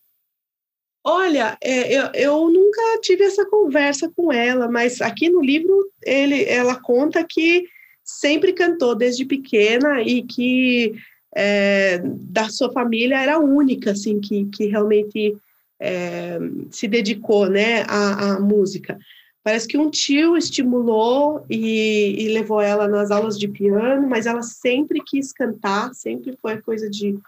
Olha, 1.04 1.58
é, 1.62 1.94
eu, 1.94 2.10
eu 2.14 2.50
nunca 2.50 3.02
tive 3.02 3.26
essa 3.26 3.46
conversa 3.46 4.10
com 4.16 4.32
ela, 4.32 4.70
mas 4.70 5.02
aqui 5.02 5.28
no 5.28 5.42
livro 5.42 5.92
ele, 6.02 6.46
ela 6.46 6.80
conta 6.80 7.22
que 7.28 7.66
sempre 8.02 8.54
cantou 8.54 8.96
desde 8.96 9.26
pequena 9.26 10.02
e 10.02 10.24
que 10.24 10.94
é, 11.36 12.00
da 12.06 12.48
sua 12.48 12.72
família 12.72 13.20
era 13.20 13.36
a 13.36 13.40
única 13.40 13.92
assim 13.92 14.22
que, 14.22 14.46
que 14.46 14.68
realmente 14.68 15.36
é, 15.82 16.40
se 16.72 16.88
dedicou 16.88 17.50
né, 17.50 17.82
à, 17.90 18.36
à 18.36 18.40
música. 18.40 18.98
Parece 19.44 19.68
que 19.68 19.78
um 19.78 19.90
tio 19.90 20.38
estimulou 20.38 21.46
e, 21.50 22.16
e, 22.18 22.30
levou 22.30 22.62
ela 22.62 22.88
nas 22.88 23.12
aulas 23.12 23.38
de 23.38 23.48
piano, 23.48 24.08
mas 24.08 24.26
ela 24.26 24.42
sempre 24.42 25.04
quis 25.06 25.34
cantar, 25.34 25.94
sempre 25.94 26.38
foi 26.42 26.62
coisa 26.62 26.90
de, 26.90 27.20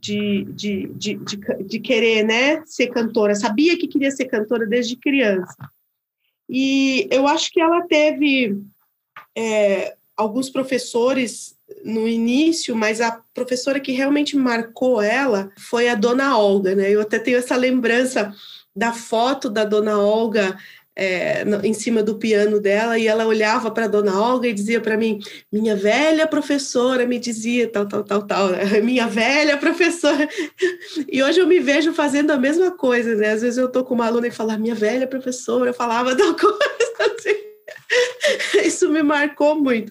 de, 0.00 0.44
de, 0.44 0.86
de, 0.94 1.18
de, 1.66 1.80
querer 1.80 2.24
né, 2.24 2.62
ser 2.66 2.86
cantora. 2.88 3.34
Sabia 3.34 3.76
que 3.76 3.88
queria 3.88 4.12
ser 4.12 4.26
cantora 4.26 4.64
desde 4.64 4.94
criança. 4.94 5.56
E 6.48 7.08
eu 7.10 7.26
acho 7.26 7.50
que 7.50 7.60
ela 7.60 7.82
teve 7.82 8.56
é, 9.36 9.96
alguns 10.16 10.50
professores 10.50 11.56
no 11.84 12.06
início, 12.06 12.76
mas 12.76 13.00
a 13.00 13.22
professora 13.34 13.80
que 13.80 13.92
realmente 13.92 14.36
marcou 14.36 15.02
ela 15.02 15.50
foi 15.58 15.88
a 15.88 15.94
dona 15.96 16.38
Olga, 16.38 16.76
né? 16.76 16.90
Eu 16.90 17.00
até 17.00 17.18
tenho 17.18 17.38
essa 17.38 17.56
lembrança 17.56 18.32
da 18.74 18.92
foto 18.92 19.50
da 19.50 19.64
dona 19.64 19.98
Olga 19.98 20.56
é, 21.02 21.44
em 21.64 21.72
cima 21.72 22.02
do 22.02 22.16
piano 22.16 22.60
dela 22.60 22.98
e 22.98 23.06
ela 23.06 23.24
olhava 23.24 23.70
para 23.70 23.86
Dona 23.86 24.20
Olga 24.20 24.46
e 24.46 24.52
dizia 24.52 24.82
para 24.82 24.98
mim: 24.98 25.18
minha 25.50 25.74
velha 25.74 26.26
professora 26.26 27.06
me 27.06 27.18
dizia 27.18 27.66
tal, 27.66 27.88
tal, 27.88 28.04
tal, 28.04 28.22
tal, 28.26 28.48
né? 28.50 28.80
minha 28.84 29.06
velha 29.06 29.56
professora. 29.56 30.28
E 31.10 31.22
hoje 31.22 31.40
eu 31.40 31.46
me 31.46 31.58
vejo 31.58 31.94
fazendo 31.94 32.32
a 32.32 32.36
mesma 32.36 32.70
coisa, 32.70 33.14
né? 33.14 33.30
Às 33.30 33.40
vezes 33.40 33.56
eu 33.56 33.72
tô 33.72 33.82
com 33.82 33.94
uma 33.94 34.06
aluna 34.06 34.26
e 34.26 34.30
falo: 34.30 34.54
minha 34.58 34.74
velha 34.74 35.06
professora, 35.06 35.72
falava 35.72 36.14
tal 36.14 36.34
coisa 36.34 36.58
assim. 37.16 38.60
Isso 38.68 38.90
me 38.90 39.02
marcou 39.02 39.58
muito. 39.58 39.90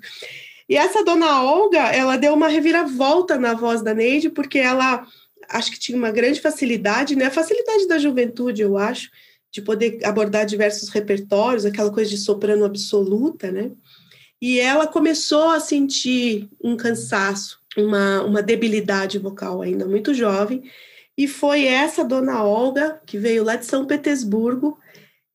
E 0.70 0.78
essa 0.78 1.04
dona 1.04 1.42
Olga, 1.42 1.88
ela 1.88 2.18
deu 2.18 2.36
uma 2.36 2.48
reviravolta 2.48 3.36
na 3.36 3.56
voz 3.56 3.82
da 3.82 3.96
Neide, 3.96 4.30
porque 4.30 4.60
ela 4.60 5.04
acho 5.50 5.72
que 5.72 5.80
tinha 5.80 5.98
uma 5.98 6.12
grande 6.12 6.40
facilidade, 6.40 7.16
né? 7.16 7.26
A 7.26 7.32
facilidade 7.32 7.88
da 7.88 7.98
juventude, 7.98 8.62
eu 8.62 8.78
acho, 8.78 9.10
de 9.52 9.62
poder 9.62 10.00
abordar 10.04 10.46
diversos 10.46 10.90
repertórios, 10.90 11.66
aquela 11.66 11.92
coisa 11.92 12.10
de 12.10 12.18
soprano 12.18 12.66
absoluta, 12.66 13.52
né? 13.52 13.72
E 14.42 14.60
ela 14.60 14.88
começou 14.88 15.50
a 15.50 15.60
sentir 15.60 16.50
um 16.64 16.78
cansaço, 16.78 17.60
uma, 17.78 18.22
uma 18.22 18.42
debilidade 18.42 19.18
vocal 19.20 19.62
ainda 19.62 19.86
muito 19.86 20.14
jovem, 20.14 20.64
e 21.18 21.28
foi 21.28 21.66
essa 21.66 22.04
dona 22.04 22.44
Olga, 22.44 23.02
que 23.06 23.18
veio 23.18 23.44
lá 23.44 23.58
de 23.58 23.66
São 23.66 23.86
Petersburgo, 23.86 24.80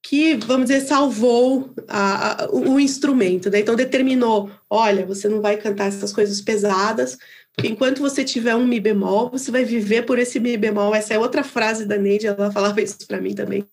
que, 0.03 0.35
vamos 0.35 0.69
dizer, 0.69 0.87
salvou 0.87 1.75
a, 1.89 2.45
a, 2.45 2.51
o 2.51 2.79
instrumento. 2.81 3.51
Né? 3.51 3.61
Então, 3.61 3.75
determinou: 3.75 4.51
olha, 4.69 5.05
você 5.05 5.29
não 5.29 5.41
vai 5.41 5.57
cantar 5.57 5.89
essas 5.89 6.13
coisas 6.13 6.41
pesadas, 6.41 7.19
enquanto 7.63 8.01
você 8.01 8.25
tiver 8.25 8.55
um 8.55 8.67
Mi 8.67 8.81
bemol, 8.81 9.31
você 9.31 9.51
vai 9.51 9.65
viver 9.65 10.03
por 10.03 10.19
esse 10.19 10.41
Mi 10.41 10.57
bemol. 10.57 10.95
Essa 10.95 11.15
é 11.15 11.19
outra 11.19 11.45
frase 11.45 11.87
da 11.87 11.97
Neide, 11.97 12.27
ela 12.27 12.51
falava 12.51 12.81
isso 12.81 13.07
para 13.07 13.21
mim 13.21 13.35
também. 13.35 13.65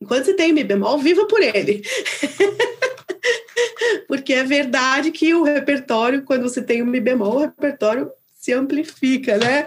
Enquanto 0.00 0.26
você 0.26 0.34
tem 0.34 0.52
Mi 0.52 0.64
bemol, 0.64 0.98
viva 0.98 1.26
por 1.26 1.40
ele. 1.40 1.82
porque 4.06 4.32
é 4.32 4.44
verdade 4.44 5.10
que 5.10 5.34
o 5.34 5.42
repertório, 5.42 6.22
quando 6.22 6.42
você 6.42 6.62
tem 6.62 6.82
um 6.82 6.86
Mi 6.86 7.00
bemol, 7.00 7.36
o 7.36 7.40
repertório 7.40 8.10
se 8.34 8.52
amplifica, 8.52 9.36
né? 9.38 9.66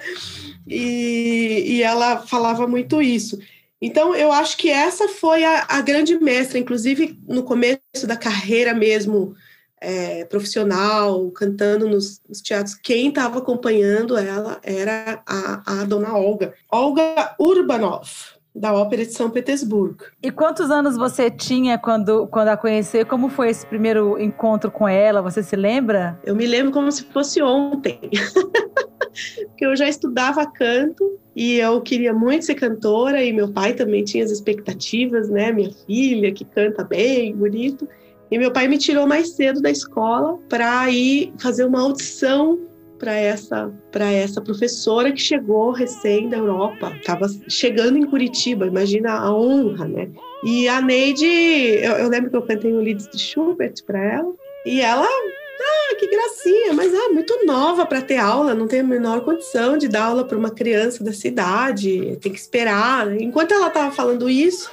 E, 0.67 1.63
e 1.67 1.83
ela 1.83 2.25
falava 2.25 2.67
muito 2.67 3.01
isso. 3.01 3.39
Então, 3.81 4.15
eu 4.15 4.31
acho 4.31 4.55
que 4.57 4.69
essa 4.69 5.09
foi 5.09 5.43
a, 5.43 5.65
a 5.67 5.81
grande 5.81 6.17
mestra, 6.17 6.57
inclusive 6.57 7.19
no 7.27 7.43
começo 7.43 8.07
da 8.07 8.15
carreira 8.15 8.73
mesmo 8.73 9.35
é, 9.83 10.23
profissional, 10.25 11.29
cantando 11.31 11.87
nos, 11.87 12.21
nos 12.27 12.41
teatros. 12.41 12.73
Quem 12.75 13.09
estava 13.09 13.39
acompanhando 13.39 14.17
ela 14.17 14.59
era 14.63 15.21
a, 15.27 15.81
a 15.81 15.83
dona 15.83 16.15
Olga, 16.15 16.53
Olga 16.71 17.35
Urbanov 17.37 18.07
da 18.55 18.71
Ópera 18.71 19.03
de 19.03 19.11
São 19.11 19.29
Petersburgo. 19.31 20.05
E 20.21 20.29
quantos 20.29 20.69
anos 20.69 20.95
você 20.95 21.29
tinha 21.29 21.77
quando, 21.77 22.27
quando 22.27 22.49
a 22.49 22.57
conheceu? 22.57 23.05
Como 23.05 23.27
foi 23.27 23.49
esse 23.49 23.65
primeiro 23.65 24.19
encontro 24.21 24.69
com 24.69 24.87
ela? 24.87 25.21
Você 25.23 25.41
se 25.41 25.55
lembra? 25.55 26.19
Eu 26.23 26.35
me 26.35 26.45
lembro 26.45 26.71
como 26.71 26.91
se 26.91 27.03
fosse 27.05 27.41
ontem. 27.41 27.99
Porque 29.47 29.65
eu 29.65 29.75
já 29.75 29.87
estudava 29.87 30.45
canto 30.45 31.19
e 31.35 31.55
eu 31.55 31.81
queria 31.81 32.13
muito 32.13 32.45
ser 32.45 32.55
cantora 32.55 33.23
e 33.23 33.33
meu 33.33 33.51
pai 33.51 33.73
também 33.73 34.03
tinha 34.03 34.23
as 34.23 34.31
expectativas, 34.31 35.29
né? 35.29 35.51
Minha 35.51 35.71
filha 35.71 36.31
que 36.31 36.45
canta 36.45 36.83
bem, 36.83 37.35
bonito. 37.35 37.87
E 38.33 38.37
meu 38.39 38.49
pai 38.49 38.67
me 38.67 38.79
tirou 38.79 39.05
mais 39.05 39.29
cedo 39.35 39.61
da 39.61 39.69
escola 39.69 40.39
para 40.49 40.89
ir 40.89 41.31
fazer 41.37 41.65
uma 41.65 41.81
audição 41.81 42.57
para 42.97 43.13
essa 43.13 43.71
para 43.91 44.11
essa 44.11 44.41
professora 44.41 45.11
que 45.11 45.21
chegou 45.21 45.69
recém 45.69 46.27
da 46.29 46.37
Europa, 46.37 46.91
estava 46.95 47.27
chegando 47.47 47.95
em 47.95 48.07
Curitiba, 48.07 48.65
imagina 48.65 49.19
a 49.19 49.31
honra, 49.31 49.87
né? 49.87 50.09
E 50.43 50.67
a 50.67 50.81
Neide, 50.81 51.27
eu, 51.27 51.91
eu 51.91 52.09
lembro 52.09 52.31
que 52.31 52.35
eu 52.35 52.41
cantei 52.41 52.73
um 52.73 52.81
Lied 52.81 53.07
de 53.07 53.19
Schubert 53.19 53.75
para 53.85 54.03
ela, 54.03 54.33
e 54.65 54.81
ela 54.81 55.05
ah, 55.05 55.95
que 55.99 56.07
gracinha, 56.07 56.73
mas 56.73 56.91
ah, 56.91 57.09
muito 57.13 57.45
nova 57.45 57.85
para 57.85 58.01
ter 58.01 58.17
aula, 58.17 58.55
não 58.55 58.67
tem 58.67 58.79
a 58.79 58.83
menor 58.83 59.21
condição 59.21 59.77
de 59.77 59.87
dar 59.87 60.05
aula 60.05 60.25
para 60.25 60.39
uma 60.39 60.49
criança 60.49 61.03
da 61.03 61.13
cidade, 61.13 62.17
tem 62.19 62.31
que 62.31 62.39
esperar. 62.39 63.15
Enquanto 63.21 63.53
ela 63.53 63.67
estava 63.67 63.91
falando 63.91 64.27
isso, 64.27 64.71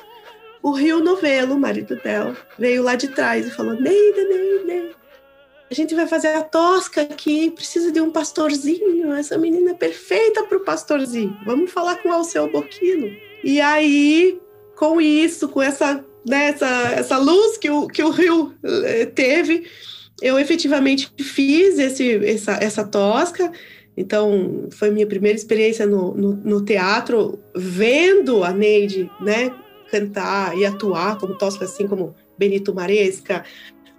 o 0.63 0.73
Rio 0.73 1.03
Novelo, 1.03 1.55
o 1.55 1.61
marido 1.61 1.97
dela, 1.97 2.37
veio 2.59 2.83
lá 2.83 2.95
de 2.95 3.09
trás 3.09 3.47
e 3.47 3.51
falou: 3.51 3.75
Neida, 3.75 4.25
Neida, 4.25 4.51
a 5.71 5.75
gente 5.75 5.95
vai 5.95 6.07
fazer 6.07 6.29
a 6.29 6.43
tosca 6.43 7.03
aqui, 7.03 7.49
precisa 7.51 7.93
de 7.93 8.01
um 8.01 8.11
pastorzinho, 8.11 9.13
essa 9.13 9.39
menina 9.39 9.71
é 9.71 9.75
perfeita 9.75 10.43
para 10.43 10.59
o 10.59 10.65
pastorzinho. 10.65 11.37
Vamos 11.47 11.71
falar 11.71 12.03
com 12.03 12.09
o 12.09 12.13
Alceu 12.13 12.51
Boquino. 12.51 13.09
E 13.45 13.61
aí, 13.61 14.41
com 14.77 15.01
isso, 15.01 15.49
com 15.49 15.63
essa, 15.63 16.05
né, 16.27 16.49
essa, 16.49 16.67
essa 16.97 17.19
luz 17.19 17.57
que 17.57 17.71
o, 17.71 17.87
que 17.87 18.03
o 18.03 18.11
Rio 18.11 18.53
eh, 18.65 19.07
teve, 19.07 19.65
eu 20.21 20.41
efetivamente 20.41 21.13
fiz 21.21 21.79
esse, 21.79 22.17
essa, 22.27 22.53
essa 22.61 22.85
tosca. 22.85 23.53
Então, 23.97 24.69
foi 24.73 24.91
minha 24.91 25.07
primeira 25.07 25.39
experiência 25.39 25.87
no, 25.87 26.15
no, 26.15 26.33
no, 26.33 26.65
teatro, 26.65 27.39
vendo 27.55 28.43
a 28.43 28.53
Neide 28.53 29.09
né, 29.21 29.55
cantar 29.91 30.57
e 30.57 30.65
atuar 30.65 31.19
como 31.19 31.37
tosca, 31.37 31.65
assim 31.65 31.87
como 31.87 32.15
Benito 32.39 32.75
Maresca, 32.75 33.45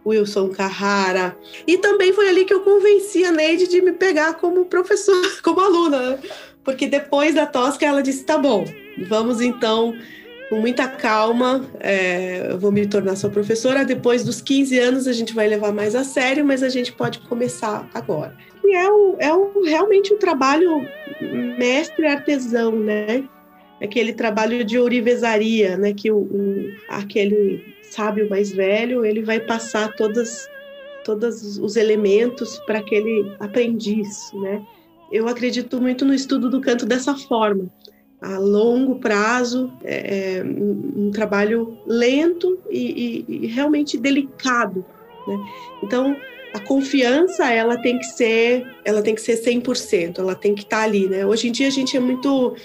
Wilson 0.05 0.49
Carrara. 0.49 1.37
E 1.67 1.77
também 1.77 2.13
foi 2.13 2.29
ali 2.29 2.45
que 2.45 2.53
eu 2.53 2.61
convenci 2.61 3.23
a 3.23 3.31
Neide 3.31 3.67
de 3.67 3.81
me 3.81 3.91
pegar 3.91 4.35
como 4.35 4.65
professora, 4.65 5.27
como 5.43 5.59
aluna. 5.59 6.11
Né? 6.11 6.19
Porque 6.63 6.87
depois 6.87 7.35
da 7.35 7.45
tosca, 7.45 7.85
ela 7.85 8.01
disse: 8.01 8.23
tá 8.23 8.37
bom, 8.37 8.65
vamos 9.07 9.41
então 9.41 9.93
com 10.49 10.59
muita 10.59 10.85
calma, 10.85 11.65
é, 11.79 12.47
eu 12.51 12.59
vou 12.59 12.73
me 12.73 12.85
tornar 12.85 13.15
sua 13.15 13.29
professora. 13.29 13.85
Depois 13.85 14.25
dos 14.25 14.41
15 14.41 14.77
anos, 14.79 15.07
a 15.07 15.13
gente 15.13 15.33
vai 15.33 15.47
levar 15.47 15.71
mais 15.71 15.95
a 15.95 16.03
sério, 16.03 16.43
mas 16.43 16.61
a 16.61 16.67
gente 16.67 16.91
pode 16.91 17.19
começar 17.19 17.89
agora. 17.93 18.35
E 18.61 18.75
é, 18.75 18.91
um, 18.91 19.15
é 19.17 19.33
um, 19.33 19.63
realmente 19.63 20.13
um 20.13 20.17
trabalho 20.17 20.85
mestre 21.57 22.05
artesão, 22.05 22.73
né? 22.73 23.23
Aquele 23.81 24.13
trabalho 24.13 24.63
de 24.63 24.77
ourivesaria, 24.77 25.77
né? 25.77 25.93
Que 25.93 26.11
o, 26.11 26.17
o, 26.17 26.73
aquele 26.87 27.75
sábio 27.81 28.29
mais 28.29 28.51
velho, 28.51 29.03
ele 29.03 29.23
vai 29.23 29.39
passar 29.39 29.93
todas, 29.95 30.47
todos 31.03 31.57
os 31.57 31.75
elementos 31.75 32.59
para 32.59 32.79
aquele 32.79 33.35
aprendiz, 33.39 34.31
né? 34.33 34.61
Eu 35.11 35.27
acredito 35.27 35.81
muito 35.81 36.05
no 36.05 36.13
estudo 36.13 36.49
do 36.49 36.61
canto 36.61 36.85
dessa 36.85 37.15
forma 37.15 37.69
a 38.21 38.37
longo 38.37 38.99
prazo, 38.99 39.73
é, 39.83 40.37
é 40.37 40.43
um, 40.43 41.07
um, 41.07 41.11
trabalho 41.11 41.79
lento 41.87 42.59
e, 42.69 43.25
e, 43.27 43.45
e 43.45 43.47
realmente 43.47 43.97
delicado. 43.97 44.85
Né? 45.27 45.39
Então, 45.81 46.15
a 46.53 46.59
confiança 46.59 47.51
ela 47.51 47.81
tem 47.81 47.97
que 47.97 48.05
ser 48.05 48.67
ela 48.85 49.01
tem 49.01 49.15
que 49.15 49.21
ser 49.21 49.41
100%, 49.41 50.19
ela 50.19 50.35
tem 50.35 50.53
que 50.53 50.61
estar 50.61 50.77
tá 50.77 50.83
ali, 50.83 51.07
né? 51.07 51.25
Hoje 51.25 51.47
em 51.47 51.51
dia 51.51 51.67
a 51.67 51.71
gente 51.71 51.97
é 51.97 51.99
muito 51.99 52.55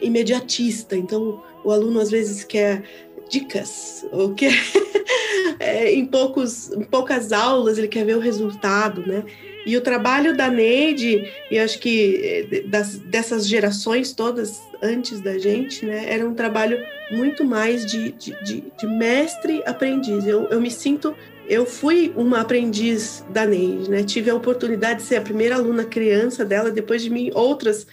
imediatista, 0.00 0.96
então 0.96 1.42
o 1.64 1.70
aluno 1.70 2.00
às 2.00 2.10
vezes 2.10 2.44
quer 2.44 2.82
dicas, 3.28 4.06
ou 4.12 4.34
quer 4.34 4.52
é, 5.58 5.92
em 5.92 6.06
poucos 6.06 6.70
em 6.72 6.84
poucas 6.84 7.32
aulas 7.32 7.78
ele 7.78 7.88
quer 7.88 8.04
ver 8.04 8.16
o 8.16 8.20
resultado, 8.20 9.06
né? 9.06 9.24
E 9.66 9.76
o 9.76 9.80
trabalho 9.80 10.36
da 10.36 10.48
Neide, 10.48 11.28
e 11.50 11.58
acho 11.58 11.80
que 11.80 12.48
eh, 12.52 12.60
das, 12.68 12.98
dessas 12.98 13.48
gerações 13.48 14.12
todas 14.12 14.60
antes 14.80 15.20
da 15.20 15.36
gente, 15.38 15.84
né, 15.84 16.04
era 16.08 16.24
um 16.24 16.34
trabalho 16.34 16.86
muito 17.10 17.44
mais 17.44 17.84
de, 17.84 18.12
de, 18.12 18.44
de, 18.44 18.64
de 18.78 18.86
mestre-aprendiz. 18.86 20.24
Eu, 20.24 20.44
eu 20.44 20.60
me 20.60 20.70
sinto 20.70 21.16
eu 21.48 21.64
fui 21.64 22.12
uma 22.16 22.40
aprendiz 22.40 23.24
da 23.30 23.46
Neide, 23.46 23.90
né? 23.90 24.02
Tive 24.02 24.30
a 24.30 24.34
oportunidade 24.34 25.00
de 25.00 25.06
ser 25.06 25.16
a 25.16 25.20
primeira 25.20 25.54
aluna 25.54 25.84
criança 25.84 26.44
dela. 26.44 26.70
Depois 26.70 27.02
de 27.02 27.10
mim, 27.10 27.30
outras 27.34 27.86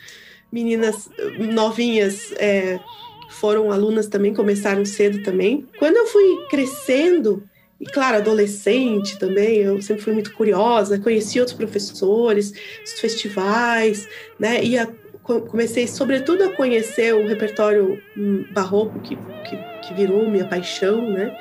meninas 0.53 1.09
novinhas 1.51 2.31
é, 2.33 2.79
foram 3.27 3.71
alunas 3.71 4.05
também, 4.05 4.35
começaram 4.35 4.85
cedo 4.85 5.23
também. 5.23 5.67
Quando 5.79 5.97
eu 5.97 6.05
fui 6.05 6.45
crescendo, 6.47 7.43
e 7.81 7.85
claro, 7.85 8.17
adolescente 8.17 9.17
também, 9.17 9.57
eu 9.57 9.81
sempre 9.81 10.03
fui 10.03 10.13
muito 10.13 10.31
curiosa, 10.35 10.99
conheci 10.99 11.39
outros 11.39 11.57
professores, 11.57 12.53
os 12.85 12.99
festivais, 12.99 14.07
né? 14.39 14.63
Ia, 14.63 14.87
comecei, 15.23 15.87
sobretudo, 15.87 16.43
a 16.43 16.55
conhecer 16.55 17.15
o 17.15 17.27
repertório 17.27 17.99
hum, 18.15 18.45
barroco, 18.51 18.99
que, 18.99 19.15
que, 19.15 19.57
que 19.87 19.93
virou 19.95 20.29
minha 20.29 20.45
paixão, 20.45 21.09
né? 21.09 21.35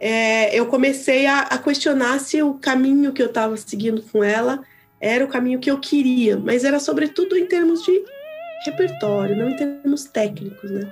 É, 0.00 0.58
eu 0.58 0.66
comecei 0.66 1.24
a, 1.26 1.42
a 1.42 1.56
questionar 1.56 2.18
se 2.18 2.42
o 2.42 2.54
caminho 2.54 3.12
que 3.12 3.22
eu 3.22 3.26
estava 3.26 3.56
seguindo 3.56 4.02
com 4.02 4.24
ela 4.24 4.60
era 5.00 5.24
o 5.24 5.28
caminho 5.28 5.60
que 5.60 5.70
eu 5.70 5.78
queria, 5.78 6.36
mas 6.36 6.64
era 6.64 6.80
sobretudo 6.80 7.36
em 7.36 7.46
termos 7.46 7.84
de 7.84 8.02
repertório, 8.64 9.36
não 9.36 9.50
em 9.50 9.56
termos 9.56 10.04
técnicos, 10.04 10.70
né? 10.70 10.90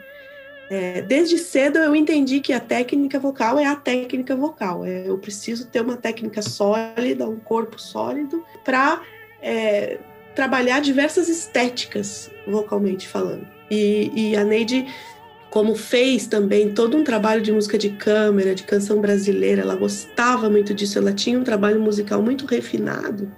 É, 0.70 1.02
desde 1.02 1.36
cedo 1.36 1.78
eu 1.78 1.94
entendi 1.94 2.40
que 2.40 2.52
a 2.52 2.58
técnica 2.58 3.18
vocal 3.18 3.58
é 3.58 3.66
a 3.66 3.76
técnica 3.76 4.34
vocal. 4.34 4.86
É, 4.86 5.06
eu 5.06 5.18
preciso 5.18 5.66
ter 5.66 5.82
uma 5.82 5.96
técnica 5.96 6.40
sólida, 6.40 7.28
um 7.28 7.36
corpo 7.36 7.78
sólido, 7.78 8.42
para 8.64 9.02
é, 9.42 9.98
trabalhar 10.34 10.80
diversas 10.80 11.28
estéticas 11.28 12.30
vocalmente 12.46 13.06
falando. 13.06 13.46
E, 13.70 14.10
e 14.14 14.36
a 14.36 14.44
Neide, 14.44 14.86
como 15.50 15.74
fez 15.74 16.26
também 16.26 16.72
todo 16.72 16.96
um 16.96 17.04
trabalho 17.04 17.42
de 17.42 17.52
música 17.52 17.76
de 17.76 17.90
câmera, 17.90 18.54
de 18.54 18.62
canção 18.62 18.98
brasileira, 18.98 19.60
ela 19.60 19.76
gostava 19.76 20.48
muito 20.48 20.72
disso, 20.72 20.98
ela 20.98 21.12
tinha 21.12 21.38
um 21.38 21.44
trabalho 21.44 21.80
musical 21.80 22.22
muito 22.22 22.46
refinado 22.46 23.30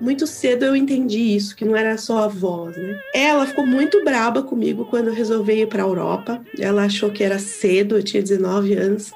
muito 0.00 0.26
cedo 0.26 0.64
eu 0.64 0.76
entendi 0.76 1.36
isso, 1.36 1.56
que 1.56 1.64
não 1.64 1.76
era 1.76 1.96
só 1.96 2.24
a 2.24 2.28
voz, 2.28 2.76
né? 2.76 3.00
Ela 3.14 3.46
ficou 3.46 3.66
muito 3.66 4.04
braba 4.04 4.42
comigo 4.42 4.84
quando 4.86 5.08
eu 5.08 5.14
resolvi 5.14 5.62
ir 5.62 5.68
para 5.68 5.82
a 5.82 5.86
Europa. 5.86 6.42
Ela 6.58 6.84
achou 6.84 7.10
que 7.10 7.24
era 7.24 7.38
cedo, 7.38 7.96
eu 7.96 8.02
tinha 8.02 8.22
19 8.22 8.74
anos. 8.74 9.12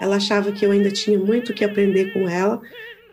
Ela 0.00 0.16
achava 0.16 0.52
que 0.52 0.64
eu 0.64 0.70
ainda 0.70 0.90
tinha 0.90 1.18
muito 1.18 1.52
que 1.52 1.64
aprender 1.64 2.12
com 2.12 2.28
ela. 2.28 2.60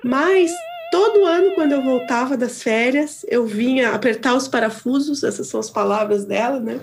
Mas 0.03 0.51
todo 0.91 1.25
ano, 1.25 1.51
quando 1.55 1.73
eu 1.73 1.81
voltava 1.81 2.37
das 2.37 2.61
férias, 2.61 3.25
eu 3.27 3.45
vinha 3.45 3.91
apertar 3.91 4.35
os 4.35 4.47
parafusos, 4.47 5.23
essas 5.23 5.47
são 5.47 5.59
as 5.59 5.69
palavras 5.69 6.23
dela, 6.23 6.59
né? 6.59 6.79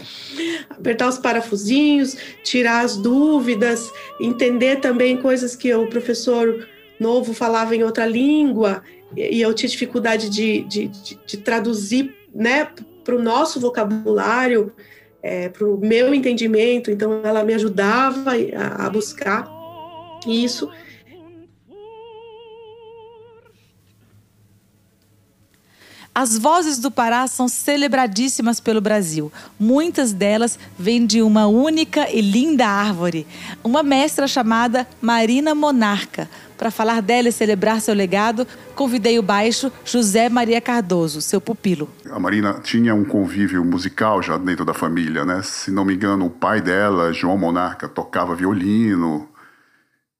Apertar 0.68 1.08
os 1.08 1.18
parafusinhos, 1.18 2.16
tirar 2.42 2.84
as 2.84 2.96
dúvidas, 2.96 3.90
entender 4.20 4.80
também 4.80 5.16
coisas 5.16 5.56
que 5.56 5.72
o 5.72 5.86
professor 5.86 6.66
novo 7.00 7.32
falava 7.32 7.74
em 7.74 7.82
outra 7.82 8.06
língua, 8.06 8.82
e 9.16 9.40
eu 9.40 9.52
tinha 9.54 9.68
dificuldade 9.68 10.28
de, 10.28 10.62
de, 10.62 10.88
de, 10.88 11.18
de 11.26 11.36
traduzir 11.36 12.14
né, 12.34 12.68
para 13.04 13.14
o 13.14 13.22
nosso 13.22 13.60
vocabulário, 13.60 14.72
é, 15.22 15.48
para 15.48 15.66
o 15.66 15.78
meu 15.78 16.14
entendimento, 16.14 16.90
então 16.90 17.20
ela 17.24 17.44
me 17.44 17.54
ajudava 17.54 18.32
a, 18.56 18.86
a 18.86 18.90
buscar 18.90 19.48
isso. 20.26 20.70
As 26.14 26.38
vozes 26.38 26.78
do 26.78 26.92
Pará 26.92 27.26
são 27.26 27.48
celebradíssimas 27.48 28.60
pelo 28.60 28.80
Brasil. 28.80 29.32
Muitas 29.58 30.12
delas 30.12 30.56
vêm 30.78 31.04
de 31.04 31.20
uma 31.20 31.48
única 31.48 32.08
e 32.08 32.20
linda 32.20 32.68
árvore, 32.68 33.26
uma 33.64 33.82
mestra 33.82 34.28
chamada 34.28 34.86
Marina 35.02 35.56
Monarca. 35.56 36.30
Para 36.64 36.70
falar 36.70 37.02
dela 37.02 37.28
e 37.28 37.32
celebrar 37.32 37.78
seu 37.82 37.94
legado, 37.94 38.46
convidei 38.74 39.18
o 39.18 39.22
baixo 39.22 39.70
José 39.84 40.30
Maria 40.30 40.62
Cardoso, 40.62 41.20
seu 41.20 41.38
pupilo. 41.38 41.90
A 42.10 42.18
Marina 42.18 42.54
tinha 42.62 42.94
um 42.94 43.04
convívio 43.04 43.62
musical 43.62 44.22
já 44.22 44.38
dentro 44.38 44.64
da 44.64 44.72
família, 44.72 45.26
né? 45.26 45.42
Se 45.42 45.70
não 45.70 45.84
me 45.84 45.92
engano, 45.92 46.24
o 46.24 46.30
pai 46.30 46.62
dela, 46.62 47.12
João 47.12 47.36
Monarca, 47.36 47.86
tocava 47.86 48.34
violino, 48.34 49.28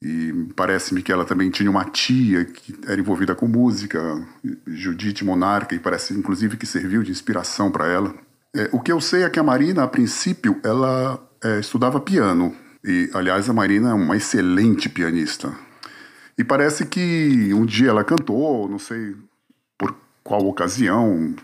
e 0.03 0.35
parece-me 0.55 1.01
que 1.03 1.11
ela 1.11 1.25
também 1.25 1.49
tinha 1.49 1.71
uma 1.71 1.87
tia 1.87 2.45
que 2.45 2.75
era 2.87 3.01
envolvida 3.01 3.35
com 3.35 3.49
música, 3.49 3.99
Judite 4.67 5.25
Monarca, 5.25 5.75
e 5.75 5.79
parece 5.79 6.13
inclusive 6.13 6.59
que 6.59 6.67
serviu 6.67 7.03
de 7.03 7.11
inspiração 7.11 7.71
para 7.71 7.87
ela. 7.87 8.15
É, 8.55 8.69
o 8.71 8.81
que 8.81 8.93
eu 8.93 9.01
sei 9.01 9.23
é 9.23 9.31
que 9.31 9.41
a 9.41 9.43
Marina, 9.43 9.83
a 9.83 9.89
princípio, 9.89 10.61
ela 10.63 11.27
é, 11.43 11.59
estudava 11.61 11.99
piano. 11.99 12.55
E, 12.85 13.09
aliás, 13.15 13.49
a 13.49 13.55
Marina 13.55 13.93
é 13.93 13.95
uma 13.95 14.15
excelente 14.15 14.91
pianista. 14.91 15.51
E 16.37 16.45
parece 16.45 16.87
que 16.87 17.53
um 17.55 17.65
dia 17.65 17.91
ela 17.91 18.05
cantou, 18.05 18.69
não 18.69 18.79
sei 18.79 19.15
por 19.79 19.95
qual 20.23 20.47
ocasião, 20.47 21.35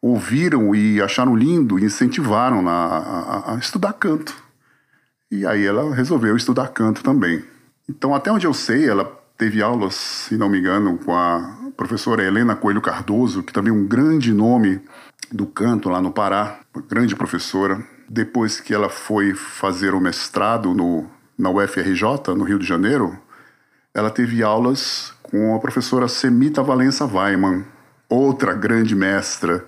ouviram 0.00 0.74
e 0.74 1.02
acharam 1.02 1.36
lindo 1.36 1.78
e 1.78 1.84
incentivaram 1.84 2.66
a, 2.68 2.72
a, 2.72 3.54
a 3.54 3.58
estudar 3.58 3.92
canto. 3.94 4.34
E 5.30 5.44
aí 5.44 5.66
ela 5.66 5.94
resolveu 5.94 6.36
estudar 6.36 6.68
canto 6.68 7.02
também. 7.02 7.44
Então, 7.88 8.14
até 8.14 8.30
onde 8.30 8.46
eu 8.46 8.54
sei, 8.54 8.88
ela 8.88 9.04
teve 9.36 9.62
aulas, 9.62 9.94
se 9.94 10.36
não 10.36 10.48
me 10.48 10.58
engano, 10.58 10.98
com 10.98 11.14
a 11.14 11.72
professora 11.76 12.22
Helena 12.22 12.56
Coelho 12.56 12.80
Cardoso, 12.80 13.42
que 13.42 13.52
também 13.52 13.72
é 13.72 13.76
um 13.76 13.86
grande 13.86 14.32
nome 14.32 14.80
do 15.30 15.46
canto 15.46 15.88
lá 15.88 16.00
no 16.00 16.12
Pará, 16.12 16.60
uma 16.74 16.82
grande 16.82 17.14
professora. 17.14 17.84
Depois 18.08 18.60
que 18.60 18.72
ela 18.72 18.88
foi 18.88 19.34
fazer 19.34 19.94
o 19.94 20.00
mestrado 20.00 20.72
no, 20.72 21.06
na 21.36 21.50
UFRJ, 21.50 22.34
no 22.36 22.44
Rio 22.44 22.58
de 22.58 22.66
Janeiro, 22.66 23.18
ela 23.96 24.10
teve 24.10 24.42
aulas 24.42 25.10
com 25.22 25.54
a 25.54 25.58
professora 25.58 26.06
Semita 26.06 26.62
Valença 26.62 27.06
Weiman, 27.06 27.64
outra 28.10 28.52
grande 28.52 28.94
mestra, 28.94 29.66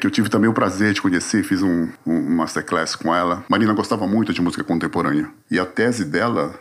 que 0.00 0.04
eu 0.04 0.10
tive 0.10 0.28
também 0.28 0.50
o 0.50 0.52
prazer 0.52 0.92
de 0.92 1.00
conhecer, 1.00 1.44
fiz 1.44 1.62
um, 1.62 1.88
um 2.04 2.28
masterclass 2.28 2.96
com 2.96 3.14
ela. 3.14 3.44
Marina 3.48 3.72
gostava 3.72 4.04
muito 4.04 4.32
de 4.32 4.42
música 4.42 4.64
contemporânea. 4.64 5.30
E 5.48 5.60
a 5.60 5.64
tese 5.64 6.04
dela 6.04 6.58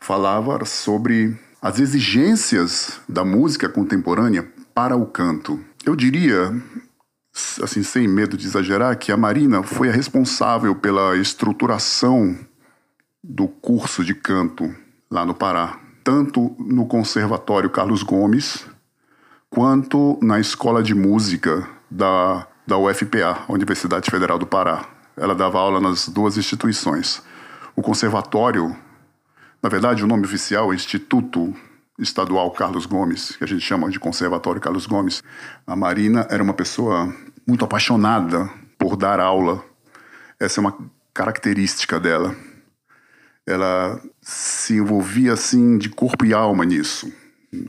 falava 0.00 0.64
sobre 0.64 1.38
as 1.62 1.78
exigências 1.78 3.00
da 3.08 3.24
música 3.24 3.68
contemporânea 3.68 4.44
para 4.74 4.96
o 4.96 5.06
canto. 5.06 5.60
Eu 5.84 5.94
diria, 5.94 6.52
assim, 7.62 7.84
sem 7.84 8.08
medo 8.08 8.36
de 8.36 8.44
exagerar, 8.44 8.98
que 8.98 9.12
a 9.12 9.16
Marina 9.16 9.62
foi 9.62 9.88
a 9.88 9.92
responsável 9.92 10.74
pela 10.74 11.16
estruturação 11.16 12.36
do 13.22 13.46
curso 13.46 14.04
de 14.04 14.16
canto 14.16 14.74
lá 15.08 15.24
no 15.24 15.32
Pará, 15.32 15.85
tanto 16.06 16.54
no 16.56 16.86
Conservatório 16.86 17.68
Carlos 17.68 18.04
Gomes, 18.04 18.64
quanto 19.50 20.16
na 20.22 20.38
Escola 20.38 20.80
de 20.80 20.94
Música 20.94 21.68
da, 21.90 22.46
da 22.64 22.78
UFPA, 22.78 23.44
Universidade 23.48 24.08
Federal 24.08 24.38
do 24.38 24.46
Pará. 24.46 24.88
Ela 25.16 25.34
dava 25.34 25.58
aula 25.58 25.80
nas 25.80 26.08
duas 26.08 26.38
instituições. 26.38 27.20
O 27.74 27.82
conservatório 27.82 28.76
na 29.66 29.68
verdade, 29.68 30.04
o 30.04 30.06
nome 30.06 30.24
oficial 30.24 30.72
é 30.72 30.76
Instituto 30.76 31.52
Estadual 31.98 32.52
Carlos 32.52 32.86
Gomes, 32.86 33.34
que 33.34 33.42
a 33.42 33.48
gente 33.48 33.62
chama 33.62 33.90
de 33.90 33.98
Conservatório 33.98 34.60
Carlos 34.60 34.86
Gomes. 34.86 35.24
A 35.66 35.74
Marina 35.74 36.24
era 36.30 36.40
uma 36.40 36.54
pessoa 36.54 37.12
muito 37.44 37.64
apaixonada 37.64 38.48
por 38.78 38.96
dar 38.96 39.18
aula. 39.18 39.64
Essa 40.38 40.60
é 40.60 40.62
uma 40.62 40.78
característica 41.12 41.98
dela. 41.98 42.36
Ela 43.44 44.00
se 44.28 44.74
envolvia 44.74 45.34
assim 45.34 45.78
de 45.78 45.88
corpo 45.88 46.24
e 46.24 46.34
alma 46.34 46.64
nisso. 46.64 47.12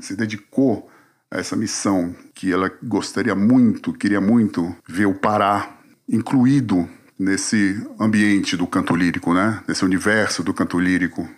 Se 0.01 0.15
dedicou 0.15 0.89
a 1.29 1.37
essa 1.37 1.55
missão 1.55 2.15
que 2.33 2.51
ela 2.51 2.71
gostaria 2.81 3.35
muito, 3.35 3.93
queria 3.93 4.19
muito 4.19 4.75
ver 4.89 5.05
o 5.05 5.13
Pará 5.13 5.77
incluído 6.09 6.89
nesse 7.17 7.79
ambiente 7.99 8.57
do 8.57 8.65
canto 8.65 8.95
lírico, 8.95 9.35
né? 9.35 9.61
Nesse 9.67 9.85
universo 9.85 10.41
do 10.41 10.51
canto 10.51 10.79
lírico 10.79 11.29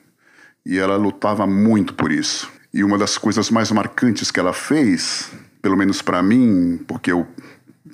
e 0.65 0.78
ela 0.78 0.95
lutava 0.95 1.45
muito 1.45 1.93
por 1.93 2.13
isso. 2.13 2.49
E 2.74 2.82
uma 2.82 2.97
das 2.97 3.17
coisas 3.17 3.49
mais 3.49 3.70
marcantes 3.72 4.32
que 4.32 4.39
ela 4.39 4.53
fez, 4.53 5.30
pelo 5.61 5.76
menos 5.76 6.01
para 6.01 6.24
mim, 6.24 6.80
porque 6.88 7.11
eu 7.11 7.28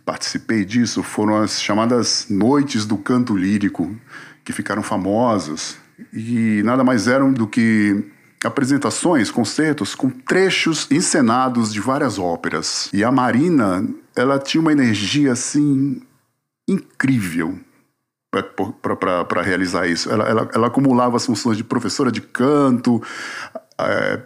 participei 0.06 0.64
disso, 0.64 1.02
foram 1.02 1.38
as 1.42 1.60
chamadas 1.60 2.28
Noites 2.30 2.86
do 2.86 2.98
Canto 2.98 3.36
Lírico, 3.36 3.96
que 4.44 4.54
ficaram 4.54 4.84
famosas 4.84 5.84
e 6.14 6.62
nada 6.64 6.84
mais 6.84 7.08
eram 7.08 7.32
do 7.32 7.48
que 7.48 8.12
apresentações, 8.44 9.32
concertos 9.32 9.96
com 9.96 10.10
trechos 10.10 10.88
encenados 10.92 11.74
de 11.74 11.80
várias 11.80 12.20
óperas. 12.20 12.90
E 12.94 13.04
a 13.04 13.12
Marina, 13.12 13.88
ela 14.16 14.40
tinha 14.40 14.62
uma 14.62 14.72
energia 14.72 15.32
assim 15.32 16.02
incrível 16.68 17.58
para 18.32 19.42
realizar 19.42 19.88
isso. 19.88 20.12
Ela, 20.12 20.28
ela, 20.28 20.50
ela, 20.54 20.68
acumulava 20.68 21.16
as 21.16 21.26
funções 21.26 21.58
de 21.58 21.64
professora 21.64 22.12
de 22.12 22.22
canto, 22.22 23.02
é, 23.80 24.22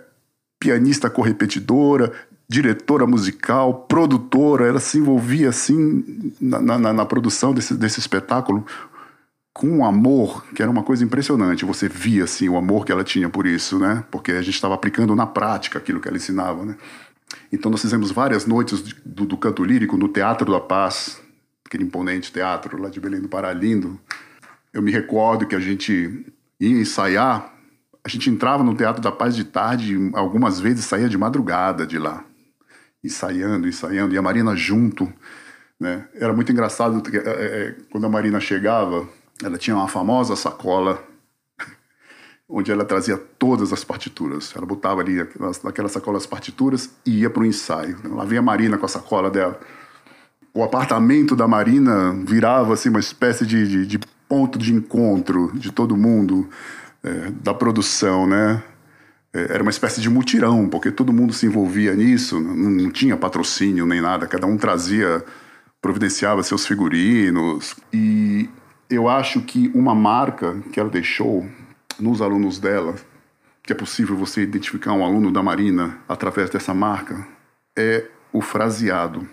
pianista 0.60 1.10
correpetidora, 1.10 2.12
diretora 2.48 3.06
musical, 3.06 3.86
produtora. 3.88 4.68
Ela 4.68 4.80
se 4.80 4.98
envolvia 4.98 5.50
assim 5.50 6.34
na, 6.42 6.80
na, 6.80 6.94
na 6.94 7.06
produção 7.06 7.54
desse, 7.54 7.76
desse 7.76 8.00
espetáculo 8.00 8.66
com 9.54 9.68
um 9.68 9.86
amor 9.86 10.45
que 10.54 10.62
era 10.62 10.72
uma 10.72 10.84
coisa 10.84 11.04
impressionante. 11.04 11.66
Você 11.66 11.88
via 11.89 12.24
assim 12.24 12.47
o 12.50 12.58
amor 12.58 12.86
que 12.86 12.91
ela 12.91 13.04
tinha 13.04 13.30
por 13.30 13.45
isso, 13.45 13.80
né? 13.80 14.04
Porque 14.12 14.32
a 14.32 14.41
gente 14.41 14.56
estava 14.56 14.76
aplicando 14.76 15.16
na 15.16 15.26
prática 15.26 15.80
aquilo 15.80 16.00
que 16.00 16.08
ela 16.08 16.18
ensinava, 16.18 16.66
né? 16.66 16.78
Então 17.52 17.72
nós 17.72 17.82
fizemos 17.82 18.12
várias 18.12 18.45
noites 18.45 18.82
do, 19.06 19.26
do 19.26 19.38
canto 19.38 19.64
lírico 19.64 19.97
no 19.97 20.08
Teatro 20.08 20.52
da 20.52 20.60
Paz, 20.60 21.22
aquele 21.66 21.84
imponente 21.84 22.32
teatro 22.32 22.82
lá 22.82 22.89
de 22.89 23.00
Belém 23.00 23.22
do 23.22 23.30
Pará, 23.30 23.54
lindo. 23.54 24.00
Eu 24.74 24.82
me 24.82 24.91
recordo 24.91 25.45
que 25.45 25.56
a 25.56 25.60
gente 25.60 26.26
ia 26.60 26.82
ensaiar, 26.82 27.54
a 28.04 28.10
gente 28.10 28.30
entrava 28.30 28.64
no 28.64 28.76
Teatro 28.76 29.02
da 29.02 29.12
Paz 29.12 29.36
de 29.36 29.43
tarde, 29.43 29.95
algumas 30.14 30.60
vezes 30.60 30.86
saía 30.86 31.10
de 31.10 31.18
madrugada 31.18 31.86
de 31.86 31.97
lá, 31.97 32.24
ensaiando, 33.04 33.68
ensaiando, 33.68 34.14
e 34.14 34.18
a 34.18 34.22
Marina 34.22 34.56
junto. 34.56 35.12
Né? 35.80 36.08
Era 36.16 36.34
muito 36.34 36.52
engraçado, 36.52 37.02
é, 37.14 37.18
é, 37.18 37.76
quando 37.89 38.06
a 38.06 38.10
Marina 38.10 38.39
chegava, 38.39 39.08
ela 39.44 39.58
tinha 39.58 39.76
uma 39.76 39.88
famosa 39.88 40.36
sacola 40.36 41.04
onde 42.48 42.72
ela 42.72 42.86
trazia 42.86 43.18
todas 43.18 43.74
as 43.74 43.84
partituras. 43.84 44.54
Ela 44.56 44.66
botava 44.66 45.02
ali 45.02 45.18
naquela 45.64 45.90
sacola 45.90 46.18
as 46.18 46.26
partituras 46.26 46.90
e 47.06 47.22
ia 47.22 47.30
para 47.30 47.44
o 47.44 47.46
ensaio. 47.46 47.98
Lá 48.16 48.26
vinha 48.26 48.40
a 48.40 48.44
Marina 48.44 48.78
com 48.78 48.86
a 48.86 48.90
sacola 48.90 49.30
dela 49.30 49.60
o 50.54 50.64
apartamento 50.64 51.36
da 51.36 51.48
Marina 51.48 52.14
virava 52.26 52.74
assim 52.74 52.90
uma 52.90 53.00
espécie 53.00 53.46
de, 53.46 53.68
de, 53.68 53.86
de 53.86 54.00
ponto 54.28 54.58
de 54.58 54.74
encontro 54.74 55.52
de 55.54 55.72
todo 55.72 55.96
mundo 55.96 56.50
é, 57.04 57.32
da 57.42 57.54
produção, 57.54 58.28
né? 58.28 58.62
É, 59.32 59.54
era 59.54 59.62
uma 59.62 59.70
espécie 59.70 60.02
de 60.02 60.10
mutirão, 60.10 60.68
porque 60.68 60.92
todo 60.92 61.14
mundo 61.14 61.34
se 61.34 61.46
envolvia 61.46 61.94
nisso, 61.94 62.40
não, 62.40 62.56
não 62.56 62.92
tinha 62.92 63.16
patrocínio 63.16 63.86
nem 63.86 64.02
nada, 64.02 64.28
cada 64.28 64.48
um 64.48 64.58
trazia, 64.58 65.24
providenciava 65.82 66.42
seus 66.44 66.66
figurinos. 66.66 67.76
E 67.94 68.50
eu 68.90 69.08
acho 69.08 69.42
que 69.42 69.72
uma 69.76 69.94
marca 69.94 70.62
que 70.72 70.80
ela 70.80 70.90
deixou 70.90 71.48
nos 72.00 72.22
alunos 72.22 72.60
dela, 72.60 72.96
que 73.62 73.72
é 73.72 73.76
possível 73.76 74.16
você 74.16 74.42
identificar 74.42 74.94
um 74.94 75.06
aluno 75.06 75.32
da 75.32 75.44
Marina 75.44 76.00
através 76.08 76.50
dessa 76.50 76.74
marca, 76.74 77.28
é 77.78 78.08
o 78.34 78.42
fraseado 78.42 79.28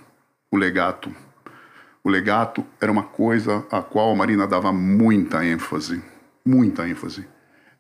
o 0.50 0.56
legato. 0.56 1.14
O 2.02 2.08
legato 2.08 2.64
era 2.80 2.90
uma 2.90 3.02
coisa 3.02 3.64
a 3.70 3.82
qual 3.82 4.12
a 4.12 4.16
Marina 4.16 4.46
dava 4.46 4.72
muita 4.72 5.44
ênfase, 5.44 6.02
muita 6.44 6.88
ênfase. 6.88 7.26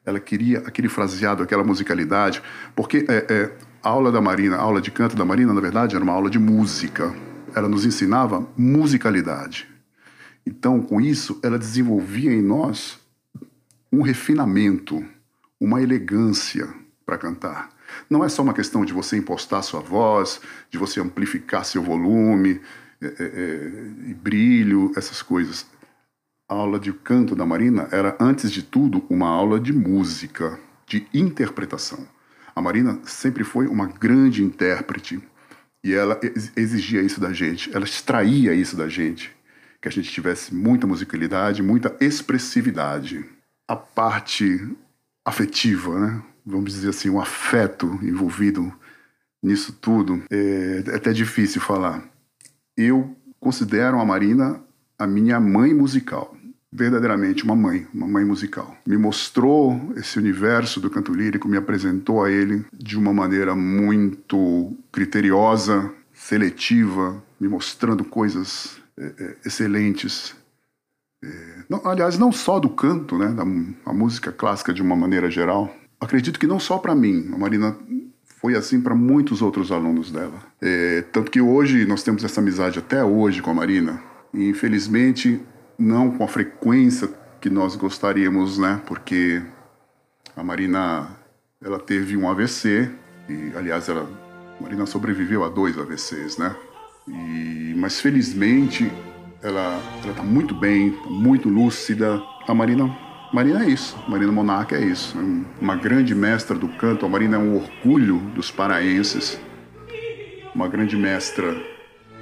Ela 0.04 0.20
queria 0.20 0.58
aquele 0.60 0.88
fraseado, 0.88 1.42
aquela 1.42 1.64
musicalidade, 1.64 2.42
porque 2.74 3.04
é, 3.08 3.26
é, 3.28 3.52
A 3.82 3.88
aula 3.88 4.10
da 4.10 4.20
Marina, 4.20 4.56
a 4.56 4.60
aula 4.60 4.80
de 4.80 4.90
canto 4.90 5.14
da 5.14 5.24
Marina, 5.24 5.54
na 5.54 5.60
verdade, 5.60 5.94
era 5.94 6.04
uma 6.04 6.12
aula 6.12 6.28
de 6.28 6.38
música. 6.38 7.14
Ela 7.54 7.68
nos 7.68 7.84
ensinava 7.84 8.46
musicalidade. 8.56 9.68
Então, 10.46 10.80
com 10.80 11.00
isso, 11.00 11.40
ela 11.42 11.58
desenvolvia 11.58 12.32
em 12.32 12.40
nós 12.40 12.98
um 13.92 14.00
refinamento, 14.02 15.04
uma 15.60 15.82
elegância 15.82 16.72
para 17.04 17.18
cantar. 17.18 17.70
Não 18.08 18.24
é 18.24 18.28
só 18.28 18.42
uma 18.42 18.54
questão 18.54 18.84
de 18.84 18.92
você 18.92 19.16
impostar 19.16 19.62
sua 19.62 19.80
voz, 19.80 20.40
de 20.70 20.78
você 20.78 21.00
amplificar 21.00 21.64
seu 21.64 21.82
volume 21.82 22.60
é, 23.00 23.06
é, 23.06 23.12
é, 23.18 24.10
e 24.10 24.14
brilho, 24.14 24.92
essas 24.96 25.22
coisas. 25.22 25.66
A 26.48 26.54
aula 26.54 26.78
de 26.78 26.92
canto 26.92 27.34
da 27.34 27.44
Marina 27.44 27.88
era, 27.90 28.16
antes 28.20 28.52
de 28.52 28.62
tudo, 28.62 29.04
uma 29.10 29.28
aula 29.28 29.58
de 29.58 29.72
música, 29.72 30.58
de 30.86 31.06
interpretação. 31.12 32.06
A 32.54 32.62
Marina 32.62 32.98
sempre 33.04 33.44
foi 33.44 33.66
uma 33.66 33.86
grande 33.86 34.42
intérprete 34.42 35.20
e 35.84 35.92
ela 35.92 36.18
exigia 36.56 37.02
isso 37.02 37.20
da 37.20 37.32
gente, 37.32 37.70
ela 37.74 37.84
extraía 37.84 38.54
isso 38.54 38.76
da 38.76 38.88
gente, 38.88 39.35
que 39.86 39.88
a 39.88 39.92
gente 39.92 40.10
tivesse 40.10 40.52
muita 40.52 40.84
musicalidade, 40.84 41.62
muita 41.62 41.96
expressividade. 42.00 43.24
A 43.68 43.76
parte 43.76 44.68
afetiva, 45.24 45.96
né? 46.00 46.22
vamos 46.44 46.72
dizer 46.72 46.88
assim, 46.88 47.08
o 47.08 47.20
afeto 47.20 47.86
envolvido 48.02 48.72
nisso 49.40 49.72
tudo, 49.80 50.24
é, 50.28 50.82
é 50.88 50.96
até 50.96 51.12
difícil 51.12 51.60
falar. 51.60 52.02
Eu 52.76 53.16
considero 53.38 54.00
a 54.00 54.04
Marina 54.04 54.60
a 54.98 55.06
minha 55.06 55.38
mãe 55.38 55.72
musical, 55.72 56.36
verdadeiramente 56.72 57.44
uma 57.44 57.54
mãe, 57.54 57.86
uma 57.94 58.08
mãe 58.08 58.24
musical. 58.24 58.76
Me 58.84 58.96
mostrou 58.96 59.92
esse 59.96 60.18
universo 60.18 60.80
do 60.80 60.90
canto 60.90 61.14
lírico, 61.14 61.46
me 61.46 61.56
apresentou 61.56 62.24
a 62.24 62.30
ele 62.30 62.64
de 62.72 62.98
uma 62.98 63.12
maneira 63.12 63.54
muito 63.54 64.76
criteriosa, 64.90 65.92
seletiva, 66.12 67.22
me 67.38 67.46
mostrando 67.46 68.04
coisas 68.04 68.84
excelentes. 69.44 70.34
É, 71.22 71.64
não, 71.68 71.86
aliás, 71.86 72.18
não 72.18 72.30
só 72.30 72.58
do 72.58 72.68
canto, 72.68 73.18
né, 73.18 73.28
da 73.28 73.44
música 73.92 74.32
clássica 74.32 74.72
de 74.72 74.82
uma 74.82 74.96
maneira 74.96 75.30
geral, 75.30 75.74
acredito 76.00 76.38
que 76.38 76.46
não 76.46 76.60
só 76.60 76.78
para 76.78 76.94
mim, 76.94 77.30
a 77.32 77.38
Marina 77.38 77.76
foi 78.40 78.54
assim 78.54 78.80
para 78.80 78.94
muitos 78.94 79.42
outros 79.42 79.72
alunos 79.72 80.10
dela. 80.10 80.38
É, 80.60 81.02
tanto 81.12 81.30
que 81.30 81.40
hoje 81.40 81.84
nós 81.86 82.02
temos 82.02 82.22
essa 82.22 82.40
amizade 82.40 82.78
até 82.78 83.02
hoje 83.02 83.42
com 83.42 83.50
a 83.50 83.54
Marina. 83.54 84.00
E 84.32 84.48
infelizmente 84.48 85.40
não 85.78 86.10
com 86.10 86.24
a 86.24 86.28
frequência 86.28 87.08
que 87.40 87.50
nós 87.50 87.76
gostaríamos, 87.76 88.58
né? 88.58 88.80
Porque 88.86 89.42
a 90.36 90.44
Marina 90.44 91.08
ela 91.62 91.78
teve 91.78 92.16
um 92.16 92.28
AVC 92.28 92.90
e 93.28 93.52
aliás 93.56 93.88
ela 93.88 94.08
a 94.58 94.62
Marina 94.62 94.86
sobreviveu 94.86 95.44
a 95.44 95.48
dois 95.48 95.78
AVCs, 95.78 96.38
né? 96.38 96.54
E, 97.08 97.74
mas 97.76 98.00
felizmente 98.00 98.90
ela 99.42 99.80
está 100.04 100.22
muito 100.22 100.54
bem, 100.54 100.90
tá 100.90 101.10
muito 101.10 101.48
lúcida. 101.48 102.22
A 102.46 102.54
Marina 102.54 102.84
Marina 103.32 103.64
é 103.64 103.68
isso, 103.68 103.98
Marina 104.08 104.30
Monarca 104.30 104.76
é 104.76 104.84
isso. 104.84 105.18
É 105.18 105.62
uma 105.62 105.76
grande 105.76 106.14
mestra 106.14 106.56
do 106.56 106.68
canto, 106.68 107.04
a 107.04 107.08
Marina 107.08 107.36
é 107.36 107.38
um 107.38 107.56
orgulho 107.56 108.18
dos 108.34 108.50
paraenses. 108.50 109.38
Uma 110.54 110.68
grande 110.68 110.96
mestra, 110.96 111.54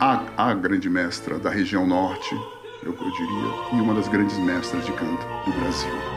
a, 0.00 0.24
a 0.36 0.54
grande 0.54 0.90
mestra 0.90 1.38
da 1.38 1.50
região 1.50 1.86
norte, 1.86 2.34
eu, 2.82 2.92
eu 2.92 3.10
diria, 3.12 3.78
e 3.78 3.80
uma 3.80 3.94
das 3.94 4.08
grandes 4.08 4.36
mestras 4.38 4.84
de 4.84 4.92
canto 4.92 5.24
do 5.44 5.52
Brasil. 5.60 6.13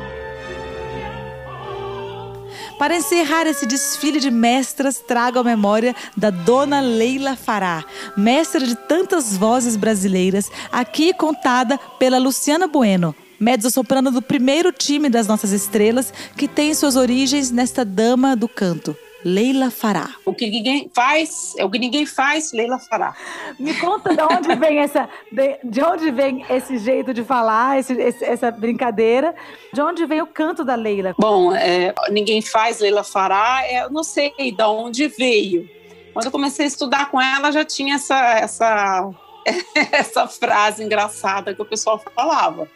Para 2.77 2.95
encerrar 2.95 3.47
esse 3.47 3.65
desfile 3.65 4.19
de 4.19 4.29
mestras, 4.29 4.99
trago 4.99 5.39
a 5.39 5.43
memória 5.43 5.95
da 6.15 6.29
Dona 6.29 6.79
Leila 6.79 7.35
Fará, 7.35 7.83
mestra 8.15 8.65
de 8.65 8.75
tantas 8.75 9.35
vozes 9.35 9.75
brasileiras, 9.75 10.51
aqui 10.71 11.11
contada 11.11 11.79
pela 11.97 12.19
Luciana 12.19 12.67
Bueno, 12.67 13.15
mezzo-soprano 13.39 14.11
do 14.11 14.21
primeiro 14.21 14.71
time 14.71 15.09
das 15.09 15.25
nossas 15.25 15.51
estrelas, 15.51 16.13
que 16.37 16.47
tem 16.47 16.73
suas 16.75 16.95
origens 16.95 17.49
nesta 17.49 17.83
dama 17.83 18.35
do 18.35 18.47
canto. 18.47 18.95
Leila 19.25 19.71
Fará. 19.71 20.15
O 20.25 20.33
que 20.33 20.49
ninguém 20.49 20.89
faz, 20.93 21.53
é 21.57 21.65
o 21.65 21.69
que 21.69 21.79
ninguém 21.79 22.05
faz, 22.05 22.51
Leila 22.51 22.77
Fará. 22.79 23.15
Me 23.59 23.73
conta 23.75 24.15
de 24.15 24.21
onde 24.21 24.55
vem 24.55 24.79
essa, 24.79 25.09
de, 25.31 25.59
de 25.63 25.81
onde 25.81 26.11
vem 26.11 26.45
esse 26.49 26.77
jeito 26.77 27.13
de 27.13 27.23
falar, 27.23 27.79
esse, 27.79 27.93
esse, 27.93 28.23
essa 28.23 28.51
brincadeira, 28.51 29.33
de 29.73 29.81
onde 29.81 30.05
vem 30.05 30.21
o 30.21 30.27
canto 30.27 30.63
da 30.63 30.75
Leila? 30.75 31.15
Bom, 31.17 31.53
é, 31.53 31.93
ninguém 32.11 32.41
faz, 32.41 32.79
Leila 32.79 33.03
Fará, 33.03 33.61
é, 33.65 33.83
eu 33.83 33.89
não 33.89 34.03
sei 34.03 34.31
de 34.37 34.63
onde 34.63 35.07
veio. 35.07 35.67
Quando 36.13 36.25
eu 36.25 36.31
comecei 36.31 36.65
a 36.65 36.67
estudar 36.67 37.09
com 37.11 37.21
ela, 37.21 37.51
já 37.51 37.65
tinha 37.65 37.95
essa, 37.95 38.39
essa, 38.39 39.09
essa 39.91 40.27
frase 40.27 40.83
engraçada 40.83 41.53
que 41.53 41.61
o 41.61 41.65
pessoal 41.65 42.01
falava. 42.15 42.67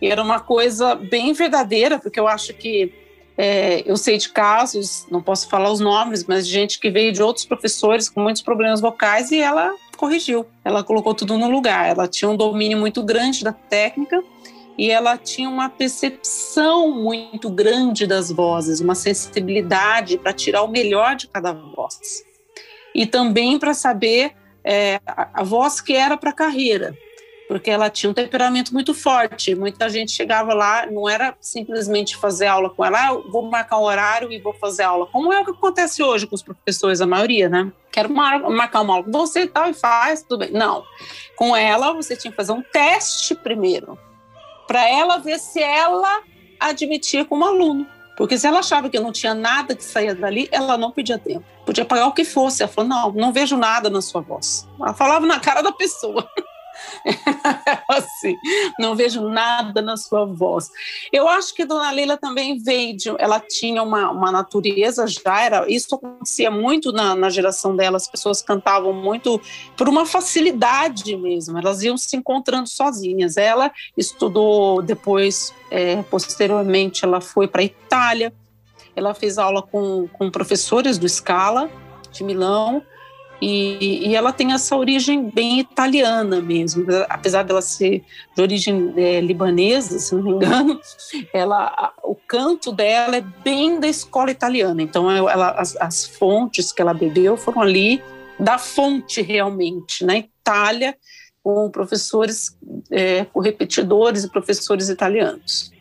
E 0.00 0.06
era 0.06 0.22
uma 0.22 0.40
coisa 0.40 0.94
bem 0.94 1.32
verdadeira, 1.32 1.98
porque 1.98 2.20
eu 2.20 2.28
acho 2.28 2.54
que 2.54 3.07
é, 3.40 3.88
eu 3.88 3.96
sei 3.96 4.18
de 4.18 4.30
casos, 4.30 5.06
não 5.08 5.22
posso 5.22 5.48
falar 5.48 5.70
os 5.70 5.78
nomes, 5.78 6.24
mas 6.24 6.44
de 6.44 6.52
gente 6.52 6.80
que 6.80 6.90
veio 6.90 7.12
de 7.12 7.22
outros 7.22 7.46
professores 7.46 8.08
com 8.08 8.20
muitos 8.20 8.42
problemas 8.42 8.80
vocais 8.80 9.30
e 9.30 9.40
ela 9.40 9.72
corrigiu. 9.96 10.44
Ela 10.64 10.82
colocou 10.82 11.14
tudo 11.14 11.38
no 11.38 11.48
lugar. 11.48 11.88
Ela 11.88 12.08
tinha 12.08 12.28
um 12.28 12.36
domínio 12.36 12.76
muito 12.76 13.00
grande 13.00 13.44
da 13.44 13.52
técnica 13.52 14.20
e 14.76 14.90
ela 14.90 15.16
tinha 15.16 15.48
uma 15.48 15.68
percepção 15.68 16.90
muito 16.90 17.48
grande 17.48 18.08
das 18.08 18.32
vozes, 18.32 18.80
uma 18.80 18.96
sensibilidade 18.96 20.18
para 20.18 20.32
tirar 20.32 20.64
o 20.64 20.68
melhor 20.68 21.14
de 21.14 21.28
cada 21.28 21.52
voz. 21.52 22.24
E 22.92 23.06
também 23.06 23.56
para 23.56 23.72
saber 23.72 24.32
é, 24.64 25.00
a, 25.06 25.28
a 25.34 25.42
voz 25.44 25.80
que 25.80 25.94
era 25.94 26.16
para 26.16 26.30
a 26.30 26.34
carreira 26.34 26.92
porque 27.48 27.70
ela 27.70 27.88
tinha 27.88 28.10
um 28.10 28.14
temperamento 28.14 28.74
muito 28.74 28.92
forte. 28.92 29.54
Muita 29.54 29.88
gente 29.88 30.12
chegava 30.12 30.52
lá, 30.52 30.86
não 30.86 31.08
era 31.08 31.34
simplesmente 31.40 32.14
fazer 32.14 32.46
aula 32.46 32.68
com 32.68 32.84
ela, 32.84 33.08
ah, 33.08 33.14
vou 33.14 33.50
marcar 33.50 33.78
um 33.78 33.84
horário 33.84 34.30
e 34.30 34.38
vou 34.38 34.52
fazer 34.52 34.82
aula, 34.82 35.06
como 35.06 35.32
é 35.32 35.40
o 35.40 35.44
que 35.44 35.52
acontece 35.52 36.02
hoje 36.02 36.26
com 36.26 36.34
os 36.34 36.42
professores, 36.42 37.00
a 37.00 37.06
maioria, 37.06 37.48
né? 37.48 37.72
Quero 37.90 38.12
mar 38.12 38.38
marcar 38.50 38.82
uma 38.82 38.94
aula 38.94 39.04
com 39.04 39.10
você 39.10 39.42
e 39.42 39.46
tal, 39.46 39.70
e 39.70 39.74
faz, 39.74 40.22
tudo 40.22 40.40
bem. 40.40 40.52
Não. 40.52 40.84
Com 41.34 41.56
ela, 41.56 41.94
você 41.94 42.14
tinha 42.14 42.30
que 42.30 42.36
fazer 42.36 42.52
um 42.52 42.62
teste 42.62 43.34
primeiro, 43.34 43.98
para 44.66 44.86
ela 44.86 45.16
ver 45.16 45.38
se 45.38 45.62
ela 45.62 46.22
admitia 46.60 47.24
como 47.24 47.46
aluno. 47.46 47.86
Porque 48.14 48.36
se 48.36 48.48
ela 48.48 48.58
achava 48.58 48.90
que 48.90 48.98
não 48.98 49.12
tinha 49.12 49.32
nada 49.32 49.76
que 49.76 49.84
saía 49.84 50.12
dali, 50.12 50.48
ela 50.50 50.76
não 50.76 50.90
pedia 50.90 51.16
tempo. 51.16 51.44
Podia 51.64 51.84
pagar 51.84 52.08
o 52.08 52.12
que 52.12 52.24
fosse. 52.24 52.64
Ela 52.64 52.72
falou: 52.72 52.90
não, 52.90 53.12
não 53.12 53.32
vejo 53.32 53.56
nada 53.56 53.88
na 53.88 54.02
sua 54.02 54.20
voz. 54.20 54.66
Ela 54.80 54.92
falava 54.92 55.24
na 55.24 55.38
cara 55.38 55.62
da 55.62 55.70
pessoa. 55.70 56.28
assim, 57.88 58.36
não 58.78 58.94
vejo 58.94 59.28
nada 59.28 59.80
na 59.82 59.96
sua 59.96 60.24
voz. 60.24 60.70
Eu 61.12 61.28
acho 61.28 61.54
que 61.54 61.64
Dona 61.64 61.90
Leila 61.90 62.16
também 62.16 62.58
veio 62.58 62.96
de, 62.96 63.08
ela 63.18 63.40
tinha 63.40 63.82
uma, 63.82 64.10
uma 64.10 64.32
natureza 64.32 65.06
já, 65.06 65.40
era, 65.40 65.70
isso 65.70 65.94
acontecia 65.94 66.50
muito 66.50 66.92
na, 66.92 67.14
na 67.14 67.30
geração 67.30 67.74
dela, 67.74 67.96
as 67.96 68.08
pessoas 68.08 68.42
cantavam 68.42 68.92
muito 68.92 69.40
por 69.76 69.88
uma 69.88 70.04
facilidade 70.06 71.16
mesmo, 71.16 71.58
elas 71.58 71.82
iam 71.82 71.96
se 71.96 72.16
encontrando 72.16 72.68
sozinhas. 72.68 73.36
Ela 73.36 73.70
estudou 73.96 74.82
depois, 74.82 75.54
é, 75.70 76.02
posteriormente, 76.02 77.04
ela 77.04 77.20
foi 77.20 77.46
para 77.46 77.62
Itália, 77.62 78.32
ela 78.94 79.14
fez 79.14 79.38
aula 79.38 79.62
com, 79.62 80.08
com 80.08 80.30
professores 80.30 80.98
do 80.98 81.08
Scala, 81.08 81.70
de 82.10 82.24
Milão, 82.24 82.82
e, 83.40 84.08
e, 84.08 84.16
ela 84.16 84.32
tem 84.32 84.52
essa 84.52 84.76
origem 84.76 85.30
bem 85.30 85.60
italiana 85.60 86.40
mesmo, 86.40 86.84
apesar 87.08 87.44
dela 87.44 87.62
ser 87.62 88.04
de 88.34 88.42
origem 88.42 88.92
é, 88.96 89.20
libanesa, 89.20 89.98
se 90.00 90.14
não 90.14 90.22
me 90.22 90.30
engano, 90.32 90.80
ela, 91.32 91.92
o 92.02 92.16
canto 92.16 92.72
dela 92.72 93.16
é 93.16 93.20
bem 93.20 93.78
da 93.78 93.86
escola 93.86 94.30
italiana. 94.30 94.82
Então, 94.82 95.08
ela, 95.10 95.52
as, 95.52 95.76
as 95.76 96.04
fontes 96.04 96.72
que 96.72 96.82
ela 96.82 96.92
bebeu 96.92 97.36
foram 97.36 97.62
ali 97.62 98.02
da 98.40 98.58
fonte 98.58 99.22
realmente, 99.22 100.04
na 100.04 100.18
Itália, 100.18 100.96
com 101.42 101.70
professores, 101.70 102.56
é, 102.90 103.24
com 103.24 103.40
repetidores 103.40 104.24
e 104.24 104.30
professores 104.30 104.88
italianos. 104.88 105.72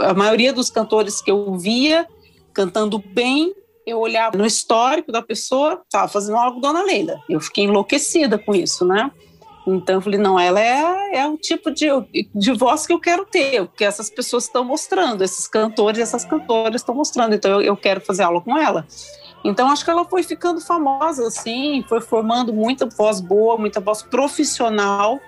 A 0.00 0.14
maioria 0.14 0.52
dos 0.52 0.70
cantores 0.70 1.20
que 1.20 1.30
eu 1.30 1.56
via 1.56 2.06
cantando 2.52 2.98
bem 2.98 3.54
eu 3.86 4.00
olhava 4.00 4.36
no 4.36 4.44
histórico 4.44 5.12
da 5.12 5.22
pessoa, 5.22 5.80
estava 5.84 6.08
fazendo 6.08 6.36
algo 6.36 6.60
Dona 6.60 6.82
Leila. 6.82 7.20
Eu 7.30 7.40
fiquei 7.40 7.64
enlouquecida 7.64 8.36
com 8.36 8.54
isso, 8.54 8.84
né? 8.84 9.10
Então 9.66 9.96
eu 9.96 10.00
falei, 10.00 10.18
não, 10.18 10.38
ela 10.38 10.60
é, 10.60 11.18
é 11.18 11.26
o 11.26 11.36
tipo 11.36 11.70
de, 11.70 11.86
de 12.34 12.52
voz 12.52 12.86
que 12.86 12.92
eu 12.92 13.00
quero 13.00 13.24
ter, 13.24 13.66
que 13.76 13.84
essas 13.84 14.08
pessoas 14.08 14.44
estão 14.44 14.64
mostrando, 14.64 15.24
esses 15.24 15.48
cantores 15.48 15.98
e 15.98 16.02
essas 16.02 16.24
cantoras 16.24 16.80
estão 16.80 16.94
mostrando, 16.94 17.34
então 17.34 17.50
eu, 17.50 17.62
eu 17.62 17.76
quero 17.76 18.00
fazer 18.00 18.22
aula 18.22 18.40
com 18.40 18.56
ela. 18.56 18.86
Então 19.44 19.68
acho 19.68 19.84
que 19.84 19.90
ela 19.90 20.04
foi 20.04 20.22
ficando 20.22 20.60
famosa 20.60 21.26
assim, 21.26 21.84
foi 21.88 22.00
formando 22.00 22.52
muita 22.52 22.86
voz 22.86 23.20
boa, 23.20 23.56
muita 23.56 23.80
voz 23.80 24.02
profissional 24.02 25.20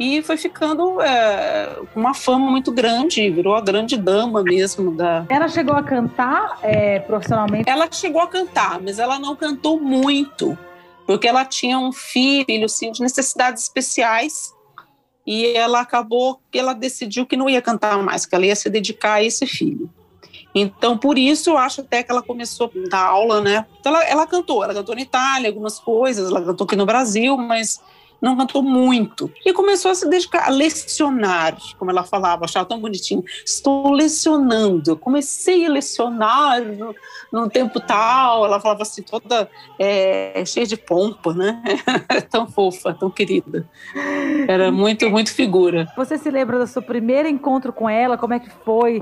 e 0.00 0.22
foi 0.22 0.38
ficando 0.38 0.98
é, 1.02 1.76
uma 1.94 2.14
fama 2.14 2.50
muito 2.50 2.72
grande, 2.72 3.28
virou 3.28 3.54
a 3.54 3.60
grande 3.60 3.98
dama 3.98 4.42
mesmo 4.42 4.96
da. 4.96 5.26
Ela 5.28 5.46
chegou 5.46 5.76
a 5.76 5.82
cantar 5.82 6.58
é, 6.62 7.00
profissionalmente? 7.00 7.68
Ela 7.68 7.86
chegou 7.92 8.22
a 8.22 8.26
cantar, 8.26 8.80
mas 8.80 8.98
ela 8.98 9.18
não 9.18 9.36
cantou 9.36 9.78
muito, 9.78 10.56
porque 11.06 11.28
ela 11.28 11.44
tinha 11.44 11.78
um 11.78 11.92
filho 11.92 12.64
assim, 12.64 12.90
de 12.90 13.02
necessidades 13.02 13.64
especiais 13.64 14.54
e 15.26 15.48
ela 15.48 15.80
acabou 15.80 16.40
que 16.50 16.58
ela 16.58 16.72
decidiu 16.72 17.26
que 17.26 17.36
não 17.36 17.50
ia 17.50 17.60
cantar 17.60 18.02
mais, 18.02 18.24
que 18.24 18.34
ela 18.34 18.46
ia 18.46 18.56
se 18.56 18.70
dedicar 18.70 19.14
a 19.14 19.22
esse 19.22 19.46
filho. 19.46 19.90
Então, 20.54 20.96
por 20.96 21.18
isso, 21.18 21.50
eu 21.50 21.58
acho 21.58 21.82
até 21.82 22.02
que 22.02 22.10
ela 22.10 22.22
começou 22.22 22.72
a 22.74 22.88
dar 22.88 23.04
aula, 23.04 23.42
né? 23.42 23.66
Então, 23.78 23.94
ela, 23.94 24.04
ela 24.04 24.26
cantou, 24.26 24.64
ela 24.64 24.72
cantou 24.72 24.94
na 24.94 25.02
Itália, 25.02 25.50
algumas 25.50 25.78
coisas, 25.78 26.30
ela 26.30 26.42
cantou 26.42 26.64
aqui 26.64 26.74
no 26.74 26.86
Brasil, 26.86 27.36
mas 27.36 27.80
não 28.20 28.36
cantou 28.36 28.62
muito. 28.62 29.30
E 29.44 29.52
começou 29.52 29.90
a 29.90 29.94
se 29.94 30.08
dedicar 30.08 30.46
a 30.46 30.50
lecionar, 30.50 31.56
como 31.78 31.90
ela 31.90 32.04
falava, 32.04 32.44
achava 32.44 32.66
tão 32.66 32.80
bonitinho. 32.80 33.24
Estou 33.44 33.90
lecionando. 33.92 34.96
Comecei 34.96 35.64
a 35.64 35.70
lecionar 35.70 36.60
no, 36.62 36.94
num 37.32 37.48
tempo 37.48 37.80
tal. 37.80 38.44
Ela 38.44 38.60
falava 38.60 38.82
assim, 38.82 39.02
toda 39.02 39.48
é, 39.78 40.44
cheia 40.44 40.66
de 40.66 40.76
pompa, 40.76 41.32
né? 41.32 41.62
tão 42.30 42.46
fofa, 42.46 42.92
tão 42.92 43.10
querida. 43.10 43.66
Era 44.46 44.70
muito, 44.70 45.08
muito 45.08 45.32
figura. 45.32 45.90
Você 45.96 46.18
se 46.18 46.30
lembra 46.30 46.58
do 46.58 46.66
seu 46.66 46.82
primeiro 46.82 47.28
encontro 47.28 47.72
com 47.72 47.88
ela? 47.88 48.18
Como 48.18 48.34
é 48.34 48.38
que 48.38 48.50
foi? 48.64 49.00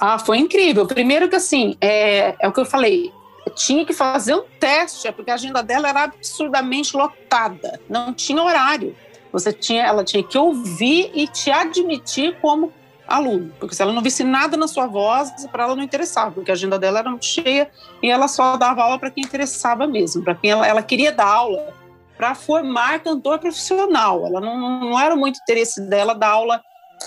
Ah, 0.00 0.18
foi 0.18 0.38
incrível. 0.38 0.86
Primeiro 0.86 1.28
que 1.28 1.36
assim, 1.36 1.76
é, 1.80 2.34
é 2.40 2.48
o 2.48 2.52
que 2.52 2.60
eu 2.60 2.64
falei, 2.64 3.12
tinha 3.54 3.84
que 3.84 3.92
fazer 3.92 4.34
um 4.34 4.44
teste, 4.58 5.08
é 5.08 5.12
porque 5.12 5.30
a 5.30 5.34
agenda 5.34 5.62
dela 5.62 5.88
era 5.88 6.04
absurdamente 6.04 6.96
lotada, 6.96 7.80
não 7.88 8.12
tinha 8.12 8.42
horário. 8.42 8.96
Você 9.32 9.52
tinha, 9.52 9.84
ela 9.84 10.04
tinha 10.04 10.22
que 10.22 10.36
ouvir 10.36 11.10
e 11.14 11.26
te 11.28 11.50
admitir 11.50 12.36
como 12.40 12.72
aluno, 13.06 13.52
porque 13.58 13.74
se 13.74 13.82
ela 13.82 13.92
não 13.92 14.02
visse 14.02 14.22
nada 14.22 14.56
na 14.56 14.68
sua 14.68 14.86
voz, 14.86 15.32
para 15.50 15.64
ela 15.64 15.76
não 15.76 15.82
interessava, 15.82 16.30
porque 16.30 16.50
a 16.50 16.54
agenda 16.54 16.78
dela 16.78 17.00
era 17.00 17.10
muito 17.10 17.26
cheia 17.26 17.70
e 18.02 18.08
ela 18.08 18.28
só 18.28 18.56
dava 18.56 18.82
aula 18.82 18.98
para 18.98 19.10
quem 19.10 19.24
interessava 19.24 19.86
mesmo, 19.86 20.22
para 20.22 20.34
quem 20.34 20.50
ela, 20.50 20.66
ela 20.66 20.82
queria 20.82 21.10
dar 21.10 21.26
aula 21.26 21.74
para 22.16 22.34
formar 22.34 23.00
cantor 23.00 23.38
profissional. 23.38 24.26
Ela 24.26 24.40
não, 24.40 24.80
não 24.80 25.00
era 25.00 25.16
muito 25.16 25.40
interesse 25.40 25.80
dela 25.80 26.14
dar 26.14 26.28
aula 26.28 26.62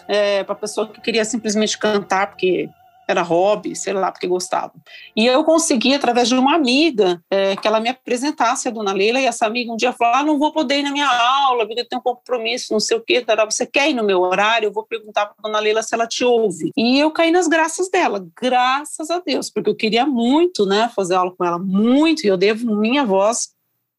é, 0.07 0.43
para 0.43 0.55
pessoa 0.55 0.87
que 0.87 0.99
queria 0.99 1.23
simplesmente 1.23 1.77
cantar, 1.77 2.27
porque 2.27 2.69
era 3.13 3.21
hobby, 3.21 3.75
sei 3.75 3.93
lá, 3.93 4.11
porque 4.11 4.27
gostava. 4.27 4.73
E 5.15 5.25
eu 5.25 5.43
consegui, 5.43 5.93
através 5.93 6.27
de 6.27 6.35
uma 6.35 6.55
amiga, 6.55 7.23
é, 7.29 7.55
que 7.55 7.67
ela 7.67 7.79
me 7.79 7.89
apresentasse 7.89 8.67
a 8.67 8.71
dona 8.71 8.91
Leila, 8.91 9.19
e 9.19 9.25
essa 9.25 9.45
amiga 9.45 9.71
um 9.71 9.77
dia 9.77 9.93
falou: 9.93 10.15
Ah, 10.15 10.23
não 10.23 10.37
vou 10.37 10.51
poder 10.51 10.79
ir 10.79 10.83
na 10.83 10.91
minha 10.91 11.07
aula, 11.07 11.65
porque 11.65 11.81
eu 11.81 11.87
tenho 11.87 11.99
um 11.99 12.03
compromisso, 12.03 12.73
não 12.73 12.79
sei 12.79 12.97
o 12.97 13.01
quê. 13.01 13.23
Você 13.45 13.65
quer 13.65 13.89
ir 13.89 13.93
no 13.93 14.03
meu 14.03 14.21
horário? 14.21 14.67
Eu 14.67 14.73
vou 14.73 14.85
perguntar 14.85 15.27
para 15.27 15.35
dona 15.41 15.59
Leila 15.59 15.81
se 15.81 15.93
ela 15.95 16.07
te 16.07 16.23
ouve. 16.23 16.71
E 16.75 16.99
eu 16.99 17.11
caí 17.11 17.31
nas 17.31 17.47
graças 17.47 17.89
dela, 17.89 18.25
graças 18.39 19.09
a 19.09 19.19
Deus, 19.19 19.49
porque 19.49 19.69
eu 19.69 19.75
queria 19.75 20.05
muito, 20.05 20.65
né, 20.65 20.91
fazer 20.95 21.15
aula 21.15 21.33
com 21.35 21.45
ela, 21.45 21.59
muito, 21.59 22.25
e 22.25 22.27
eu 22.27 22.37
devo 22.37 22.75
minha 22.75 23.05
voz 23.05 23.49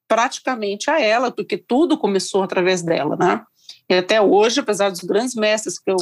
praticamente 0.07 0.91
a 0.91 1.01
ela, 1.01 1.31
porque 1.31 1.57
tudo 1.57 1.99
começou 1.99 2.43
através 2.43 2.83
dela, 2.83 3.17
né? 3.17 3.43
E 3.89 3.95
até 3.95 4.21
hoje, 4.21 4.61
apesar 4.61 4.91
dos 4.91 5.01
grandes 5.01 5.35
mestres 5.35 5.79
que 5.79 5.91
eu, 5.91 5.97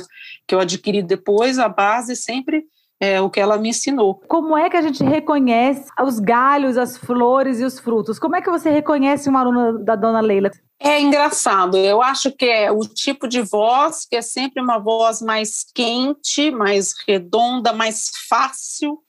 que 0.46 0.54
eu 0.54 0.60
adquiri 0.60 1.02
depois, 1.02 1.58
a 1.58 1.68
base 1.68 2.14
sempre 2.14 2.64
é, 3.02 3.20
o 3.20 3.28
que 3.28 3.40
ela 3.40 3.58
me 3.58 3.70
ensinou. 3.70 4.14
Como 4.28 4.56
é 4.56 4.70
que 4.70 4.76
a 4.76 4.80
gente 4.80 5.02
reconhece 5.02 5.90
os 6.00 6.20
galhos, 6.20 6.78
as 6.78 6.96
flores 6.96 7.58
e 7.58 7.64
os 7.64 7.80
frutos? 7.80 8.16
Como 8.16 8.36
é 8.36 8.40
que 8.40 8.48
você 8.48 8.70
reconhece 8.70 9.28
uma 9.28 9.40
aluna 9.40 9.76
da 9.76 9.96
dona 9.96 10.20
Leila? 10.20 10.52
É 10.78 11.00
engraçado, 11.00 11.76
eu 11.76 12.00
acho 12.00 12.30
que 12.30 12.44
é 12.44 12.70
o 12.70 12.80
tipo 12.80 13.26
de 13.26 13.42
voz 13.42 14.06
que 14.08 14.14
é 14.14 14.22
sempre 14.22 14.62
uma 14.62 14.78
voz 14.78 15.20
mais 15.20 15.64
quente, 15.74 16.52
mais 16.52 16.94
redonda, 17.06 17.72
mais 17.72 18.12
fácil, 18.28 19.00